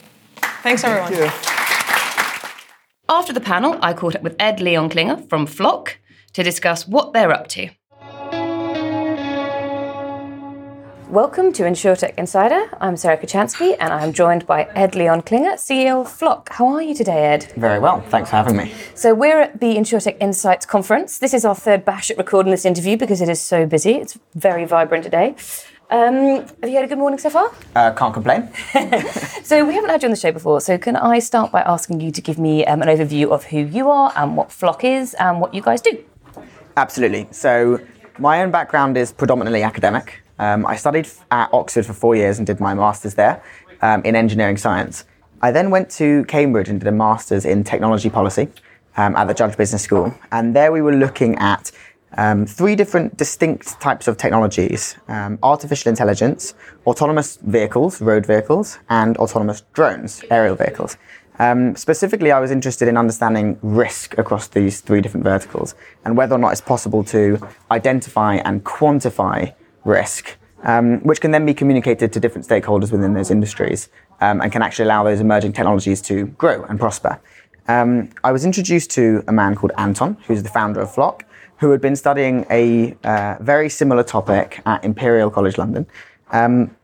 Thanks, 0.63 0.85
everyone. 0.85 1.13
Thank 1.13 1.33
After 3.09 3.33
the 3.33 3.41
panel, 3.41 3.79
I 3.81 3.95
caught 3.95 4.15
up 4.15 4.23
with 4.23 4.37
Ed 4.39 4.61
Leon 4.61 4.91
Klinger 4.91 5.17
from 5.29 5.47
Flock 5.47 5.99
to 6.35 6.43
discuss 6.43 6.87
what 6.87 7.13
they're 7.13 7.33
up 7.33 7.49
to. 7.49 7.71
Welcome 11.11 11.53
to 11.55 11.65
InsurTech 11.65 12.15
Insider. 12.19 12.71
I'm 12.81 12.97
Sarah 12.97 13.19
Kocianski 13.19 13.77
and 13.81 13.93
I'm 13.93 14.13
joined 14.13 14.47
by 14.47 14.69
Ed 14.77 14.95
Leon 14.95 15.23
Klinger, 15.23 15.55
CEO 15.55 16.03
of 16.03 16.13
Flock. 16.13 16.51
How 16.51 16.69
are 16.69 16.83
you 16.83 16.95
today, 16.95 17.25
Ed? 17.27 17.53
Very 17.57 17.81
well, 17.81 18.01
thanks 18.03 18.31
for 18.31 18.37
having 18.37 18.57
me. 18.57 18.73
So, 18.95 19.13
we're 19.13 19.41
at 19.41 19.59
the 19.59 19.75
InsurTech 19.75 20.19
Insights 20.21 20.67
conference. 20.67 21.19
This 21.19 21.35
is 21.35 21.45
our 21.45 21.57
third 21.57 21.85
bash 21.85 22.13
at 22.13 22.17
recording 22.17 22.53
this 22.53 22.65
interview 22.65 22.97
because 22.97 23.21
it 23.21 23.29
is 23.29 23.41
so 23.41 23.67
busy. 23.67 23.95
It's 23.95 24.21
very 24.37 24.65
vibrant 24.67 25.03
today. 25.03 25.35
Um, 25.91 26.47
have 26.63 26.71
you 26.71 26.77
had 26.77 26.85
a 26.85 26.87
good 26.87 26.99
morning 26.99 27.19
so 27.19 27.29
far? 27.29 27.51
Uh, 27.75 27.91
can't 27.91 28.15
complain. 28.15 28.49
so, 29.43 29.65
we 29.65 29.75
haven't 29.75 29.91
had 29.91 30.05
you 30.05 30.07
on 30.07 30.13
the 30.13 30.17
show 30.17 30.31
before, 30.31 30.61
so 30.61 30.79
can 30.79 30.95
I 30.95 31.19
start 31.19 31.51
by 31.51 31.63
asking 31.63 32.03
you 32.03 32.13
to 32.13 32.21
give 32.21 32.39
me 32.39 32.65
um, 32.67 32.83
an 32.83 32.89
overview 32.89 33.33
of 33.33 33.47
who 33.47 33.59
you 33.59 33.91
are 33.91 34.13
and 34.15 34.37
what 34.37 34.53
Flock 34.53 34.85
is 34.85 35.15
and 35.15 35.41
what 35.41 35.55
you 35.55 35.61
guys 35.61 35.81
do? 35.81 36.05
Absolutely. 36.77 37.27
So, 37.33 37.81
my 38.17 38.43
own 38.43 38.53
background 38.53 38.97
is 38.97 39.11
predominantly 39.11 39.65
academic. 39.65 40.20
Um, 40.41 40.65
I 40.65 40.77
studied 40.77 41.07
at 41.31 41.53
Oxford 41.53 41.85
for 41.85 41.93
four 41.93 42.17
years 42.17 42.39
and 42.39 42.47
did 42.47 42.61
my 42.61 42.73
master's 42.73 43.15
there 43.15 43.43
um, 43.83 44.03
in 44.05 44.17
engineering 44.17 44.57
science. 44.57 45.05
I 45.43 45.51
then 45.53 45.71
went 45.71 45.91
to 45.93 46.25
Cambridge 46.25 46.71
and 46.71 46.81
did 46.81 46.87
a 46.87 46.93
master's 46.93 47.45
in 47.45 47.63
technology 47.63 48.09
policy 48.09 48.49
um, 48.97 49.15
at 49.17 49.29
the 49.29 49.35
Judge 49.35 49.59
Business 49.59 49.83
School. 49.83 50.15
And 50.33 50.57
there 50.57 50.73
we 50.73 50.81
were 50.81 50.97
looking 50.97 51.37
at 51.37 51.71
um, 52.17 52.47
three 52.47 52.75
different 52.75 53.19
distinct 53.19 53.79
types 53.83 54.09
of 54.09 54.17
technologies 54.17 54.97
um, 55.09 55.39
artificial 55.43 55.91
intelligence, 55.91 56.55
autonomous 56.87 57.37
vehicles, 57.43 58.01
road 58.01 58.25
vehicles, 58.25 58.79
and 58.89 59.19
autonomous 59.19 59.61
drones, 59.75 60.25
aerial 60.31 60.57
vehicles. 60.57 60.97
Um, 61.39 61.77
specifically, 61.77 62.33
I 62.33 62.41
was 62.41 62.51
interested 62.51 62.89
in 62.89 62.97
understanding 62.97 63.59
risk 63.63 64.17
across 64.17 64.49
these 64.49 64.81
three 64.81 65.03
different 65.03 65.25
verticals 65.25 65.75
and 66.05 66.17
whether 66.17 66.35
or 66.35 66.39
not 66.39 66.53
it's 66.53 66.61
possible 66.63 67.05
to 67.05 67.39
identify 67.71 68.37
and 68.37 68.65
quantify 68.65 69.55
risk, 69.85 70.37
um, 70.63 71.01
which 71.01 71.21
can 71.21 71.31
then 71.31 71.47
be 71.47 71.55
communicated 71.55 72.13
to 72.13 72.21
different 72.21 72.47
stakeholders 72.47 72.93
within 72.93 73.15
those 73.15 73.31
industries 73.31 73.89
um, 74.21 74.41
and 74.41 74.53
can 74.53 74.63
actually 74.63 74.85
allow 74.85 75.03
those 75.05 75.21
emerging 75.21 75.53
technologies 75.53 76.01
to 76.03 76.27
grow 76.27 76.65
and 76.65 76.79
prosper. 76.79 77.21
Um, 77.69 78.11
I 78.25 78.33
was 78.33 78.45
introduced 78.45 78.91
to 78.93 79.23
a 79.29 79.33
man 79.33 79.55
called 79.55 79.73
Anton, 79.79 80.17
who's 80.27 80.43
the 80.43 80.49
founder 80.49 80.81
of 80.81 80.93
Flock, 80.93 81.25
who 81.59 81.71
had 81.71 81.81
been 81.81 81.95
studying 81.95 82.47
a 82.51 82.97
uh, 83.05 83.37
very 83.41 83.69
similar 83.69 84.03
topic 84.03 84.61
at 84.67 84.83
Imperial 84.85 85.31
College 85.31 85.59
London, 85.59 85.87
um, 86.33 86.75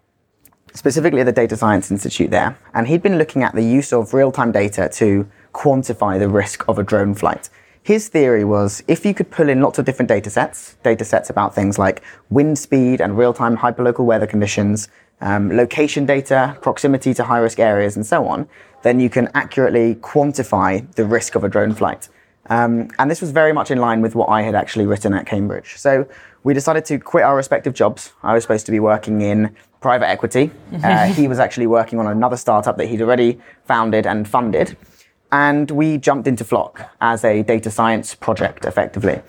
specifically 0.75 1.21
at 1.21 1.25
the 1.25 1.33
Data 1.33 1.57
Science 1.57 1.91
Institute 1.91 2.31
there. 2.31 2.59
And 2.75 2.87
he'd 2.87 3.03
been 3.03 3.19
looking 3.19 3.43
at 3.43 3.55
the 3.55 3.65
use 3.65 3.93
of 3.93 4.13
real 4.15 4.31
time 4.31 4.53
data 4.53 4.89
to 4.95 5.29
quantify 5.55 6.19
the 6.19 6.29
risk 6.29 6.69
of 6.69 6.79
a 6.79 6.83
drone 6.83 7.15
flight. 7.15 7.49
His 7.87 8.09
theory 8.09 8.43
was 8.43 8.83
if 8.89 9.07
you 9.07 9.15
could 9.15 9.31
pull 9.31 9.49
in 9.49 9.61
lots 9.61 9.79
of 9.79 9.85
different 9.85 10.09
data 10.09 10.29
sets, 10.29 10.75
data 10.83 11.05
sets 11.05 11.31
about 11.31 11.55
things 11.55 11.79
like 11.79 12.03
wind 12.31 12.59
speed 12.59 13.01
and 13.01 13.17
real 13.17 13.33
time 13.33 13.57
hyperlocal 13.57 14.05
weather 14.05 14.27
conditions, 14.27 14.89
um, 15.21 15.57
location 15.57 16.05
data, 16.05 16.59
proximity 16.63 17.15
to 17.15 17.23
high 17.23 17.39
risk 17.39 17.61
areas, 17.61 17.95
and 17.95 18.05
so 18.05 18.27
on, 18.27 18.49
then 18.83 18.99
you 18.99 19.09
can 19.09 19.29
accurately 19.35 19.95
quantify 19.95 20.93
the 20.97 21.05
risk 21.05 21.37
of 21.37 21.45
a 21.45 21.49
drone 21.49 21.75
flight. 21.75 22.09
Um, 22.47 22.89
and 22.99 23.09
this 23.09 23.21
was 23.21 23.31
very 23.31 23.53
much 23.53 23.71
in 23.71 23.79
line 23.79 24.03
with 24.03 24.17
what 24.17 24.31
I 24.31 24.43
had 24.43 24.57
actually 24.57 24.87
written 24.87 25.15
at 25.15 25.25
Cambridge. 25.25 25.77
So 25.77 26.09
we 26.43 26.55
decided 26.55 26.85
to 26.87 26.99
quit 26.99 27.23
our 27.23 27.37
respective 27.37 27.73
jobs. 27.73 28.13
I 28.25 28.35
was 28.35 28.43
supposed 28.43 28.67
to 28.67 28.73
be 28.73 28.81
working 28.81 29.21
in 29.21 29.55
private 29.81 30.09
equity. 30.09 30.51
Uh, 30.83 31.07
he 31.07 31.29
was 31.29 31.39
actually 31.39 31.69
working 31.69 32.01
on 32.01 32.09
another 32.09 32.37
startup 32.37 32.79
that 32.79 32.87
he'd 32.87 33.01
already 33.01 33.41
founded 33.65 34.09
and 34.09 34.27
funded 34.27 34.77
and 35.33 35.71
we 35.71 35.99
jumped 35.99 36.27
into 36.27 36.45
Flock 36.45 36.91
as 37.01 37.25
a 37.25 37.43
data 37.43 37.71
science 37.71 38.15
project 38.15 38.65
effectively. 38.65 39.21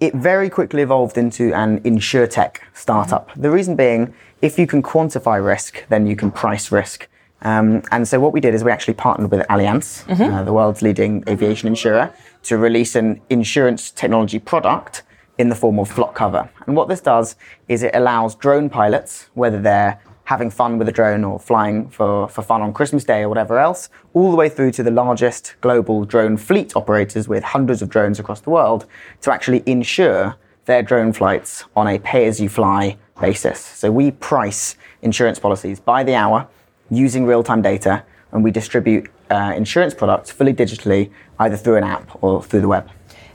It 0.00 0.14
very 0.14 0.48
quickly 0.48 0.82
evolved 0.82 1.18
into 1.18 1.52
an 1.54 1.80
insurtech 1.80 2.58
startup. 2.72 3.30
Mm-hmm. 3.30 3.42
The 3.42 3.50
reason 3.50 3.76
being, 3.76 4.14
if 4.40 4.58
you 4.58 4.66
can 4.66 4.82
quantify 4.82 5.44
risk, 5.44 5.84
then 5.88 6.06
you 6.06 6.16
can 6.16 6.30
price 6.30 6.72
risk. 6.72 7.08
Um, 7.42 7.82
and 7.90 8.06
so 8.06 8.20
what 8.20 8.32
we 8.32 8.40
did 8.40 8.54
is 8.54 8.64
we 8.64 8.70
actually 8.70 8.94
partnered 8.94 9.30
with 9.30 9.46
Allianz, 9.48 10.04
mm-hmm. 10.06 10.34
uh, 10.34 10.42
the 10.42 10.52
world's 10.52 10.82
leading 10.82 11.24
aviation 11.28 11.68
insurer, 11.68 12.12
to 12.44 12.58
release 12.58 12.94
an 12.94 13.20
insurance 13.30 13.90
technology 13.90 14.38
product 14.38 15.02
in 15.38 15.48
the 15.48 15.54
form 15.54 15.78
of 15.78 15.88
Flock 15.90 16.14
Cover. 16.14 16.50
And 16.66 16.76
what 16.76 16.88
this 16.88 17.00
does 17.00 17.36
is 17.68 17.82
it 17.82 17.94
allows 17.94 18.34
drone 18.34 18.68
pilots, 18.68 19.30
whether 19.34 19.60
they're 19.60 19.98
having 20.30 20.48
fun 20.48 20.78
with 20.78 20.88
a 20.88 20.92
drone 20.92 21.24
or 21.24 21.40
flying 21.40 21.88
for, 21.88 22.28
for 22.28 22.40
fun 22.40 22.62
on 22.62 22.72
Christmas 22.72 23.02
Day 23.02 23.22
or 23.22 23.28
whatever 23.28 23.58
else, 23.58 23.88
all 24.14 24.30
the 24.30 24.36
way 24.36 24.48
through 24.48 24.70
to 24.70 24.80
the 24.80 24.90
largest 24.92 25.56
global 25.60 26.04
drone 26.04 26.36
fleet 26.36 26.76
operators 26.76 27.26
with 27.26 27.42
hundreds 27.42 27.82
of 27.82 27.88
drones 27.88 28.20
across 28.20 28.40
the 28.40 28.50
world 28.50 28.86
to 29.22 29.32
actually 29.32 29.64
insure 29.66 30.36
their 30.66 30.84
drone 30.84 31.12
flights 31.12 31.64
on 31.74 31.88
a 31.88 31.98
pay 31.98 32.28
as 32.28 32.40
you 32.40 32.48
fly 32.48 32.96
basis. 33.20 33.58
So 33.58 33.90
we 33.90 34.12
price 34.12 34.76
insurance 35.02 35.40
policies 35.40 35.80
by 35.80 36.04
the 36.04 36.14
hour 36.14 36.46
using 36.92 37.26
real 37.26 37.42
time 37.42 37.60
data 37.60 38.04
and 38.30 38.44
we 38.44 38.52
distribute 38.52 39.10
uh, 39.32 39.52
insurance 39.56 39.94
products 39.94 40.30
fully 40.30 40.54
digitally 40.54 41.10
either 41.40 41.56
through 41.56 41.78
an 41.78 41.82
app 41.82 42.22
or 42.22 42.40
through 42.40 42.60
the 42.60 42.68
web. 42.68 42.88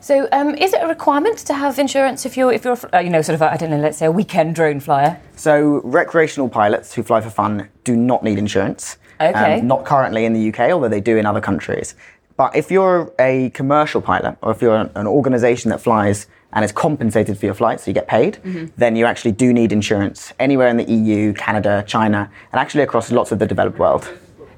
So, 0.06 0.28
um, 0.32 0.53
is 0.53 0.72
it 0.72 0.84
a 0.84 0.88
requirement 0.88 1.39
to 1.47 1.56
have 1.56 1.80
insurance 1.80 2.28
if 2.28 2.38
you're, 2.38 2.53
if 2.53 2.64
you're, 2.64 2.78
uh, 2.93 2.99
you 2.99 3.10
know, 3.10 3.24
sort 3.24 3.34
of, 3.34 3.41
I 3.41 3.58
don't 3.58 3.72
know, 3.72 3.80
let's 3.80 3.97
say 3.97 4.06
a 4.06 4.12
weekend 4.12 4.53
drone 4.53 4.80
flyer? 4.80 5.20
So, 5.36 5.82
recreational 5.84 6.47
pilots 6.47 6.93
who 6.93 7.01
fly 7.01 7.22
for 7.22 7.32
fun 7.32 7.70
do 7.84 7.95
not 7.95 8.24
need 8.24 8.38
insurance. 8.38 8.97
Okay. 9.20 9.62
Um, 9.62 9.66
not 9.66 9.84
currently 9.84 10.26
in 10.26 10.34
the 10.34 10.49
UK, 10.49 10.70
although 10.70 10.89
they 10.89 11.01
do 11.01 11.18
in 11.18 11.26
other 11.26 11.41
countries. 11.41 11.95
But 12.38 12.56
if 12.56 12.70
you're 12.70 13.12
a 13.18 13.49
commercial 13.56 13.99
pilot, 13.99 14.38
or 14.43 14.51
if 14.51 14.62
you're 14.62 14.76
an, 14.76 14.91
an 14.93 15.08
organisation 15.08 15.72
that 15.72 15.82
flies 15.82 16.28
and 16.53 16.64
is 16.64 16.72
compensated 16.72 17.39
for 17.39 17.47
your 17.47 17.56
flight, 17.56 17.80
so 17.80 17.89
you 17.89 17.95
get 17.95 18.08
paid, 18.08 18.36
mm-hmm. 18.43 18.68
then 18.78 18.95
you 18.95 19.06
actually 19.08 19.32
do 19.32 19.51
need 19.51 19.72
insurance 19.72 20.34
anywhere 20.38 20.68
in 20.68 20.78
the 20.78 20.84
EU, 20.84 21.34
Canada, 21.34 21.84
China, 21.88 22.30
and 22.51 22.60
actually 22.60 22.84
across 22.84 23.12
lots 23.12 23.32
of 23.32 23.39
the 23.39 23.47
developed 23.47 23.80
world. 23.80 24.08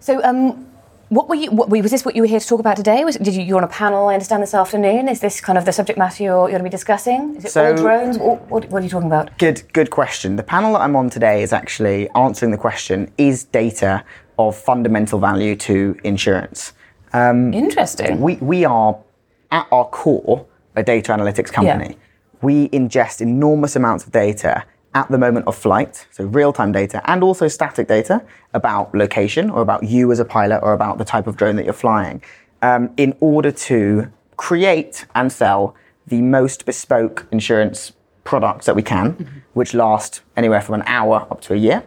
So, 0.02 0.22
um, 0.26 0.66
what 1.10 1.30
were 1.30 1.36
you? 1.36 1.51
What, 1.51 1.70
was 1.70 1.91
this 1.91 2.03
what 2.03 2.16
you 2.16 2.22
were 2.22 2.28
here 2.28 2.39
to 2.39 2.47
talk 2.47 2.60
about 2.60 2.76
today? 2.76 3.03
Was 3.05 3.16
did 3.16 3.34
you 3.34 3.41
You're 3.41 3.58
on 3.58 3.64
a 3.64 3.68
panel? 3.68 4.08
I 4.08 4.14
understand 4.14 4.43
this 4.43 4.53
afternoon. 4.53 5.08
Is 5.08 5.20
this 5.20 5.39
kind 5.39 5.58
of 5.58 5.66
the 5.66 5.72
subject 5.72 5.97
matter 5.97 6.24
you're, 6.24 6.49
you're 6.49 6.60
going 6.60 6.60
to 6.60 6.64
be 6.64 6.70
discussing? 6.70 7.36
Is 7.38 7.45
it 7.45 7.51
so, 7.51 7.72
all 7.72 7.76
drones? 7.76 8.18
What, 8.18 8.49
what, 8.49 8.70
what, 8.70 8.82
are 8.82 8.84
you 8.84 8.89
talking 8.89 9.08
about? 9.08 9.38
Good, 9.38 9.64
good 9.74 9.89
question. 9.89 10.36
The 10.36 10.43
panel 10.43 10.74
that 10.74 10.82
I'm 10.82 10.95
on 10.95 11.10
today 11.10 11.43
is 11.43 11.53
actually 11.53 12.10
answering 12.10 12.51
the 12.51 12.58
question: 12.58 13.12
Is 13.18 13.45
data 13.45 14.03
of 14.38 14.58
fundamental 14.58 15.20
value 15.20 15.55
to 15.55 15.97
insurance? 16.03 16.74
Um, 17.14 17.53
Interesting. 17.53 18.20
We 18.20 18.36
we 18.36 18.66
are 18.66 18.97
at 19.51 19.68
our 19.72 19.86
core 19.86 20.45
a 20.76 20.84
data 20.84 21.12
analytics 21.12 21.51
company. 21.51 21.89
Yeah. 21.91 22.03
We 22.41 22.70
ingest 22.70 23.22
enormous 23.22 23.76
amounts 23.76 24.05
of 24.05 24.12
data 24.12 24.64
at 24.98 25.08
the 25.14 25.18
moment 25.26 25.45
of 25.48 25.56
flight, 25.56 26.08
so 26.10 26.26
real 26.26 26.52
time 26.52 26.72
data, 26.72 27.00
and 27.12 27.20
also 27.24 27.48
static 27.48 27.88
data 27.88 28.16
about 28.60 28.86
location 29.04 29.45
or 29.54 29.62
about 29.62 29.84
you 29.84 30.12
as 30.12 30.20
a 30.20 30.26
pilot 30.26 30.60
or 30.66 30.74
about 30.74 30.98
the 30.98 31.06
type 31.06 31.28
of 31.28 31.38
drone 31.38 31.56
that 31.58 31.66
you're 31.66 31.82
flying, 31.88 32.18
um, 32.64 32.84
in 32.98 33.16
order 33.20 33.52
to 33.52 34.12
create 34.38 35.06
and 35.14 35.32
sell 35.32 35.76
the 36.08 36.22
most 36.22 36.66
bespoke 36.66 37.28
insurance 37.32 37.93
products 38.24 38.66
that 38.66 38.76
we 38.76 38.82
can, 38.82 39.14
mm-hmm. 39.14 39.38
which 39.54 39.72
last 39.74 40.22
anywhere 40.36 40.62
from 40.62 40.76
an 40.76 40.84
hour 40.88 41.28
up 41.32 41.41
to 41.41 41.54
a 41.54 41.58
year. 41.58 41.84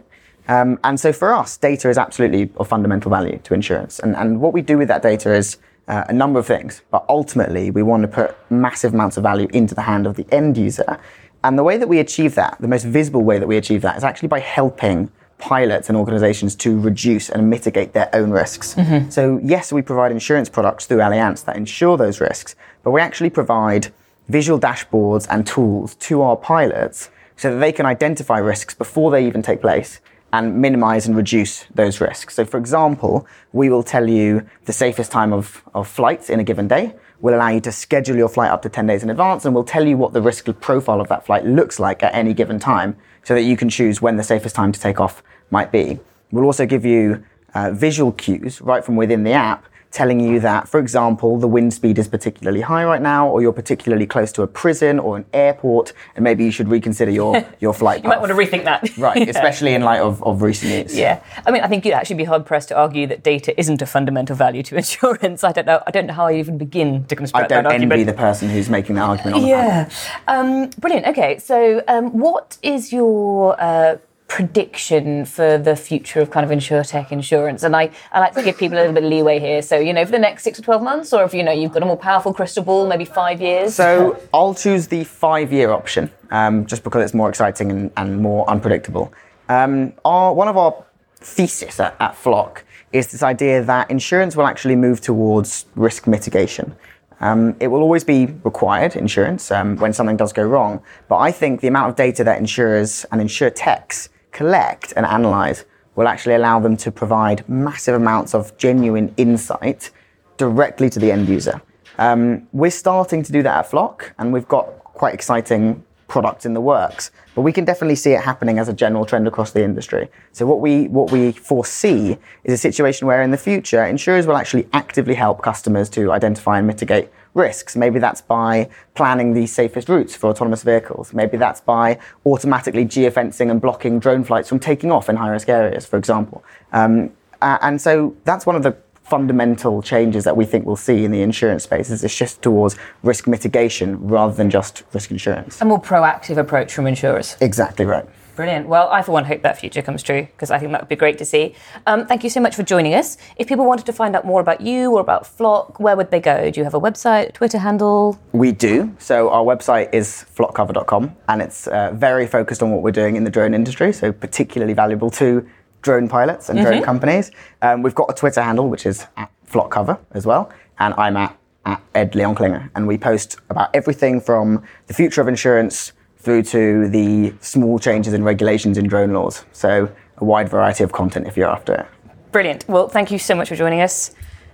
Um, 0.47 0.79
and 0.83 0.99
so 0.99 1.13
for 1.13 1.33
us, 1.33 1.57
data 1.57 1.89
is 1.89 1.97
absolutely 1.97 2.49
of 2.57 2.67
fundamental 2.67 3.11
value 3.11 3.39
to 3.43 3.53
insurance. 3.53 3.99
And, 3.99 4.15
and 4.15 4.39
what 4.39 4.53
we 4.53 4.61
do 4.61 4.77
with 4.77 4.87
that 4.87 5.01
data 5.01 5.33
is 5.33 5.57
uh, 5.87 6.05
a 6.07 6.13
number 6.13 6.39
of 6.39 6.45
things, 6.45 6.81
but 6.91 7.03
ultimately 7.09 7.71
we 7.71 7.83
want 7.83 8.01
to 8.03 8.07
put 8.07 8.35
massive 8.49 8.93
amounts 8.93 9.17
of 9.17 9.23
value 9.23 9.47
into 9.53 9.75
the 9.75 9.81
hand 9.81 10.07
of 10.07 10.15
the 10.15 10.25
end 10.31 10.57
user. 10.57 10.99
And 11.43 11.57
the 11.57 11.63
way 11.63 11.77
that 11.77 11.87
we 11.87 11.99
achieve 11.99 12.35
that, 12.35 12.57
the 12.59 12.67
most 12.67 12.85
visible 12.85 13.23
way 13.23 13.39
that 13.39 13.47
we 13.47 13.57
achieve 13.57 13.81
that, 13.81 13.97
is 13.97 14.03
actually 14.03 14.27
by 14.27 14.39
helping 14.39 15.11
pilots 15.39 15.89
and 15.89 15.97
organizations 15.97 16.55
to 16.55 16.79
reduce 16.79 17.29
and 17.29 17.49
mitigate 17.49 17.93
their 17.93 18.09
own 18.13 18.29
risks. 18.29 18.75
Mm-hmm. 18.75 19.09
So, 19.09 19.39
yes, 19.43 19.73
we 19.73 19.81
provide 19.81 20.11
insurance 20.11 20.49
products 20.49 20.85
through 20.85 20.99
Allianz 20.99 21.43
that 21.45 21.57
insure 21.57 21.97
those 21.97 22.21
risks, 22.21 22.55
but 22.83 22.91
we 22.91 23.01
actually 23.01 23.31
provide 23.31 23.91
visual 24.29 24.59
dashboards 24.59 25.27
and 25.29 25.45
tools 25.45 25.95
to 25.95 26.21
our 26.21 26.37
pilots 26.37 27.09
so 27.35 27.51
that 27.51 27.59
they 27.59 27.71
can 27.71 27.87
identify 27.87 28.37
risks 28.37 28.75
before 28.75 29.09
they 29.09 29.25
even 29.25 29.41
take 29.41 29.61
place 29.61 29.99
and 30.31 30.61
minimize 30.61 31.07
and 31.07 31.17
reduce 31.17 31.65
those 31.73 31.99
risks. 31.99 32.35
So, 32.35 32.45
for 32.45 32.57
example, 32.57 33.27
we 33.51 33.69
will 33.69 33.83
tell 33.83 34.07
you 34.07 34.47
the 34.65 34.73
safest 34.73 35.11
time 35.11 35.33
of, 35.33 35.63
of 35.73 35.87
flights 35.87 36.29
in 36.29 36.39
a 36.39 36.43
given 36.43 36.67
day. 36.67 36.93
We'll 37.21 37.35
allow 37.35 37.49
you 37.49 37.61
to 37.61 37.71
schedule 37.71 38.15
your 38.15 38.29
flight 38.29 38.51
up 38.51 38.63
to 38.63 38.69
10 38.69 38.87
days 38.87 39.03
in 39.03 39.09
advance, 39.09 39.45
and 39.45 39.53
we'll 39.53 39.63
tell 39.63 39.87
you 39.87 39.95
what 39.95 40.13
the 40.13 40.21
risk 40.21 40.47
profile 40.59 40.99
of 40.99 41.07
that 41.09 41.25
flight 41.25 41.45
looks 41.45 41.79
like 41.79 42.01
at 42.03 42.13
any 42.15 42.33
given 42.33 42.59
time 42.59 42.97
so 43.23 43.35
that 43.35 43.43
you 43.43 43.55
can 43.55 43.69
choose 43.69 44.01
when 44.01 44.17
the 44.17 44.23
safest 44.23 44.55
time 44.55 44.71
to 44.71 44.79
take 44.79 44.99
off 44.99 45.21
might 45.51 45.71
be. 45.71 45.99
We'll 46.31 46.45
also 46.45 46.65
give 46.65 46.83
you 46.83 47.23
uh, 47.53 47.71
visual 47.71 48.11
cues 48.13 48.61
right 48.61 48.83
from 48.83 48.95
within 48.95 49.23
the 49.23 49.33
app 49.33 49.65
telling 49.91 50.19
you 50.19 50.39
that, 50.39 50.67
for 50.67 50.79
example, 50.79 51.37
the 51.37 51.47
wind 51.47 51.73
speed 51.73 51.99
is 51.99 52.07
particularly 52.07 52.61
high 52.61 52.83
right 52.85 53.01
now, 53.01 53.27
or 53.27 53.41
you're 53.41 53.53
particularly 53.53 54.07
close 54.07 54.31
to 54.31 54.41
a 54.41 54.47
prison 54.47 54.99
or 54.99 55.17
an 55.17 55.25
airport, 55.33 55.93
and 56.15 56.23
maybe 56.23 56.45
you 56.45 56.51
should 56.51 56.69
reconsider 56.69 57.11
your, 57.11 57.45
your 57.59 57.73
flight. 57.73 57.97
you 57.97 58.03
path. 58.03 58.09
might 58.09 58.19
want 58.19 58.31
to 58.31 58.37
rethink 58.37 58.63
that. 58.63 58.97
Right, 58.97 59.17
yeah. 59.27 59.29
especially 59.29 59.73
in 59.73 59.83
light 59.83 59.99
of, 59.99 60.23
of 60.23 60.41
recent 60.41 60.71
years. 60.71 60.97
Yeah. 60.97 61.21
I 61.45 61.51
mean, 61.51 61.61
I 61.61 61.67
think 61.67 61.85
you'd 61.85 61.93
actually 61.93 62.15
be 62.15 62.23
hard 62.23 62.45
pressed 62.45 62.69
to 62.69 62.77
argue 62.77 63.05
that 63.07 63.23
data 63.23 63.57
isn't 63.59 63.81
a 63.81 63.85
fundamental 63.85 64.35
value 64.35 64.63
to 64.63 64.75
insurance. 64.77 65.43
I 65.43 65.51
don't 65.51 65.65
know. 65.65 65.83
I 65.85 65.91
don't 65.91 66.07
know 66.07 66.13
how 66.13 66.27
I 66.27 66.35
even 66.35 66.57
begin 66.57 67.05
to 67.05 67.15
construct 67.15 67.49
that 67.49 67.65
argument. 67.65 67.75
I 67.75 67.85
don't 67.85 67.91
envy 67.99 68.03
the 68.03 68.17
person 68.17 68.49
who's 68.49 68.69
making 68.69 68.95
that 68.95 69.03
argument 69.03 69.35
on 69.37 69.45
Yeah. 69.45 69.89
Um, 70.27 70.69
brilliant. 70.79 71.07
Okay, 71.07 71.37
so 71.39 71.83
um, 71.87 72.17
what 72.17 72.57
is 72.63 72.93
your 72.93 73.59
uh, 73.61 73.97
prediction 74.31 75.25
for 75.25 75.57
the 75.57 75.75
future 75.75 76.21
of 76.21 76.31
kind 76.31 76.49
of 76.49 76.57
insurtech 76.57 77.11
insurance. 77.11 77.63
And 77.63 77.75
I, 77.75 77.91
I 78.13 78.21
like 78.21 78.33
to 78.35 78.41
give 78.41 78.57
people 78.57 78.77
a 78.77 78.79
little 78.79 78.93
bit 78.93 79.03
of 79.03 79.09
leeway 79.09 79.39
here. 79.39 79.61
So, 79.61 79.77
you 79.77 79.91
know, 79.91 80.05
for 80.05 80.11
the 80.13 80.19
next 80.19 80.43
six 80.43 80.55
to 80.55 80.61
12 80.63 80.81
months, 80.81 81.11
or 81.11 81.25
if, 81.25 81.33
you 81.33 81.43
know, 81.43 81.51
you've 81.51 81.73
got 81.73 81.83
a 81.83 81.85
more 81.85 81.97
powerful 81.97 82.33
crystal 82.33 82.63
ball, 82.63 82.87
maybe 82.87 83.03
five 83.03 83.41
years. 83.41 83.75
So 83.75 84.17
I'll 84.33 84.55
choose 84.55 84.87
the 84.87 85.03
five 85.03 85.51
year 85.51 85.71
option 85.71 86.09
um, 86.29 86.65
just 86.65 86.85
because 86.85 87.03
it's 87.03 87.13
more 87.13 87.27
exciting 87.27 87.71
and, 87.71 87.91
and 87.97 88.21
more 88.21 88.49
unpredictable. 88.49 89.11
Um, 89.49 89.91
our, 90.05 90.33
one 90.33 90.47
of 90.47 90.55
our 90.55 90.81
thesis 91.17 91.81
at, 91.81 91.97
at 91.99 92.15
Flock 92.15 92.63
is 92.93 93.11
this 93.11 93.23
idea 93.23 93.61
that 93.61 93.91
insurance 93.91 94.37
will 94.37 94.47
actually 94.47 94.77
move 94.77 95.01
towards 95.01 95.65
risk 95.75 96.07
mitigation. 96.07 96.73
Um, 97.19 97.57
it 97.59 97.67
will 97.67 97.81
always 97.81 98.05
be 98.05 98.27
required, 98.45 98.95
insurance, 98.95 99.51
um, 99.51 99.75
when 99.75 99.91
something 99.91 100.15
does 100.15 100.31
go 100.31 100.43
wrong. 100.43 100.81
But 101.09 101.17
I 101.17 101.33
think 101.33 101.59
the 101.59 101.67
amount 101.67 101.89
of 101.89 101.95
data 101.97 102.23
that 102.23 102.39
insurers 102.39 103.05
and 103.11 103.19
insurtechs 103.19 104.07
collect 104.31 104.93
and 104.95 105.05
analyze 105.05 105.65
will 105.95 106.07
actually 106.07 106.35
allow 106.35 106.59
them 106.59 106.77
to 106.77 106.91
provide 106.91 107.47
massive 107.49 107.95
amounts 107.95 108.33
of 108.33 108.57
genuine 108.57 109.13
insight 109.17 109.91
directly 110.37 110.89
to 110.89 110.99
the 110.99 111.11
end 111.11 111.27
user. 111.27 111.61
Um, 111.97 112.47
we're 112.53 112.71
starting 112.71 113.23
to 113.23 113.31
do 113.31 113.43
that 113.43 113.59
at 113.59 113.69
Flock, 113.69 114.13
and 114.17 114.33
we've 114.33 114.47
got 114.47 114.65
quite 114.83 115.13
exciting 115.13 115.83
products 116.07 116.45
in 116.45 116.53
the 116.53 116.61
works. 116.61 117.11
But 117.35 117.41
we 117.41 117.53
can 117.53 117.63
definitely 117.63 117.95
see 117.95 118.11
it 118.11 118.21
happening 118.21 118.59
as 118.59 118.67
a 118.67 118.73
general 118.73 119.05
trend 119.05 119.27
across 119.27 119.51
the 119.51 119.63
industry. 119.63 120.09
So 120.33 120.45
what 120.45 120.59
we 120.59 120.87
what 120.87 121.11
we 121.11 121.31
foresee 121.31 122.17
is 122.43 122.53
a 122.53 122.57
situation 122.57 123.07
where 123.07 123.21
in 123.21 123.31
the 123.31 123.37
future 123.37 123.85
insurers 123.85 124.27
will 124.27 124.35
actually 124.35 124.67
actively 124.73 125.15
help 125.15 125.41
customers 125.41 125.89
to 125.91 126.11
identify 126.11 126.57
and 126.57 126.67
mitigate 126.67 127.09
risks. 127.33 127.75
Maybe 127.75 127.99
that's 127.99 128.21
by 128.21 128.69
planning 128.95 129.33
the 129.33 129.45
safest 129.47 129.89
routes 129.89 130.15
for 130.15 130.29
autonomous 130.29 130.63
vehicles. 130.63 131.13
Maybe 131.13 131.37
that's 131.37 131.61
by 131.61 131.99
automatically 132.25 132.85
geofencing 132.85 133.49
and 133.49 133.61
blocking 133.61 133.99
drone 133.99 134.23
flights 134.23 134.49
from 134.49 134.59
taking 134.59 134.91
off 134.91 135.09
in 135.09 135.15
high 135.15 135.29
risk 135.29 135.49
areas, 135.49 135.85
for 135.85 135.97
example. 135.97 136.43
Um, 136.73 137.11
and 137.41 137.81
so 137.81 138.15
that's 138.23 138.45
one 138.45 138.55
of 138.55 138.63
the 138.63 138.75
fundamental 139.03 139.81
changes 139.81 140.23
that 140.23 140.37
we 140.37 140.45
think 140.45 140.65
we'll 140.65 140.75
see 140.75 141.03
in 141.03 141.11
the 141.11 141.21
insurance 141.21 141.63
space 141.63 141.89
is 141.89 142.03
a 142.03 142.07
shift 142.07 142.41
towards 142.41 142.77
risk 143.03 143.27
mitigation 143.27 144.07
rather 144.07 144.33
than 144.33 144.49
just 144.49 144.83
risk 144.93 145.11
insurance. 145.11 145.59
A 145.59 145.65
more 145.65 145.81
proactive 145.81 146.37
approach 146.37 146.73
from 146.73 146.87
insurers. 146.87 147.35
Exactly 147.41 147.83
right. 147.83 148.05
Brilliant. 148.35 148.67
Well, 148.67 148.89
I 148.89 149.01
for 149.01 149.11
one 149.11 149.25
hope 149.25 149.41
that 149.41 149.57
future 149.59 149.81
comes 149.81 150.03
true 150.03 150.23
because 150.23 150.51
I 150.51 150.57
think 150.57 150.71
that 150.71 150.81
would 150.81 150.89
be 150.89 150.95
great 150.95 151.17
to 151.17 151.25
see. 151.25 151.55
Um, 151.85 152.07
thank 152.07 152.23
you 152.23 152.29
so 152.29 152.39
much 152.39 152.55
for 152.55 152.63
joining 152.63 152.93
us. 152.93 153.17
If 153.35 153.47
people 153.47 153.65
wanted 153.65 153.85
to 153.87 153.93
find 153.93 154.15
out 154.15 154.25
more 154.25 154.41
about 154.41 154.61
you 154.61 154.91
or 154.93 155.01
about 155.01 155.27
Flock, 155.27 155.79
where 155.79 155.95
would 155.95 156.11
they 156.11 156.19
go? 156.19 156.49
Do 156.49 156.59
you 156.59 156.63
have 156.63 156.73
a 156.73 156.79
website, 156.79 157.29
a 157.29 157.31
Twitter 157.31 157.57
handle? 157.57 158.19
We 158.31 158.51
do. 158.51 158.95
So 158.99 159.29
our 159.29 159.43
website 159.43 159.93
is 159.93 160.25
flockcover.com 160.35 161.15
and 161.27 161.41
it's 161.41 161.67
uh, 161.67 161.91
very 161.93 162.27
focused 162.27 162.63
on 162.63 162.71
what 162.71 162.81
we're 162.81 162.91
doing 162.91 163.15
in 163.15 163.23
the 163.23 163.31
drone 163.31 163.53
industry, 163.53 163.91
so 163.93 164.11
particularly 164.11 164.73
valuable 164.73 165.09
to 165.11 165.47
drone 165.81 166.07
pilots 166.07 166.49
and 166.49 166.59
drone 166.59 166.75
mm-hmm. 166.75 166.83
companies. 166.83 167.31
Um, 167.61 167.81
we've 167.81 167.95
got 167.95 168.09
a 168.09 168.13
Twitter 168.13 168.41
handle, 168.41 168.69
which 168.69 168.85
is 168.85 169.05
at 169.17 169.31
flockcover 169.47 169.99
as 170.11 170.25
well, 170.25 170.51
and 170.79 170.93
I'm 170.95 171.17
at, 171.17 171.37
at 171.65 171.81
Ed 171.95 172.15
Leon 172.15 172.35
Klinger, 172.35 172.71
and 172.75 172.87
we 172.87 172.97
post 172.97 173.37
about 173.49 173.69
everything 173.73 174.21
from 174.21 174.63
the 174.87 174.93
future 174.93 175.21
of 175.21 175.27
insurance 175.27 175.93
through 176.21 176.43
to 176.43 176.87
the 176.87 177.33
small 177.41 177.79
changes 177.79 178.13
in 178.13 178.23
regulations 178.23 178.77
in 178.77 178.87
drone 178.87 179.11
laws. 179.11 179.43
So 179.51 179.91
a 180.17 180.23
wide 180.23 180.49
variety 180.49 180.83
of 180.83 180.91
content 180.91 181.27
if 181.27 181.35
you're 181.35 181.49
after 181.49 181.73
it. 181.73 181.85
Brilliant. 182.31 182.67
Well, 182.67 182.87
thank 182.87 183.11
you 183.11 183.17
so 183.17 183.35
much 183.35 183.49
for 183.49 183.55
joining 183.55 183.81
us. 183.81 184.13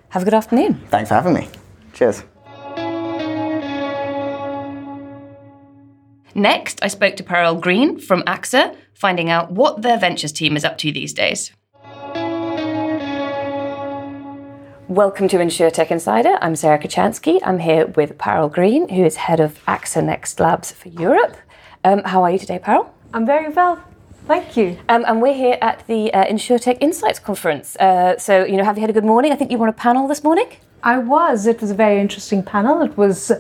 Have 0.10 0.22
a 0.22 0.26
good 0.26 0.34
afternoon. 0.34 0.76
Thanks 0.90 1.10
for 1.10 1.16
having 1.16 1.34
me. 1.34 1.50
Cheers. 1.94 2.24
Next, 6.34 6.80
I 6.84 6.88
spoke 6.88 7.16
to 7.18 7.24
Parul 7.24 7.60
Green 7.60 8.00
from 8.00 8.22
AXA, 8.24 8.76
finding 8.94 9.30
out 9.30 9.52
what 9.52 9.82
their 9.82 9.98
ventures 9.98 10.32
team 10.32 10.56
is 10.56 10.64
up 10.64 10.78
to 10.80 10.92
these 10.92 11.12
days. 11.14 11.52
Welcome 14.88 15.28
to 15.28 15.38
InsurTech 15.38 15.92
Insider. 15.92 16.38
I'm 16.42 16.56
Sarah 16.56 16.80
Kocianski. 16.80 17.42
I'm 17.44 17.60
here 17.60 17.88
with 17.88 18.18
Parul 18.18 18.50
Green, 18.50 18.88
who 18.88 19.04
is 19.04 19.18
head 19.18 19.42
of 19.42 19.60
AXA 19.66 20.04
Next 20.04 20.40
Labs 20.40 20.72
for 20.72 20.88
Europe. 20.88 21.36
Um, 21.88 22.04
how 22.04 22.22
are 22.24 22.32
you 22.32 22.38
today, 22.38 22.60
Parul? 22.60 22.90
I'm 23.14 23.26
very 23.26 23.48
well. 23.48 23.82
Thank 24.28 24.58
you. 24.58 24.78
Um, 24.90 25.06
and 25.08 25.22
we're 25.22 25.34
here 25.34 25.58
at 25.62 25.88
the 25.88 26.14
uh, 26.14 26.26
InsurTech 26.26 26.80
Insights 26.82 27.18
Conference. 27.18 27.78
Uh, 27.78 28.18
so, 28.18 28.44
you 28.44 28.58
know, 28.58 28.66
have 28.66 28.76
you 28.76 28.82
had 28.82 28.90
a 28.90 28.94
good 29.00 29.06
morning? 29.06 29.32
I 29.32 29.38
think 29.38 29.52
you 29.52 29.58
were 29.58 29.68
on 29.68 29.74
a 29.74 29.84
panel 29.88 30.06
this 30.06 30.22
morning? 30.22 30.50
I 30.84 30.98
was. 30.98 31.48
It 31.48 31.62
was 31.62 31.72
a 31.72 31.74
very 31.74 32.02
interesting 32.02 32.44
panel. 32.44 32.82
It 32.82 32.98
was 32.98 33.32
uh, 33.32 33.38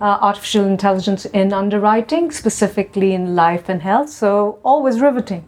artificial 0.00 0.64
intelligence 0.64 1.26
in 1.26 1.52
underwriting, 1.52 2.30
specifically 2.30 3.12
in 3.12 3.36
life 3.36 3.68
and 3.68 3.82
health. 3.82 4.08
So, 4.08 4.60
always 4.62 5.02
riveting. 5.02 5.46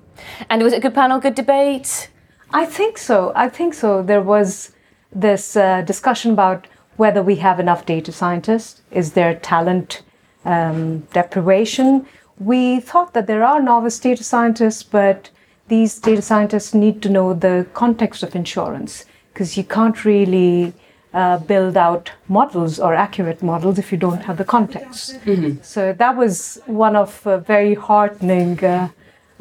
And 0.51 0.61
it 0.61 0.65
was 0.65 0.75
it 0.75 0.77
a 0.77 0.81
good 0.81 0.95
panel, 0.95 1.21
good 1.21 1.35
debate? 1.35 2.11
I 2.53 2.67
think 2.67 2.99
so. 2.99 3.33
I 3.35 3.49
think 3.49 3.73
so. 3.73 4.03
There 4.03 4.21
was 4.21 4.73
this 5.11 5.57
uh, 5.57 5.81
discussion 5.81 6.33
about 6.33 6.67
whether 6.99 7.23
we 7.23 7.37
have 7.37 7.59
enough 7.59 7.87
data 7.87 8.13
scientists. 8.13 8.83
Is 8.91 9.13
there 9.13 9.37
talent 9.37 10.03
um, 10.45 10.99
deprivation? 11.15 12.07
We 12.39 12.81
thought 12.81 13.15
that 13.15 13.27
there 13.27 13.45
are 13.45 13.61
novice 13.61 13.99
data 13.99 14.25
scientists, 14.25 14.83
but 14.83 15.31
these 15.69 15.99
data 15.99 16.23
scientists 16.23 16.75
need 16.75 17.03
to 17.03 17.09
know 17.09 17.35
the 17.35 17.67
context 17.75 18.23
of 18.23 18.35
insurance 18.35 19.05
because 19.33 19.57
you 19.57 19.65
can't 19.65 20.05
really 20.05 20.73
uh, 21.15 21.39
build 21.39 21.77
out 21.77 22.11
models 22.29 22.79
or 22.79 22.95
accurate 22.95 23.43
models 23.43 23.79
if 23.79 23.93
you 23.93 23.99
don't 23.99 24.23
have 24.23 24.39
the 24.39 24.45
context. 24.45 25.15
Mm-hmm. 25.25 25.63
So 25.63 25.93
that 25.93 26.17
was 26.17 26.61
one 26.67 26.97
of 26.97 27.27
uh, 27.27 27.39
very 27.39 27.75
heartening 27.75 28.63
uh, 28.65 28.89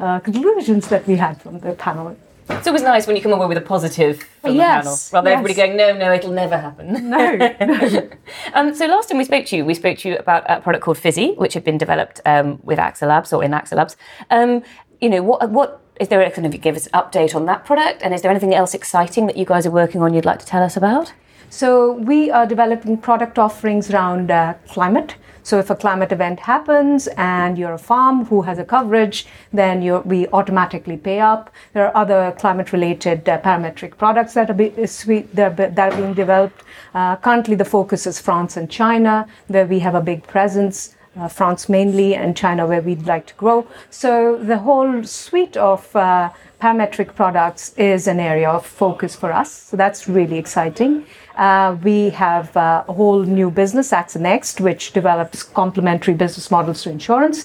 uh 0.00 0.18
conclusions 0.20 0.88
that 0.88 1.06
we 1.06 1.16
had 1.16 1.40
from 1.40 1.60
the 1.60 1.72
panel. 1.72 2.16
It's 2.48 2.66
always 2.66 2.82
nice 2.82 3.06
when 3.06 3.16
you 3.16 3.22
come 3.22 3.32
away 3.32 3.46
with 3.46 3.58
a 3.58 3.62
positive 3.62 4.22
from 4.40 4.54
yes, 4.54 4.84
the 4.84 4.88
panel, 4.88 4.98
rather 5.12 5.24
than 5.24 5.32
yes. 5.32 5.38
everybody 5.38 5.54
going, 5.54 5.76
"No, 5.76 5.96
no, 5.96 6.12
it'll 6.12 6.32
never 6.32 6.58
happen." 6.58 6.92
No. 7.12 7.36
no. 7.36 8.10
um, 8.54 8.74
so 8.74 8.86
last 8.86 9.08
time 9.08 9.18
we 9.18 9.24
spoke 9.24 9.46
to 9.46 9.56
you, 9.56 9.64
we 9.64 9.74
spoke 9.74 9.98
to 9.98 10.08
you 10.08 10.16
about 10.16 10.44
a 10.48 10.60
product 10.60 10.84
called 10.84 10.98
Fizzy, 10.98 11.32
which 11.34 11.54
had 11.54 11.64
been 11.64 11.78
developed 11.78 12.20
um, 12.24 12.58
with 12.62 12.78
AXA 12.78 13.06
Labs 13.06 13.32
or 13.32 13.44
in 13.44 13.52
AXA 13.52 13.76
Labs. 13.76 13.96
Um, 14.30 14.62
you 15.00 15.08
know, 15.08 15.22
what 15.22 15.50
what 15.50 15.82
is 16.00 16.08
there? 16.08 16.28
Kind 16.30 16.46
of 16.46 16.60
give 16.60 16.76
us 16.76 16.86
an 16.86 16.92
update 16.92 17.34
on 17.34 17.46
that 17.46 17.64
product, 17.64 18.02
and 18.02 18.14
is 18.14 18.22
there 18.22 18.30
anything 18.30 18.54
else 18.54 18.74
exciting 18.74 19.26
that 19.26 19.36
you 19.36 19.44
guys 19.44 19.66
are 19.66 19.70
working 19.70 20.02
on? 20.02 20.14
You'd 20.14 20.24
like 20.24 20.38
to 20.40 20.46
tell 20.46 20.62
us 20.62 20.76
about? 20.76 21.12
So 21.50 21.92
we 21.92 22.30
are 22.30 22.46
developing 22.46 22.96
product 22.96 23.38
offerings 23.38 23.90
around 23.90 24.30
uh, 24.30 24.54
climate. 24.68 25.16
So 25.42 25.58
if 25.58 25.70
a 25.70 25.74
climate 25.74 26.12
event 26.12 26.40
happens 26.40 27.08
and 27.16 27.58
you're 27.58 27.74
a 27.74 27.78
farm 27.78 28.26
who 28.26 28.42
has 28.42 28.58
a 28.58 28.64
coverage, 28.64 29.26
then 29.52 29.80
we 30.04 30.28
automatically 30.28 30.96
pay 30.96 31.20
up. 31.20 31.50
There 31.72 31.86
are 31.86 31.96
other 31.96 32.34
climate-related 32.38 33.28
uh, 33.28 33.40
parametric 33.40 33.98
products 33.98 34.34
that 34.34 34.50
are, 34.50 34.54
be, 34.54 34.68
that 34.68 35.78
are, 35.78 35.96
being 35.96 36.14
developed. 36.14 36.62
Uh, 36.94 37.16
currently, 37.16 37.56
the 37.56 37.64
focus 37.64 38.06
is 38.06 38.20
France 38.20 38.56
and 38.56 38.70
China, 38.70 39.26
where 39.48 39.66
we 39.66 39.80
have 39.80 39.94
a 39.94 40.00
big 40.00 40.26
presence. 40.26 40.94
Uh, 41.14 41.28
France 41.28 41.68
mainly, 41.68 42.14
and 42.14 42.34
China 42.34 42.66
where 42.66 42.80
we'd 42.80 43.06
like 43.06 43.26
to 43.26 43.34
grow. 43.34 43.66
So 43.90 44.38
the 44.38 44.56
whole 44.56 45.04
suite 45.04 45.58
of 45.58 45.94
uh, 45.94 46.30
parametric 46.58 47.14
products 47.14 47.74
is 47.76 48.06
an 48.06 48.18
area 48.18 48.48
of 48.48 48.64
focus 48.64 49.14
for 49.14 49.30
us. 49.30 49.52
So 49.52 49.76
that's 49.76 50.08
really 50.08 50.38
exciting. 50.38 51.04
Uh, 51.36 51.76
we 51.82 52.08
have 52.10 52.56
uh, 52.56 52.84
a 52.88 52.92
whole 52.94 53.24
new 53.24 53.50
business, 53.50 53.90
AXA 53.90 54.20
Next, 54.20 54.58
which 54.62 54.92
develops 54.94 55.42
complementary 55.42 56.14
business 56.14 56.50
models 56.50 56.82
to 56.84 56.90
insurance, 56.90 57.44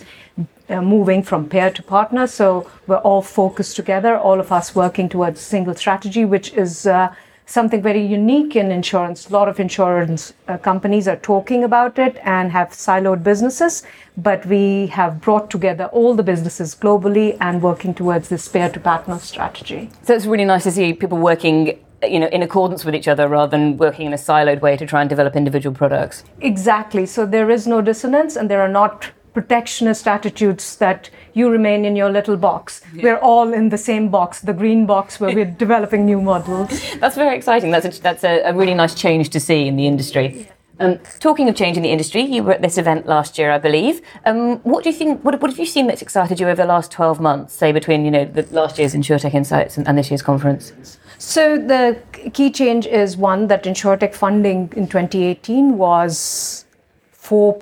uh, 0.70 0.82
moving 0.82 1.22
from 1.22 1.50
payer 1.50 1.70
to 1.72 1.84
partner. 1.84 2.26
So 2.26 2.70
we're 2.88 2.98
all 2.98 3.22
focused 3.22 3.76
together, 3.76 4.18
all 4.18 4.40
of 4.40 4.50
us 4.52 4.76
working 4.76 5.10
towards 5.10 5.42
a 5.42 5.44
single 5.44 5.76
strategy, 5.76 6.24
which 6.24 6.54
is 6.54 6.88
uh, 6.88 7.14
something 7.48 7.82
very 7.82 8.06
unique 8.06 8.56
in 8.56 8.72
insurance. 8.72 9.30
A 9.30 9.34
lot 9.34 9.48
of 9.48 9.60
insurance 9.60 10.34
uh, 10.48 10.58
companies 10.58 11.08
are 11.08 11.16
talking 11.16 11.64
about 11.64 11.98
it 11.98 12.20
and 12.24 12.52
have 12.52 12.70
siloed 12.70 13.24
businesses, 13.24 13.84
but 14.18 14.46
we 14.46 14.88
have 14.88 15.22
brought 15.22 15.50
together 15.50 15.86
all 15.86 16.14
the 16.14 16.24
businesses 16.24 16.76
globally 16.76 17.38
and 17.40 17.64
working 17.64 17.94
towards 17.94 18.30
this 18.30 18.48
payer 18.48 18.70
to 18.70 18.80
partner 18.80 19.18
strategy. 19.18 19.90
So 20.04 20.14
it's 20.14 20.26
really 20.26 20.46
nice 20.46 20.64
to 20.64 20.72
see 20.72 20.94
people 20.94 21.18
working 21.18 21.80
you 22.04 22.20
know 22.20 22.28
in 22.28 22.44
accordance 22.44 22.86
with 22.86 22.94
each 22.94 23.08
other 23.08 23.28
rather 23.28 23.50
than 23.50 23.76
working 23.78 24.06
in 24.06 24.14
a 24.14 24.18
siloed 24.18 24.62
way 24.62 24.78
to 24.78 24.86
try 24.86 25.02
and 25.02 25.10
develop 25.10 25.36
individual 25.36 25.76
products 25.76 26.24
exactly 26.42 27.08
so 27.08 27.26
there 27.26 27.50
is 27.50 27.66
no 27.66 27.82
dissonance 27.82 28.36
and 28.36 28.52
there 28.52 28.62
are 28.62 28.68
not 28.68 29.10
protectionist 29.38 30.08
attitudes 30.08 30.78
that 30.78 31.12
you 31.36 31.48
remain 31.48 31.86
in 31.86 31.96
your 31.96 32.10
little 32.10 32.36
box. 32.36 32.82
Yeah. 32.92 33.04
We're 33.04 33.18
all 33.20 33.54
in 33.54 33.70
the 33.70 33.78
same 33.78 34.10
box, 34.10 34.40
the 34.42 34.52
green 34.52 34.88
box 34.88 35.20
where 35.20 35.36
we're 35.36 35.46
developing 35.66 36.08
new 36.08 36.20
models. 36.20 36.70
That's 37.00 37.16
very 37.16 37.38
exciting. 37.38 37.70
That's 37.70 37.86
a, 37.86 38.02
that's 38.02 38.24
a, 38.24 38.42
a 38.46 38.54
really 38.56 38.74
nice 38.74 38.96
change 38.96 39.30
to 39.30 39.40
see 39.40 39.68
in 39.68 39.76
the 39.76 39.86
industry. 39.86 40.50
Um, 40.80 40.98
talking 41.20 41.48
of 41.50 41.56
change 41.56 41.78
in 41.78 41.84
the 41.84 41.92
industry, 41.92 42.24
you 42.24 42.42
were 42.42 42.54
at 42.54 42.64
this 42.64 42.80
event 42.80 43.06
last 43.06 43.38
year, 43.38 43.52
I 43.52 43.60
believe. 43.60 44.02
Um, 44.26 44.58
what 44.72 44.84
do 44.84 44.90
you 44.90 44.96
think? 44.96 45.24
What, 45.24 45.40
what, 45.40 45.52
have 45.52 45.60
you 45.60 45.68
seen 45.68 45.86
that's 45.86 46.02
excited 46.02 46.40
you 46.40 46.48
over 46.48 46.64
the 46.64 46.68
last 46.68 46.92
twelve 46.92 47.20
months? 47.20 47.54
Say 47.54 47.72
between 47.72 48.06
you 48.06 48.12
know 48.12 48.26
the 48.26 48.42
last 48.50 48.80
year's 48.80 48.96
InsurTech 48.96 49.36
Insights 49.36 49.78
and, 49.78 49.88
and 49.88 49.98
this 50.00 50.10
year's 50.10 50.24
conference. 50.24 50.98
So 51.20 51.58
the 51.58 52.00
key 52.34 52.50
change 52.52 52.88
is 52.88 53.18
one 53.18 53.48
that 53.48 53.66
InsurTech 53.66 54.16
funding 54.16 54.74
in 54.76 54.88
2018 54.88 55.78
was 55.78 56.66
4. 57.12 57.60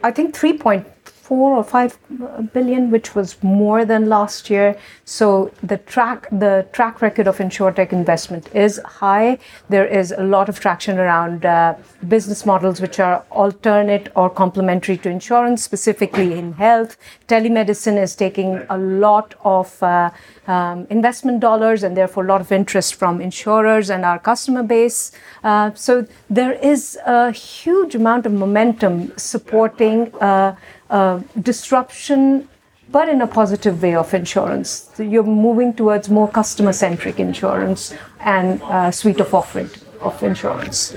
Point, 0.00 0.04
I 0.04 0.10
think 0.12 0.34
3 0.34 0.58
four 1.28 1.54
or 1.54 1.62
five 1.62 1.98
billion, 2.54 2.90
which 2.90 3.14
was 3.14 3.36
more 3.42 3.84
than 3.84 4.08
last 4.08 4.48
year. 4.48 4.68
So 5.04 5.52
the 5.62 5.76
track 5.76 6.26
the 6.30 6.66
track 6.72 7.02
record 7.02 7.26
of 7.26 7.36
insurtech 7.36 7.92
investment 7.92 8.48
is 8.54 8.80
high. 9.00 9.38
There 9.68 9.86
is 9.86 10.12
a 10.12 10.22
lot 10.22 10.48
of 10.48 10.58
traction 10.58 10.98
around 10.98 11.44
uh, 11.44 11.74
business 12.14 12.46
models 12.46 12.80
which 12.80 12.98
are 12.98 13.16
alternate 13.30 14.10
or 14.16 14.30
complementary 14.30 14.96
to 14.98 15.10
insurance, 15.10 15.62
specifically 15.62 16.32
in 16.38 16.54
health. 16.54 16.96
Telemedicine 17.28 18.02
is 18.02 18.16
taking 18.16 18.64
a 18.70 18.78
lot 18.78 19.34
of 19.44 19.82
uh, 19.82 20.10
um, 20.46 20.86
investment 20.88 21.40
dollars 21.40 21.82
and 21.82 21.94
therefore 21.94 22.24
a 22.24 22.28
lot 22.28 22.40
of 22.40 22.50
interest 22.50 22.94
from 22.94 23.20
insurers 23.20 23.90
and 23.90 24.02
our 24.04 24.18
customer 24.18 24.62
base. 24.62 25.12
Uh, 25.44 25.70
so 25.74 26.06
there 26.30 26.54
is 26.72 26.98
a 27.04 27.30
huge 27.32 27.94
amount 27.94 28.24
of 28.24 28.32
momentum 28.32 29.12
supporting 29.18 30.10
uh, 30.90 31.20
disruption, 31.40 32.48
but 32.90 33.08
in 33.08 33.20
a 33.20 33.26
positive 33.26 33.82
way 33.82 33.94
of 33.94 34.12
insurance. 34.14 34.90
So 34.94 35.02
you're 35.02 35.22
moving 35.22 35.74
towards 35.74 36.08
more 36.08 36.28
customer 36.28 36.72
centric 36.72 37.20
insurance 37.20 37.94
and 38.20 38.62
uh, 38.62 38.90
suite 38.90 39.20
of 39.20 39.34
offering 39.34 39.70
of 40.00 40.22
insurance. 40.22 40.94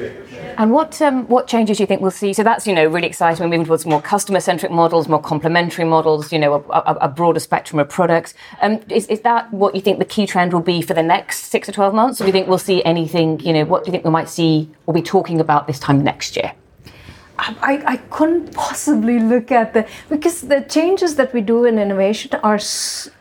And 0.58 0.72
what 0.72 1.02
um, 1.02 1.28
what 1.28 1.48
changes 1.48 1.78
do 1.78 1.84
you 1.84 1.88
think 1.88 2.02
we'll 2.02 2.12
see? 2.12 2.34
So 2.34 2.44
that's 2.44 2.68
you 2.68 2.76
know 2.76 2.86
really 2.86 3.08
exciting. 3.08 3.44
We're 3.44 3.50
moving 3.50 3.66
towards 3.66 3.86
more 3.86 4.02
customer 4.02 4.40
centric 4.40 4.72
models, 4.72 5.08
more 5.08 5.22
complementary 5.22 5.86
models. 5.86 6.32
You 6.32 6.40
know, 6.40 6.54
a, 6.54 6.80
a, 6.80 6.98
a 7.02 7.08
broader 7.08 7.40
spectrum 7.40 7.80
of 7.80 7.90
products. 7.90 8.34
Um, 8.62 8.80
is, 8.90 9.08
is 9.08 9.22
that 9.22 9.52
what 9.52 9.76
you 9.76 9.82
think 9.82 10.00
the 10.00 10.06
key 10.06 10.28
trend 10.28 10.54
will 10.54 10.62
be 10.62 10.82
for 10.82 10.94
the 10.94 11.04
next 11.04 11.46
six 11.46 11.68
to 11.68 11.72
twelve 11.72 11.94
months? 11.94 12.20
Or 12.20 12.26
do 12.26 12.28
you 12.28 12.34
think 12.34 12.48
we'll 12.48 12.58
see 12.58 12.84
anything? 12.84 13.40
You 13.40 13.54
know, 13.54 13.66
what 13.66 13.84
do 13.84 13.88
you 13.88 13.92
think 13.92 14.06
we 14.06 14.12
might 14.12 14.30
see 14.30 14.70
or 14.86 14.94
be 14.94 15.02
talking 15.02 15.40
about 15.40 15.68
this 15.68 15.80
time 15.80 16.04
next 16.04 16.36
year? 16.36 16.54
I, 17.42 17.84
I 17.86 17.98
couldn't 17.98 18.54
possibly 18.54 19.20
look 19.20 19.52
at 19.52 19.74
the 19.74 19.88
because 20.10 20.42
the 20.42 20.62
changes 20.62 21.16
that 21.16 21.34
we 21.34 21.42
do 21.42 21.66
in 21.66 21.80
innovation 21.80 22.32
are 22.44 22.60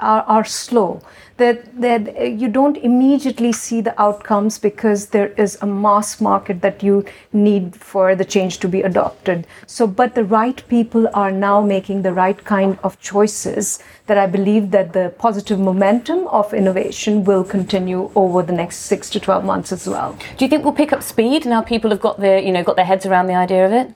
are, 0.00 0.22
are 0.22 0.44
slow. 0.44 1.00
That 1.38 1.80
that 1.80 2.16
uh, 2.18 2.24
you 2.24 2.48
don't 2.48 2.76
immediately 2.76 3.52
see 3.52 3.80
the 3.80 3.98
outcomes 3.98 4.58
because 4.58 5.06
there 5.06 5.28
is 5.44 5.56
a 5.62 5.66
mass 5.66 6.20
market 6.20 6.60
that 6.60 6.82
you 6.82 7.06
need 7.32 7.74
for 7.76 8.14
the 8.14 8.26
change 8.26 8.58
to 8.58 8.68
be 8.68 8.82
adopted. 8.82 9.46
So 9.66 9.86
but 9.86 10.14
the 10.14 10.24
right 10.24 10.62
people 10.68 11.08
are 11.14 11.30
now 11.30 11.62
making 11.62 12.02
the 12.02 12.12
right 12.12 12.44
kind 12.44 12.78
of 12.84 13.00
choices 13.00 13.78
that 14.06 14.18
i 14.18 14.26
believe 14.26 14.70
that 14.72 14.92
the 14.92 15.14
positive 15.18 15.58
momentum 15.58 16.26
of 16.28 16.52
innovation 16.52 17.22
will 17.24 17.44
continue 17.44 18.10
over 18.14 18.42
the 18.42 18.52
next 18.52 18.78
6 18.94 19.08
to 19.10 19.20
12 19.20 19.44
months 19.44 19.72
as 19.72 19.86
well. 19.88 20.18
Do 20.36 20.44
you 20.44 20.48
think 20.48 20.64
we'll 20.64 20.74
pick 20.74 20.92
up 20.92 21.02
speed 21.02 21.46
now 21.46 21.62
people 21.62 21.90
have 21.90 22.00
got 22.00 22.20
their 22.20 22.38
you 22.38 22.52
know 22.52 22.62
got 22.62 22.76
their 22.76 22.84
heads 22.92 23.06
around 23.06 23.28
the 23.28 23.34
idea 23.34 23.64
of 23.64 23.72
it 23.72 23.94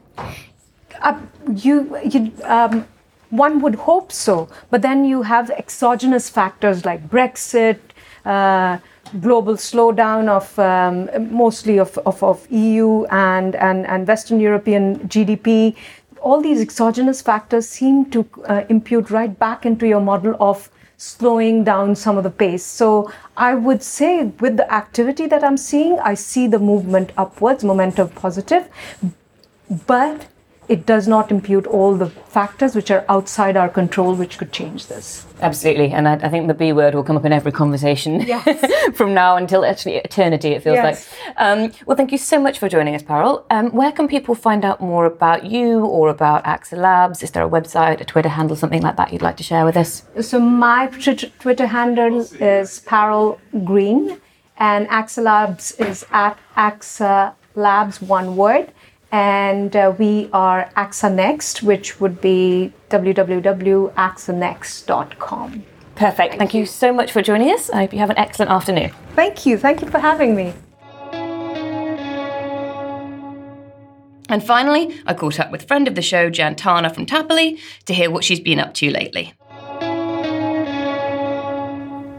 uh, 1.00 1.20
you 1.54 1.98
you 2.04 2.32
um, 2.44 2.86
one 3.30 3.60
would 3.60 3.74
hope 3.74 4.12
so, 4.12 4.48
but 4.70 4.82
then 4.82 5.04
you 5.04 5.22
have 5.22 5.50
exogenous 5.50 6.28
factors 6.28 6.84
like 6.84 7.08
Brexit, 7.08 7.78
uh, 8.24 8.78
global 9.20 9.54
slowdown 9.54 10.28
of 10.28 10.58
um, 10.58 11.34
mostly 11.34 11.78
of, 11.78 11.98
of, 11.98 12.22
of, 12.22 12.50
EU 12.50 13.04
and, 13.06 13.56
and, 13.56 13.86
and 13.86 14.06
Western 14.06 14.40
European 14.40 15.00
GDP. 15.08 15.76
All 16.20 16.40
these 16.40 16.60
exogenous 16.60 17.20
factors 17.20 17.68
seem 17.68 18.10
to 18.10 18.26
uh, 18.46 18.64
impute 18.68 19.10
right 19.10 19.36
back 19.38 19.66
into 19.66 19.86
your 19.86 20.00
model 20.00 20.36
of 20.40 20.70
slowing 20.96 21.64
down 21.64 21.94
some 21.94 22.16
of 22.16 22.24
the 22.24 22.30
pace. 22.30 22.64
So 22.64 23.12
I 23.36 23.54
would 23.54 23.82
say, 23.82 24.24
with 24.24 24.56
the 24.56 24.72
activity 24.72 25.26
that 25.26 25.44
I'm 25.44 25.56
seeing, 25.56 25.98
I 25.98 26.14
see 26.14 26.46
the 26.46 26.58
movement 26.58 27.10
upwards, 27.16 27.64
momentum 27.64 28.08
positive, 28.10 28.68
but 29.86 30.26
it 30.68 30.86
does 30.86 31.06
not 31.06 31.30
impute 31.30 31.66
all 31.66 31.94
the 31.94 32.08
factors 32.08 32.74
which 32.74 32.90
are 32.90 33.04
outside 33.08 33.56
our 33.56 33.68
control 33.68 34.14
which 34.14 34.38
could 34.38 34.52
change 34.52 34.86
this. 34.86 35.26
Absolutely, 35.40 35.90
and 35.90 36.08
I, 36.08 36.14
I 36.14 36.28
think 36.28 36.48
the 36.48 36.54
B 36.54 36.72
word 36.72 36.94
will 36.94 37.02
come 37.02 37.16
up 37.16 37.24
in 37.24 37.32
every 37.32 37.52
conversation 37.52 38.20
yes. 38.26 38.96
from 38.96 39.12
now 39.12 39.36
until 39.36 39.64
actually 39.64 39.96
eternity, 39.96 40.48
it 40.48 40.62
feels 40.62 40.76
yes. 40.76 41.12
like. 41.26 41.36
Um, 41.36 41.72
well, 41.86 41.96
thank 41.96 42.12
you 42.12 42.18
so 42.18 42.40
much 42.40 42.58
for 42.58 42.68
joining 42.68 42.94
us, 42.94 43.02
Parul. 43.02 43.44
Um, 43.50 43.70
where 43.72 43.92
can 43.92 44.08
people 44.08 44.34
find 44.34 44.64
out 44.64 44.80
more 44.80 45.04
about 45.04 45.44
you 45.44 45.84
or 45.84 46.08
about 46.08 46.44
AXA 46.44 46.78
Labs? 46.78 47.22
Is 47.22 47.30
there 47.32 47.44
a 47.44 47.48
website, 47.48 48.00
a 48.00 48.04
Twitter 48.04 48.30
handle, 48.30 48.56
something 48.56 48.82
like 48.82 48.96
that 48.96 49.12
you'd 49.12 49.22
like 49.22 49.36
to 49.36 49.42
share 49.42 49.64
with 49.64 49.76
us? 49.76 50.04
So, 50.20 50.40
my 50.40 50.86
Twitter 50.86 51.66
handle 51.66 52.20
is 52.20 52.80
Parul 52.86 53.38
Green, 53.64 54.20
and 54.56 54.88
AXA 54.88 55.22
Labs 55.22 55.72
is 55.72 56.06
at 56.10 56.38
AXA 56.56 57.34
Labs, 57.54 58.00
one 58.00 58.36
word 58.36 58.72
and 59.14 59.74
uh, 59.76 59.94
we 59.96 60.28
are 60.32 60.68
AXA 60.76 61.14
Next, 61.14 61.62
which 61.62 62.00
would 62.00 62.20
be 62.20 62.72
www.axanext.com. 62.90 65.62
Perfect. 65.94 66.16
Thank, 66.16 66.38
Thank 66.40 66.54
you. 66.54 66.60
you 66.60 66.66
so 66.66 66.92
much 66.92 67.12
for 67.12 67.22
joining 67.22 67.52
us. 67.52 67.70
I 67.70 67.76
hope 67.76 67.92
you 67.92 68.00
have 68.00 68.10
an 68.10 68.18
excellent 68.18 68.50
afternoon. 68.50 68.90
Thank 69.14 69.46
you. 69.46 69.56
Thank 69.56 69.82
you 69.82 69.88
for 69.88 70.00
having 70.00 70.34
me. 70.34 70.52
And 74.28 74.42
finally, 74.42 75.00
I 75.06 75.14
caught 75.14 75.38
up 75.38 75.52
with 75.52 75.68
friend 75.68 75.86
of 75.86 75.94
the 75.94 76.02
show, 76.02 76.28
Janthana 76.28 76.92
from 76.92 77.06
Tapoly, 77.06 77.60
to 77.84 77.94
hear 77.94 78.10
what 78.10 78.24
she's 78.24 78.40
been 78.40 78.58
up 78.58 78.74
to 78.74 78.90
lately. 78.90 79.32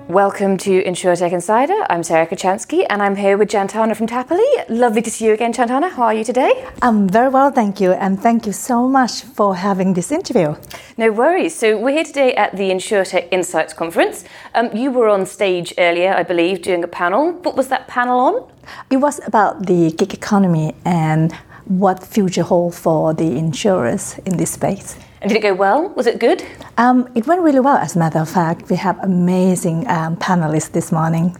Welcome 0.09 0.57
to 0.57 0.83
InsurTech 0.83 1.31
Insider. 1.31 1.73
I'm 1.89 2.03
Sarah 2.03 2.27
Kocianski 2.27 2.85
and 2.91 3.01
I'm 3.01 3.15
here 3.15 3.39
with 3.39 3.49
Janthana 3.49 3.95
from 3.95 4.05
Tapoly. 4.05 4.45
Lovely 4.69 5.01
to 5.01 5.09
see 5.09 5.25
you 5.25 5.33
again, 5.33 5.51
Janthana. 5.51 5.89
How 5.89 6.03
are 6.03 6.13
you 6.13 6.23
today? 6.23 6.67
I'm 6.83 7.09
very 7.09 7.29
well, 7.29 7.49
thank 7.49 7.81
you, 7.81 7.91
and 7.93 8.21
thank 8.21 8.45
you 8.45 8.51
so 8.51 8.87
much 8.87 9.23
for 9.23 9.55
having 9.55 9.95
this 9.95 10.11
interview. 10.11 10.57
No 10.95 11.11
worries. 11.11 11.55
So, 11.55 11.79
we're 11.79 11.93
here 11.93 12.03
today 12.03 12.35
at 12.35 12.55
the 12.55 12.69
InsurTech 12.69 13.29
Insights 13.31 13.73
Conference. 13.73 14.25
Um, 14.53 14.69
you 14.75 14.91
were 14.91 15.09
on 15.09 15.25
stage 15.25 15.73
earlier, 15.79 16.13
I 16.13 16.21
believe, 16.21 16.61
doing 16.61 16.83
a 16.83 16.87
panel. 16.87 17.31
What 17.41 17.57
was 17.57 17.69
that 17.69 17.87
panel 17.87 18.19
on? 18.19 18.47
It 18.91 18.97
was 18.97 19.19
about 19.25 19.65
the 19.65 19.91
gig 19.91 20.13
economy 20.13 20.75
and 20.85 21.33
what 21.65 22.03
future 22.03 22.43
holds 22.43 22.77
for 22.77 23.15
the 23.15 23.37
insurers 23.37 24.19
in 24.19 24.37
this 24.37 24.51
space. 24.51 24.99
And 25.25 25.31
did 25.31 25.39
it 25.39 25.41
go 25.41 25.55
well? 25.55 25.89
Was 25.95 26.05
it 26.05 26.19
good? 26.19 26.45
Um, 26.77 27.09
it 27.15 27.25
went 27.25 27.41
really 27.41 27.59
well, 27.59 27.77
as 27.77 27.95
a 27.95 27.97
matter 27.97 28.19
of 28.19 28.29
fact. 28.29 28.69
We 28.69 28.75
have 28.75 28.99
amazing 29.03 29.87
um, 29.87 30.17
panelists 30.17 30.71
this 30.71 30.91
morning. 30.91 31.35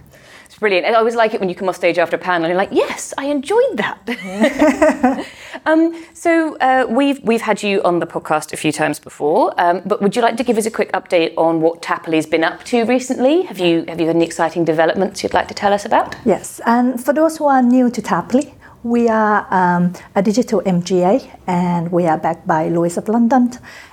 It's 0.46 0.58
brilliant. 0.58 0.88
I 0.88 0.94
always 0.94 1.14
like 1.14 1.36
it 1.36 1.40
when 1.40 1.50
you 1.50 1.54
come 1.54 1.70
off 1.70 1.76
stage 1.76 2.00
after 2.00 2.16
a 2.16 2.20
panel 2.20 2.46
and 2.46 2.50
you're 2.50 2.58
like, 2.58 2.72
yes, 2.72 3.14
I 3.16 3.26
enjoyed 3.26 3.78
that. 3.78 5.28
um, 5.68 6.04
so 6.16 6.58
uh, 6.58 6.88
we've, 6.90 7.22
we've 7.22 7.42
had 7.42 7.62
you 7.62 7.84
on 7.84 8.00
the 8.00 8.08
podcast 8.08 8.54
a 8.54 8.58
few 8.58 8.72
times 8.72 8.98
before, 8.98 9.54
um, 9.62 9.84
but 9.86 10.02
would 10.02 10.16
you 10.16 10.24
like 10.24 10.38
to 10.38 10.44
give 10.44 10.58
us 10.58 10.66
a 10.66 10.72
quick 10.72 10.92
update 10.94 11.36
on 11.38 11.62
what 11.62 11.84
Tapoly's 11.84 12.26
been 12.26 12.44
up 12.44 12.64
to 12.64 12.86
recently? 12.86 13.44
Have 13.44 13.60
you, 13.60 13.86
have 13.88 14.02
you 14.02 14.08
had 14.08 14.16
any 14.16 14.26
exciting 14.26 14.66
developments 14.66 15.22
you'd 15.22 15.36
like 15.36 15.48
to 15.50 15.54
tell 15.54 15.72
us 15.72 15.86
about? 15.86 16.16
Yes, 16.26 16.60
and 16.66 17.06
for 17.06 17.14
those 17.14 17.38
who 17.38 17.46
are 17.46 17.62
new 17.62 17.92
to 17.92 18.02
Tapoly, 18.02 18.56
we 18.86 19.10
are 19.10 19.48
um, 19.50 19.94
a 20.14 20.22
digital 20.22 20.62
MGA 20.62 21.28
and 21.48 21.92
we 21.92 22.06
are 22.06 22.20
backed 22.20 22.46
by 22.46 22.68
Lloyd's 22.68 22.98
of 22.98 23.10
London. 23.10 23.50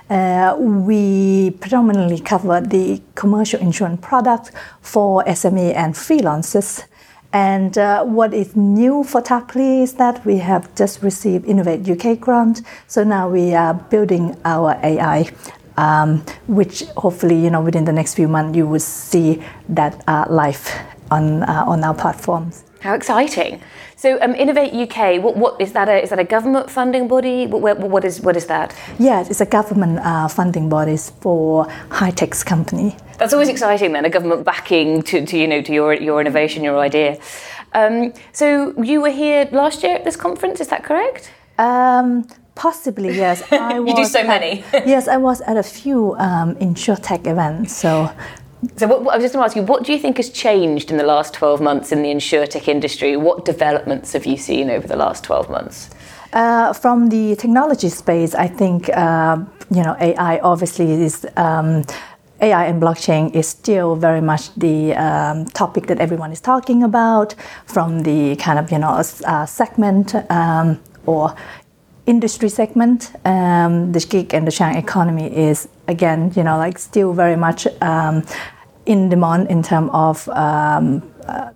Uh, 0.07 0.55
we 0.59 1.49
predominantly 1.59 2.19
cover 2.19 2.61
the 2.61 3.01
commercial 3.15 3.59
insurance 3.59 3.99
product 4.03 4.51
for 4.81 5.23
SME 5.23 5.73
and 5.73 5.95
freelancers. 5.95 6.83
And 7.33 7.75
uh, 7.75 8.03
what 8.03 8.35
is 8.35 8.55
new 8.55 9.03
for 9.03 9.19
Tapoly 9.19 9.81
is 9.81 9.95
that 9.95 10.23
we 10.27 10.37
have 10.37 10.75
just 10.75 11.01
received 11.01 11.45
Innovate 11.45 11.89
UK 11.89 12.19
grant. 12.19 12.61
So 12.85 13.03
now 13.03 13.29
we 13.29 13.55
are 13.55 13.73
building 13.73 14.37
our 14.45 14.79
AI, 14.83 15.31
um, 15.75 16.23
which 16.45 16.83
hopefully, 16.97 17.43
you 17.43 17.49
know, 17.49 17.61
within 17.61 17.85
the 17.85 17.93
next 17.93 18.13
few 18.13 18.27
months, 18.27 18.55
you 18.55 18.67
will 18.67 18.79
see 18.79 19.41
that 19.69 20.03
uh, 20.07 20.27
live 20.29 20.69
on, 21.09 21.41
uh, 21.41 21.63
on 21.65 21.83
our 21.83 21.95
platforms. 21.95 22.63
How 22.83 22.95
exciting! 22.95 23.61
So, 23.95 24.21
um, 24.21 24.35
Innovate 24.35 24.73
UK, 24.73 25.23
what, 25.23 25.37
what 25.37 25.61
is 25.61 25.71
that? 25.71 25.87
A, 25.87 26.03
is 26.03 26.09
that 26.09 26.19
a 26.19 26.25
government 26.25 26.69
funding 26.69 27.07
body? 27.07 27.47
What, 27.47 27.79
what 27.79 28.03
is 28.03 28.19
what 28.19 28.35
is 28.35 28.47
that? 28.47 28.75
Yes, 28.99 29.29
it's 29.29 29.39
a 29.39 29.45
government 29.45 29.99
uh, 29.99 30.27
funding 30.27 30.67
body 30.67 30.97
for 30.97 31.69
high 31.89 32.11
tech 32.11 32.31
company. 32.45 32.97
That's 33.19 33.31
always 33.31 33.47
exciting. 33.47 33.93
Then 33.93 34.03
a 34.03 34.09
government 34.09 34.43
backing 34.43 35.01
to, 35.03 35.25
to 35.25 35.37
you 35.37 35.47
know 35.47 35.61
to 35.61 35.73
your 35.73 35.93
your 35.93 36.19
innovation, 36.19 36.61
your 36.61 36.77
idea. 36.77 37.19
Um, 37.71 38.13
so 38.33 38.73
you 38.83 38.99
were 38.99 39.11
here 39.11 39.47
last 39.53 39.81
year 39.81 39.95
at 39.95 40.03
this 40.03 40.17
conference. 40.17 40.59
Is 40.59 40.67
that 40.67 40.83
correct? 40.83 41.31
Um, 41.57 42.27
possibly 42.55 43.15
yes. 43.15 43.43
I 43.51 43.79
you 43.79 43.95
do 43.95 44.03
so 44.03 44.25
many. 44.25 44.65
yes, 44.73 45.07
I 45.07 45.15
was 45.15 45.39
at 45.39 45.55
a 45.55 45.63
few 45.63 46.15
um, 46.15 46.55
insurtech 46.55 47.27
events. 47.27 47.77
So 47.77 48.11
so, 48.77 48.87
what, 48.87 49.13
I 49.13 49.17
was 49.17 49.23
just 49.23 49.33
going 49.33 49.43
to 49.43 49.45
ask 49.45 49.55
you, 49.55 49.63
what 49.63 49.83
do 49.83 49.91
you 49.91 49.99
think 49.99 50.17
has 50.17 50.29
changed 50.29 50.91
in 50.91 50.97
the 50.97 51.03
last 51.03 51.33
12 51.33 51.61
months 51.61 51.91
in 51.91 52.01
the 52.01 52.09
insurtech 52.09 52.67
industry? 52.67 53.17
What 53.17 53.45
developments 53.45 54.13
have 54.13 54.25
you 54.25 54.37
seen 54.37 54.69
over 54.69 54.87
the 54.87 54.95
last 54.95 55.23
12 55.23 55.49
months? 55.49 55.89
Uh, 56.31 56.73
from 56.73 57.09
the 57.09 57.35
technology 57.35 57.89
space, 57.89 58.33
I 58.33 58.47
think 58.47 58.89
uh, 58.89 59.37
you 59.69 59.83
know 59.83 59.95
AI 59.99 60.39
obviously 60.39 60.91
is. 60.91 61.25
Um, 61.35 61.83
AI 62.41 62.65
and 62.65 62.81
blockchain 62.81 63.33
is 63.33 63.47
still 63.47 63.95
very 63.95 64.19
much 64.19 64.53
the 64.55 64.93
um, 64.95 65.45
topic 65.45 65.87
that 65.87 65.99
everyone 65.99 66.29
is 66.33 66.41
talking 66.41 66.83
about 66.83 67.35
from 67.65 68.01
the 68.01 68.35
kind 68.35 68.59
of 68.59 68.69
you 68.69 68.79
know 68.79 69.01
uh, 69.25 69.45
segment 69.45 70.13
um, 70.29 70.77
or 71.05 71.33
industry 72.05 72.49
segment. 72.49 73.11
Um, 73.23 73.93
the 73.93 73.99
gig 73.99 74.33
and 74.33 74.45
the 74.45 74.51
sharing 74.51 74.75
economy 74.75 75.33
is 75.33 75.69
again 75.87 76.31
you 76.35 76.43
know 76.43 76.57
like 76.57 76.77
still 76.79 77.13
very 77.13 77.35
much 77.35 77.67
um, 77.81 78.23
in 78.85 79.09
demand 79.09 79.49
in 79.49 79.63
terms 79.63 79.89
of 79.93 80.27
um, 80.29 81.01
uh, 81.27 81.51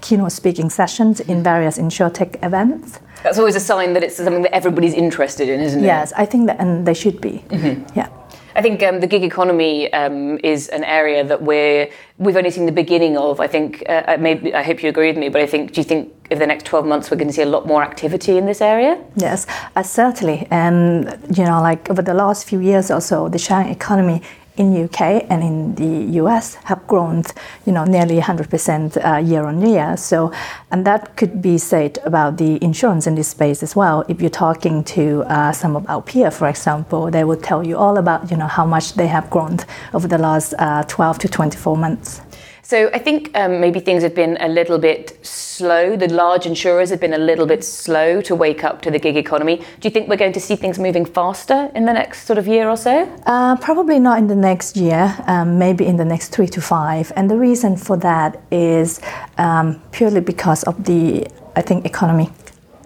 keynote 0.00 0.32
speaking 0.32 0.70
sessions 0.70 1.20
in 1.20 1.42
various 1.42 1.78
insurtech 1.78 2.42
events. 2.42 3.00
That's 3.22 3.38
always 3.38 3.56
a 3.56 3.60
sign 3.60 3.92
that 3.92 4.02
it's 4.02 4.16
something 4.16 4.42
that 4.42 4.54
everybody's 4.54 4.94
interested 4.94 5.48
in, 5.48 5.60
isn't 5.60 5.80
it? 5.80 5.86
Yes, 5.86 6.12
I 6.16 6.24
think 6.24 6.46
that, 6.46 6.58
and 6.58 6.86
they 6.86 6.94
should 6.94 7.20
be. 7.20 7.44
Mm-hmm. 7.48 7.98
Yeah. 7.98 8.08
I 8.54 8.62
think 8.62 8.82
um, 8.82 9.00
the 9.00 9.06
gig 9.06 9.24
economy 9.24 9.92
um, 9.92 10.38
is 10.42 10.68
an 10.68 10.84
area 10.84 11.24
that 11.24 11.42
we're 11.42 11.90
we've 12.18 12.36
only 12.36 12.50
seen 12.50 12.66
the 12.66 12.72
beginning 12.72 13.16
of. 13.16 13.40
I 13.40 13.46
think 13.46 13.82
uh, 13.88 14.16
maybe 14.20 14.54
I 14.54 14.62
hope 14.62 14.82
you 14.82 14.88
agree 14.88 15.08
with 15.08 15.18
me, 15.18 15.28
but 15.28 15.40
I 15.40 15.46
think 15.46 15.72
do 15.72 15.80
you 15.80 15.84
think 15.84 16.12
over 16.30 16.38
the 16.38 16.46
next 16.46 16.66
twelve 16.66 16.86
months 16.86 17.10
we're 17.10 17.16
going 17.16 17.28
to 17.28 17.34
see 17.34 17.42
a 17.42 17.46
lot 17.46 17.66
more 17.66 17.82
activity 17.82 18.36
in 18.36 18.46
this 18.46 18.60
area? 18.60 19.02
Yes, 19.16 19.46
uh, 19.76 19.82
certainly. 19.82 20.46
And 20.50 21.18
you 21.36 21.44
know, 21.44 21.60
like 21.60 21.90
over 21.90 22.02
the 22.02 22.14
last 22.14 22.48
few 22.48 22.60
years 22.60 22.90
or 22.90 23.00
so, 23.00 23.28
the 23.28 23.38
sharing 23.38 23.68
economy 23.68 24.22
in 24.60 24.84
UK 24.84 25.00
and 25.30 25.42
in 25.42 25.74
the 25.74 26.18
US 26.20 26.54
have 26.68 26.86
grown, 26.86 27.24
you 27.64 27.72
know, 27.72 27.84
nearly 27.84 28.20
100% 28.20 28.96
uh, 29.02 29.16
year 29.16 29.44
on 29.44 29.62
year. 29.62 29.96
So, 29.96 30.32
and 30.70 30.86
that 30.86 31.16
could 31.16 31.40
be 31.40 31.56
said 31.56 31.98
about 32.04 32.36
the 32.36 32.62
insurance 32.62 33.06
in 33.06 33.14
this 33.14 33.28
space 33.28 33.62
as 33.62 33.74
well. 33.74 34.04
If 34.08 34.20
you're 34.20 34.38
talking 34.46 34.84
to 34.96 35.22
uh, 35.22 35.52
some 35.52 35.76
of 35.76 35.88
our 35.88 36.02
peers, 36.02 36.36
for 36.36 36.48
example, 36.48 37.10
they 37.10 37.24
will 37.24 37.40
tell 37.40 37.66
you 37.66 37.78
all 37.78 37.96
about, 37.96 38.30
you 38.30 38.36
know, 38.36 38.48
how 38.48 38.66
much 38.66 38.92
they 38.94 39.06
have 39.06 39.30
grown 39.30 39.56
over 39.94 40.06
the 40.06 40.18
last 40.18 40.52
uh, 40.58 40.82
12 40.82 41.18
to 41.20 41.28
24 41.28 41.76
months. 41.78 42.20
So 42.62 42.90
I 42.92 42.98
think 42.98 43.36
um, 43.36 43.60
maybe 43.60 43.80
things 43.80 44.02
have 44.02 44.14
been 44.14 44.36
a 44.40 44.48
little 44.48 44.78
bit 44.78 45.18
slow. 45.24 45.96
The 45.96 46.08
large 46.08 46.46
insurers 46.46 46.90
have 46.90 47.00
been 47.00 47.14
a 47.14 47.18
little 47.18 47.46
bit 47.46 47.64
slow 47.64 48.20
to 48.22 48.34
wake 48.34 48.64
up 48.64 48.82
to 48.82 48.90
the 48.90 48.98
gig 48.98 49.16
economy. 49.16 49.56
Do 49.56 49.88
you 49.88 49.90
think 49.90 50.08
we're 50.08 50.16
going 50.16 50.32
to 50.32 50.40
see 50.40 50.56
things 50.56 50.78
moving 50.78 51.04
faster 51.04 51.70
in 51.74 51.84
the 51.84 51.92
next 51.92 52.26
sort 52.26 52.38
of 52.38 52.46
year 52.46 52.68
or 52.68 52.76
so? 52.76 53.04
Uh, 53.26 53.56
probably 53.56 53.98
not 53.98 54.18
in 54.18 54.26
the 54.26 54.36
next 54.36 54.76
year, 54.76 55.16
um, 55.26 55.58
maybe 55.58 55.86
in 55.86 55.96
the 55.96 56.04
next 56.04 56.28
three 56.28 56.48
to 56.48 56.60
five. 56.60 57.12
And 57.16 57.30
the 57.30 57.36
reason 57.36 57.76
for 57.76 57.96
that 57.98 58.40
is 58.50 59.00
um, 59.38 59.82
purely 59.92 60.20
because 60.20 60.62
of 60.64 60.84
the, 60.84 61.26
I 61.56 61.62
think, 61.62 61.86
economy. 61.86 62.30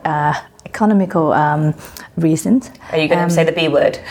Uh, 0.04 0.34
economical 0.66 1.32
um, 1.32 1.72
reasons. 2.16 2.70
Are 2.90 2.98
you 2.98 3.08
going 3.08 3.26
to 3.28 3.32
say 3.32 3.44
the 3.44 3.52
B 3.52 3.68
word? 3.68 3.98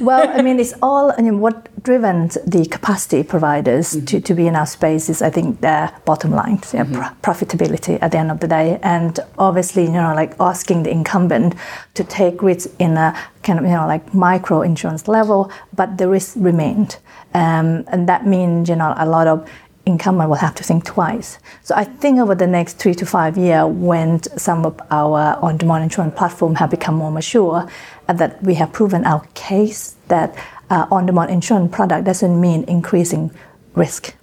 well, 0.00 0.28
I 0.28 0.42
mean, 0.42 0.58
it's 0.60 0.74
all, 0.82 1.12
I 1.16 1.22
mean, 1.22 1.40
what 1.40 1.82
driven 1.82 2.28
the 2.46 2.66
capacity 2.70 3.22
providers 3.22 3.94
mm-hmm. 3.94 4.04
to, 4.06 4.20
to 4.20 4.34
be 4.34 4.46
in 4.46 4.56
our 4.56 4.66
space 4.66 5.08
is, 5.08 5.22
I 5.22 5.30
think, 5.30 5.60
their 5.60 5.92
bottom 6.04 6.32
line, 6.32 6.58
mm-hmm. 6.58 6.94
pr- 6.94 7.30
profitability 7.30 7.98
at 8.00 8.12
the 8.12 8.18
end 8.18 8.30
of 8.30 8.40
the 8.40 8.48
day. 8.48 8.78
And 8.82 9.18
obviously, 9.38 9.84
you 9.84 9.92
know, 9.92 10.14
like 10.14 10.34
asking 10.40 10.82
the 10.84 10.90
incumbent 10.90 11.54
to 11.94 12.04
take 12.04 12.42
risks 12.42 12.72
in 12.78 12.96
a 12.96 13.18
kind 13.42 13.58
of, 13.58 13.64
you 13.64 13.72
know, 13.72 13.86
like 13.86 14.12
micro 14.14 14.62
insurance 14.62 15.08
level, 15.08 15.50
but 15.74 15.98
the 15.98 16.08
risk 16.08 16.34
remained. 16.36 16.98
Um, 17.34 17.84
and 17.88 18.08
that 18.08 18.26
means, 18.26 18.68
you 18.68 18.76
know, 18.76 18.94
a 18.96 19.06
lot 19.06 19.26
of 19.26 19.48
incumbent 19.88 20.28
will 20.30 20.36
have 20.46 20.54
to 20.54 20.64
think 20.68 20.84
twice. 20.84 21.38
So 21.66 21.74
I 21.82 21.84
think 21.84 22.20
over 22.20 22.34
the 22.34 22.46
next 22.46 22.74
three 22.78 22.94
to 22.94 23.06
five 23.06 23.36
years, 23.36 23.66
when 23.88 24.22
some 24.36 24.60
of 24.66 24.74
our 24.90 25.20
on-demand 25.46 25.82
insurance 25.84 26.14
platform 26.20 26.54
have 26.60 26.70
become 26.70 26.96
more 27.02 27.10
mature, 27.10 27.58
and 28.06 28.18
that 28.20 28.32
we 28.42 28.54
have 28.60 28.70
proven 28.72 29.04
our 29.04 29.22
case 29.34 29.96
that 30.08 30.28
uh, 30.70 30.86
on-demand 30.96 31.30
insurance 31.30 31.74
product 31.74 32.04
doesn't 32.04 32.36
mean 32.40 32.64
increasing 32.64 33.30
risk 33.74 34.14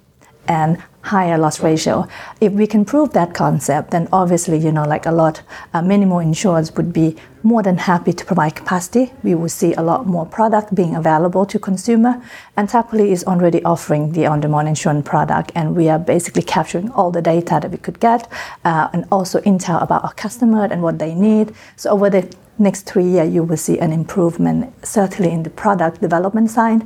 and 0.48 0.82
higher 1.06 1.38
loss 1.38 1.62
ratio. 1.62 2.06
If 2.40 2.52
we 2.52 2.66
can 2.66 2.84
prove 2.84 3.12
that 3.12 3.32
concept, 3.32 3.90
then 3.90 4.08
obviously, 4.12 4.58
you 4.58 4.72
know, 4.72 4.84
like 4.84 5.06
a 5.06 5.12
lot, 5.12 5.42
uh, 5.72 5.82
many 5.82 6.04
more 6.04 6.22
insurers 6.22 6.74
would 6.76 6.92
be 6.92 7.16
more 7.42 7.62
than 7.62 7.78
happy 7.78 8.12
to 8.12 8.24
provide 8.24 8.56
capacity. 8.56 9.12
We 9.22 9.34
will 9.34 9.48
see 9.48 9.72
a 9.74 9.82
lot 9.82 10.06
more 10.06 10.26
product 10.26 10.74
being 10.74 10.96
available 10.96 11.46
to 11.46 11.58
consumer. 11.58 12.20
And 12.56 12.68
Tapoly 12.68 13.10
is 13.10 13.22
already 13.24 13.62
offering 13.62 14.12
the 14.12 14.26
on-demand 14.26 14.68
insurance 14.68 15.08
product, 15.08 15.52
and 15.54 15.76
we 15.76 15.88
are 15.88 15.98
basically 15.98 16.42
capturing 16.42 16.90
all 16.90 17.10
the 17.12 17.22
data 17.22 17.60
that 17.62 17.70
we 17.70 17.78
could 17.78 18.00
get, 18.00 18.28
uh, 18.64 18.88
and 18.92 19.04
also 19.12 19.40
intel 19.42 19.80
about 19.82 20.02
our 20.02 20.14
customer 20.14 20.64
and 20.64 20.82
what 20.82 20.98
they 20.98 21.14
need. 21.14 21.54
So 21.76 21.90
over 21.90 22.10
the 22.10 22.28
next 22.58 22.82
three 22.90 23.04
years, 23.04 23.32
you 23.34 23.44
will 23.44 23.56
see 23.56 23.78
an 23.78 23.92
improvement, 23.92 24.72
certainly 24.84 25.30
in 25.30 25.42
the 25.42 25.50
product 25.50 26.00
development 26.00 26.50
side, 26.50 26.82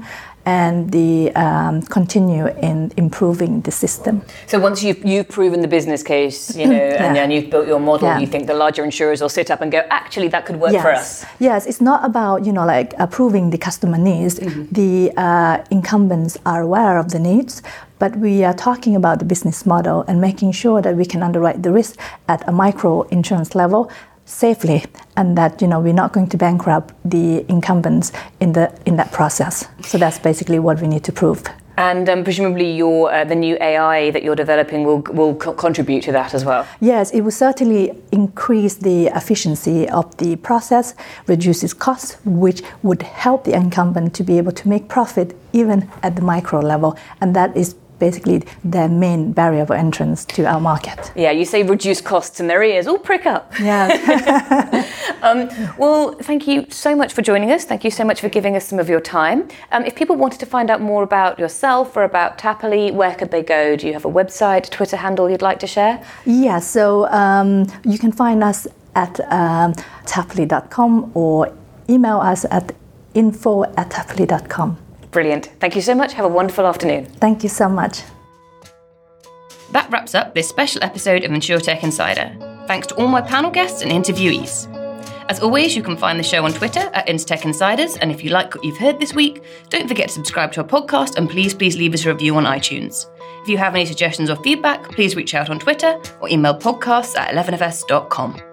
and 0.46 0.90
the 0.90 1.30
um, 1.34 1.82
continue 1.82 2.46
in 2.46 2.92
improving 2.96 3.60
the 3.62 3.70
system. 3.70 4.22
So 4.46 4.58
once 4.58 4.82
you've, 4.82 5.04
you've 5.04 5.28
proven 5.28 5.60
the 5.60 5.68
business 5.68 6.02
case, 6.02 6.56
you 6.56 6.66
know, 6.66 6.72
yeah. 6.72 7.04
and 7.04 7.14
then 7.14 7.30
you've 7.30 7.50
built 7.50 7.66
your 7.66 7.80
model, 7.80 8.08
yeah. 8.08 8.18
you 8.18 8.26
think 8.26 8.46
the 8.46 8.54
larger 8.54 8.84
insurers 8.84 9.20
will 9.20 9.28
sit 9.28 9.50
up 9.50 9.60
and 9.60 9.70
go, 9.70 9.82
actually, 9.90 10.28
that 10.28 10.46
could 10.46 10.56
work 10.56 10.72
yes. 10.72 10.82
for 10.82 10.90
us. 10.90 11.24
Yes, 11.38 11.66
it's 11.66 11.80
not 11.80 12.04
about 12.04 12.46
you 12.46 12.52
know 12.52 12.64
like 12.64 12.94
approving 12.98 13.50
the 13.50 13.58
customer 13.58 13.98
needs. 13.98 14.38
Mm-hmm. 14.38 14.72
The 14.72 15.12
uh, 15.16 15.64
incumbents 15.70 16.38
are 16.46 16.62
aware 16.62 16.98
of 16.98 17.10
the 17.10 17.18
needs, 17.18 17.62
but 17.98 18.16
we 18.16 18.44
are 18.44 18.54
talking 18.54 18.96
about 18.96 19.18
the 19.18 19.24
business 19.24 19.66
model 19.66 20.04
and 20.08 20.20
making 20.20 20.52
sure 20.52 20.80
that 20.80 20.96
we 20.96 21.04
can 21.04 21.22
underwrite 21.22 21.62
the 21.62 21.70
risk 21.70 21.98
at 22.28 22.46
a 22.48 22.52
micro 22.52 23.02
insurance 23.08 23.54
level 23.54 23.90
safely 24.30 24.84
and 25.16 25.36
that 25.36 25.60
you 25.60 25.68
know 25.68 25.80
we're 25.80 25.92
not 25.92 26.12
going 26.12 26.28
to 26.28 26.36
bankrupt 26.36 26.94
the 27.04 27.44
incumbents 27.48 28.12
in 28.40 28.52
the 28.52 28.72
in 28.86 28.96
that 28.96 29.12
process. 29.12 29.66
So 29.82 29.98
that's 29.98 30.18
basically 30.18 30.58
what 30.58 30.80
we 30.80 30.86
need 30.86 31.04
to 31.04 31.12
prove. 31.12 31.42
And 31.76 32.10
um, 32.10 32.24
presumably 32.24 32.70
your 32.76 33.10
uh, 33.12 33.24
the 33.24 33.34
new 33.34 33.56
AI 33.60 34.10
that 34.10 34.22
you're 34.22 34.36
developing 34.36 34.84
will 34.84 35.00
will 35.12 35.34
co- 35.34 35.54
contribute 35.54 36.02
to 36.04 36.12
that 36.12 36.34
as 36.34 36.44
well. 36.44 36.66
Yes, 36.80 37.10
it 37.10 37.22
will 37.22 37.38
certainly 37.46 37.92
increase 38.12 38.74
the 38.74 39.06
efficiency 39.06 39.88
of 39.88 40.14
the 40.18 40.36
process, 40.36 40.94
reduces 41.26 41.72
costs, 41.72 42.18
which 42.24 42.62
would 42.82 43.02
help 43.02 43.44
the 43.44 43.54
incumbent 43.54 44.14
to 44.14 44.22
be 44.22 44.36
able 44.36 44.52
to 44.52 44.68
make 44.68 44.88
profit 44.88 45.34
even 45.52 45.88
at 46.02 46.16
the 46.16 46.22
micro 46.22 46.60
level, 46.60 46.98
and 47.20 47.34
that 47.34 47.56
is 47.56 47.74
basically 48.00 48.42
their 48.64 48.88
main 48.88 49.32
barrier 49.32 49.62
of 49.62 49.70
entrance 49.70 50.24
to 50.24 50.44
our 50.46 50.60
market. 50.60 51.12
Yeah, 51.14 51.30
you 51.30 51.44
say 51.44 51.62
reduce 51.62 52.00
costs 52.00 52.40
and 52.40 52.50
their 52.50 52.62
ears 52.62 52.88
all 52.88 52.98
prick 52.98 53.26
up. 53.26 53.52
Yeah. 53.60 54.84
um, 55.22 55.48
well, 55.78 56.12
thank 56.12 56.48
you 56.48 56.66
so 56.70 56.96
much 56.96 57.12
for 57.12 57.22
joining 57.22 57.52
us. 57.52 57.64
Thank 57.64 57.84
you 57.84 57.90
so 57.90 58.04
much 58.04 58.20
for 58.20 58.28
giving 58.28 58.56
us 58.56 58.66
some 58.66 58.78
of 58.78 58.88
your 58.88 59.00
time. 59.00 59.48
Um, 59.70 59.84
if 59.84 59.94
people 59.94 60.16
wanted 60.16 60.40
to 60.40 60.46
find 60.46 60.70
out 60.70 60.80
more 60.80 61.02
about 61.02 61.38
yourself 61.38 61.96
or 61.96 62.02
about 62.02 62.38
Tapoly, 62.38 62.92
where 62.92 63.14
could 63.14 63.30
they 63.30 63.42
go? 63.42 63.76
Do 63.76 63.86
you 63.86 63.92
have 63.92 64.04
a 64.04 64.10
website, 64.10 64.70
Twitter 64.70 64.96
handle 64.96 65.30
you'd 65.30 65.42
like 65.42 65.60
to 65.60 65.66
share? 65.66 66.04
Yeah, 66.24 66.58
so 66.58 67.06
um, 67.08 67.66
you 67.84 67.98
can 67.98 68.10
find 68.10 68.42
us 68.42 68.66
at 68.94 69.20
um, 69.32 69.72
tapoly.com 70.04 71.12
or 71.14 71.54
email 71.88 72.18
us 72.18 72.44
at 72.50 72.74
info 73.14 73.64
at 73.64 73.90
tapoly.com. 73.90 74.78
Brilliant. 75.10 75.46
Thank 75.60 75.74
you 75.74 75.82
so 75.82 75.94
much. 75.94 76.12
Have 76.14 76.24
a 76.24 76.28
wonderful 76.28 76.66
afternoon. 76.66 77.06
Thank 77.06 77.42
you 77.42 77.48
so 77.48 77.68
much. 77.68 78.02
That 79.72 79.90
wraps 79.90 80.14
up 80.14 80.34
this 80.34 80.48
special 80.48 80.82
episode 80.82 81.24
of 81.24 81.30
InsurTech 81.30 81.82
Insider. 81.82 82.36
Thanks 82.66 82.86
to 82.88 82.94
all 82.96 83.08
my 83.08 83.20
panel 83.20 83.50
guests 83.50 83.82
and 83.82 83.90
interviewees. 83.90 84.68
As 85.28 85.38
always, 85.38 85.76
you 85.76 85.82
can 85.82 85.96
find 85.96 86.18
the 86.18 86.24
show 86.24 86.44
on 86.44 86.52
Twitter 86.52 86.90
at 86.92 87.06
InsurTech 87.06 87.44
Insiders, 87.44 87.96
and 87.96 88.10
if 88.10 88.24
you 88.24 88.30
like 88.30 88.52
what 88.52 88.64
you've 88.64 88.78
heard 88.78 88.98
this 88.98 89.14
week, 89.14 89.44
don't 89.68 89.86
forget 89.86 90.08
to 90.08 90.14
subscribe 90.14 90.50
to 90.52 90.62
our 90.62 90.66
podcast 90.66 91.16
and 91.16 91.30
please, 91.30 91.54
please 91.54 91.76
leave 91.76 91.94
us 91.94 92.04
a 92.04 92.12
review 92.12 92.34
on 92.36 92.44
iTunes. 92.44 93.06
If 93.42 93.48
you 93.48 93.56
have 93.58 93.76
any 93.76 93.86
suggestions 93.86 94.28
or 94.28 94.36
feedback, 94.42 94.90
please 94.90 95.14
reach 95.14 95.34
out 95.34 95.48
on 95.48 95.60
Twitter 95.60 96.00
or 96.20 96.28
email 96.28 96.58
podcasts 96.58 97.16
at 97.16 97.32
11fs.com. 97.32 98.49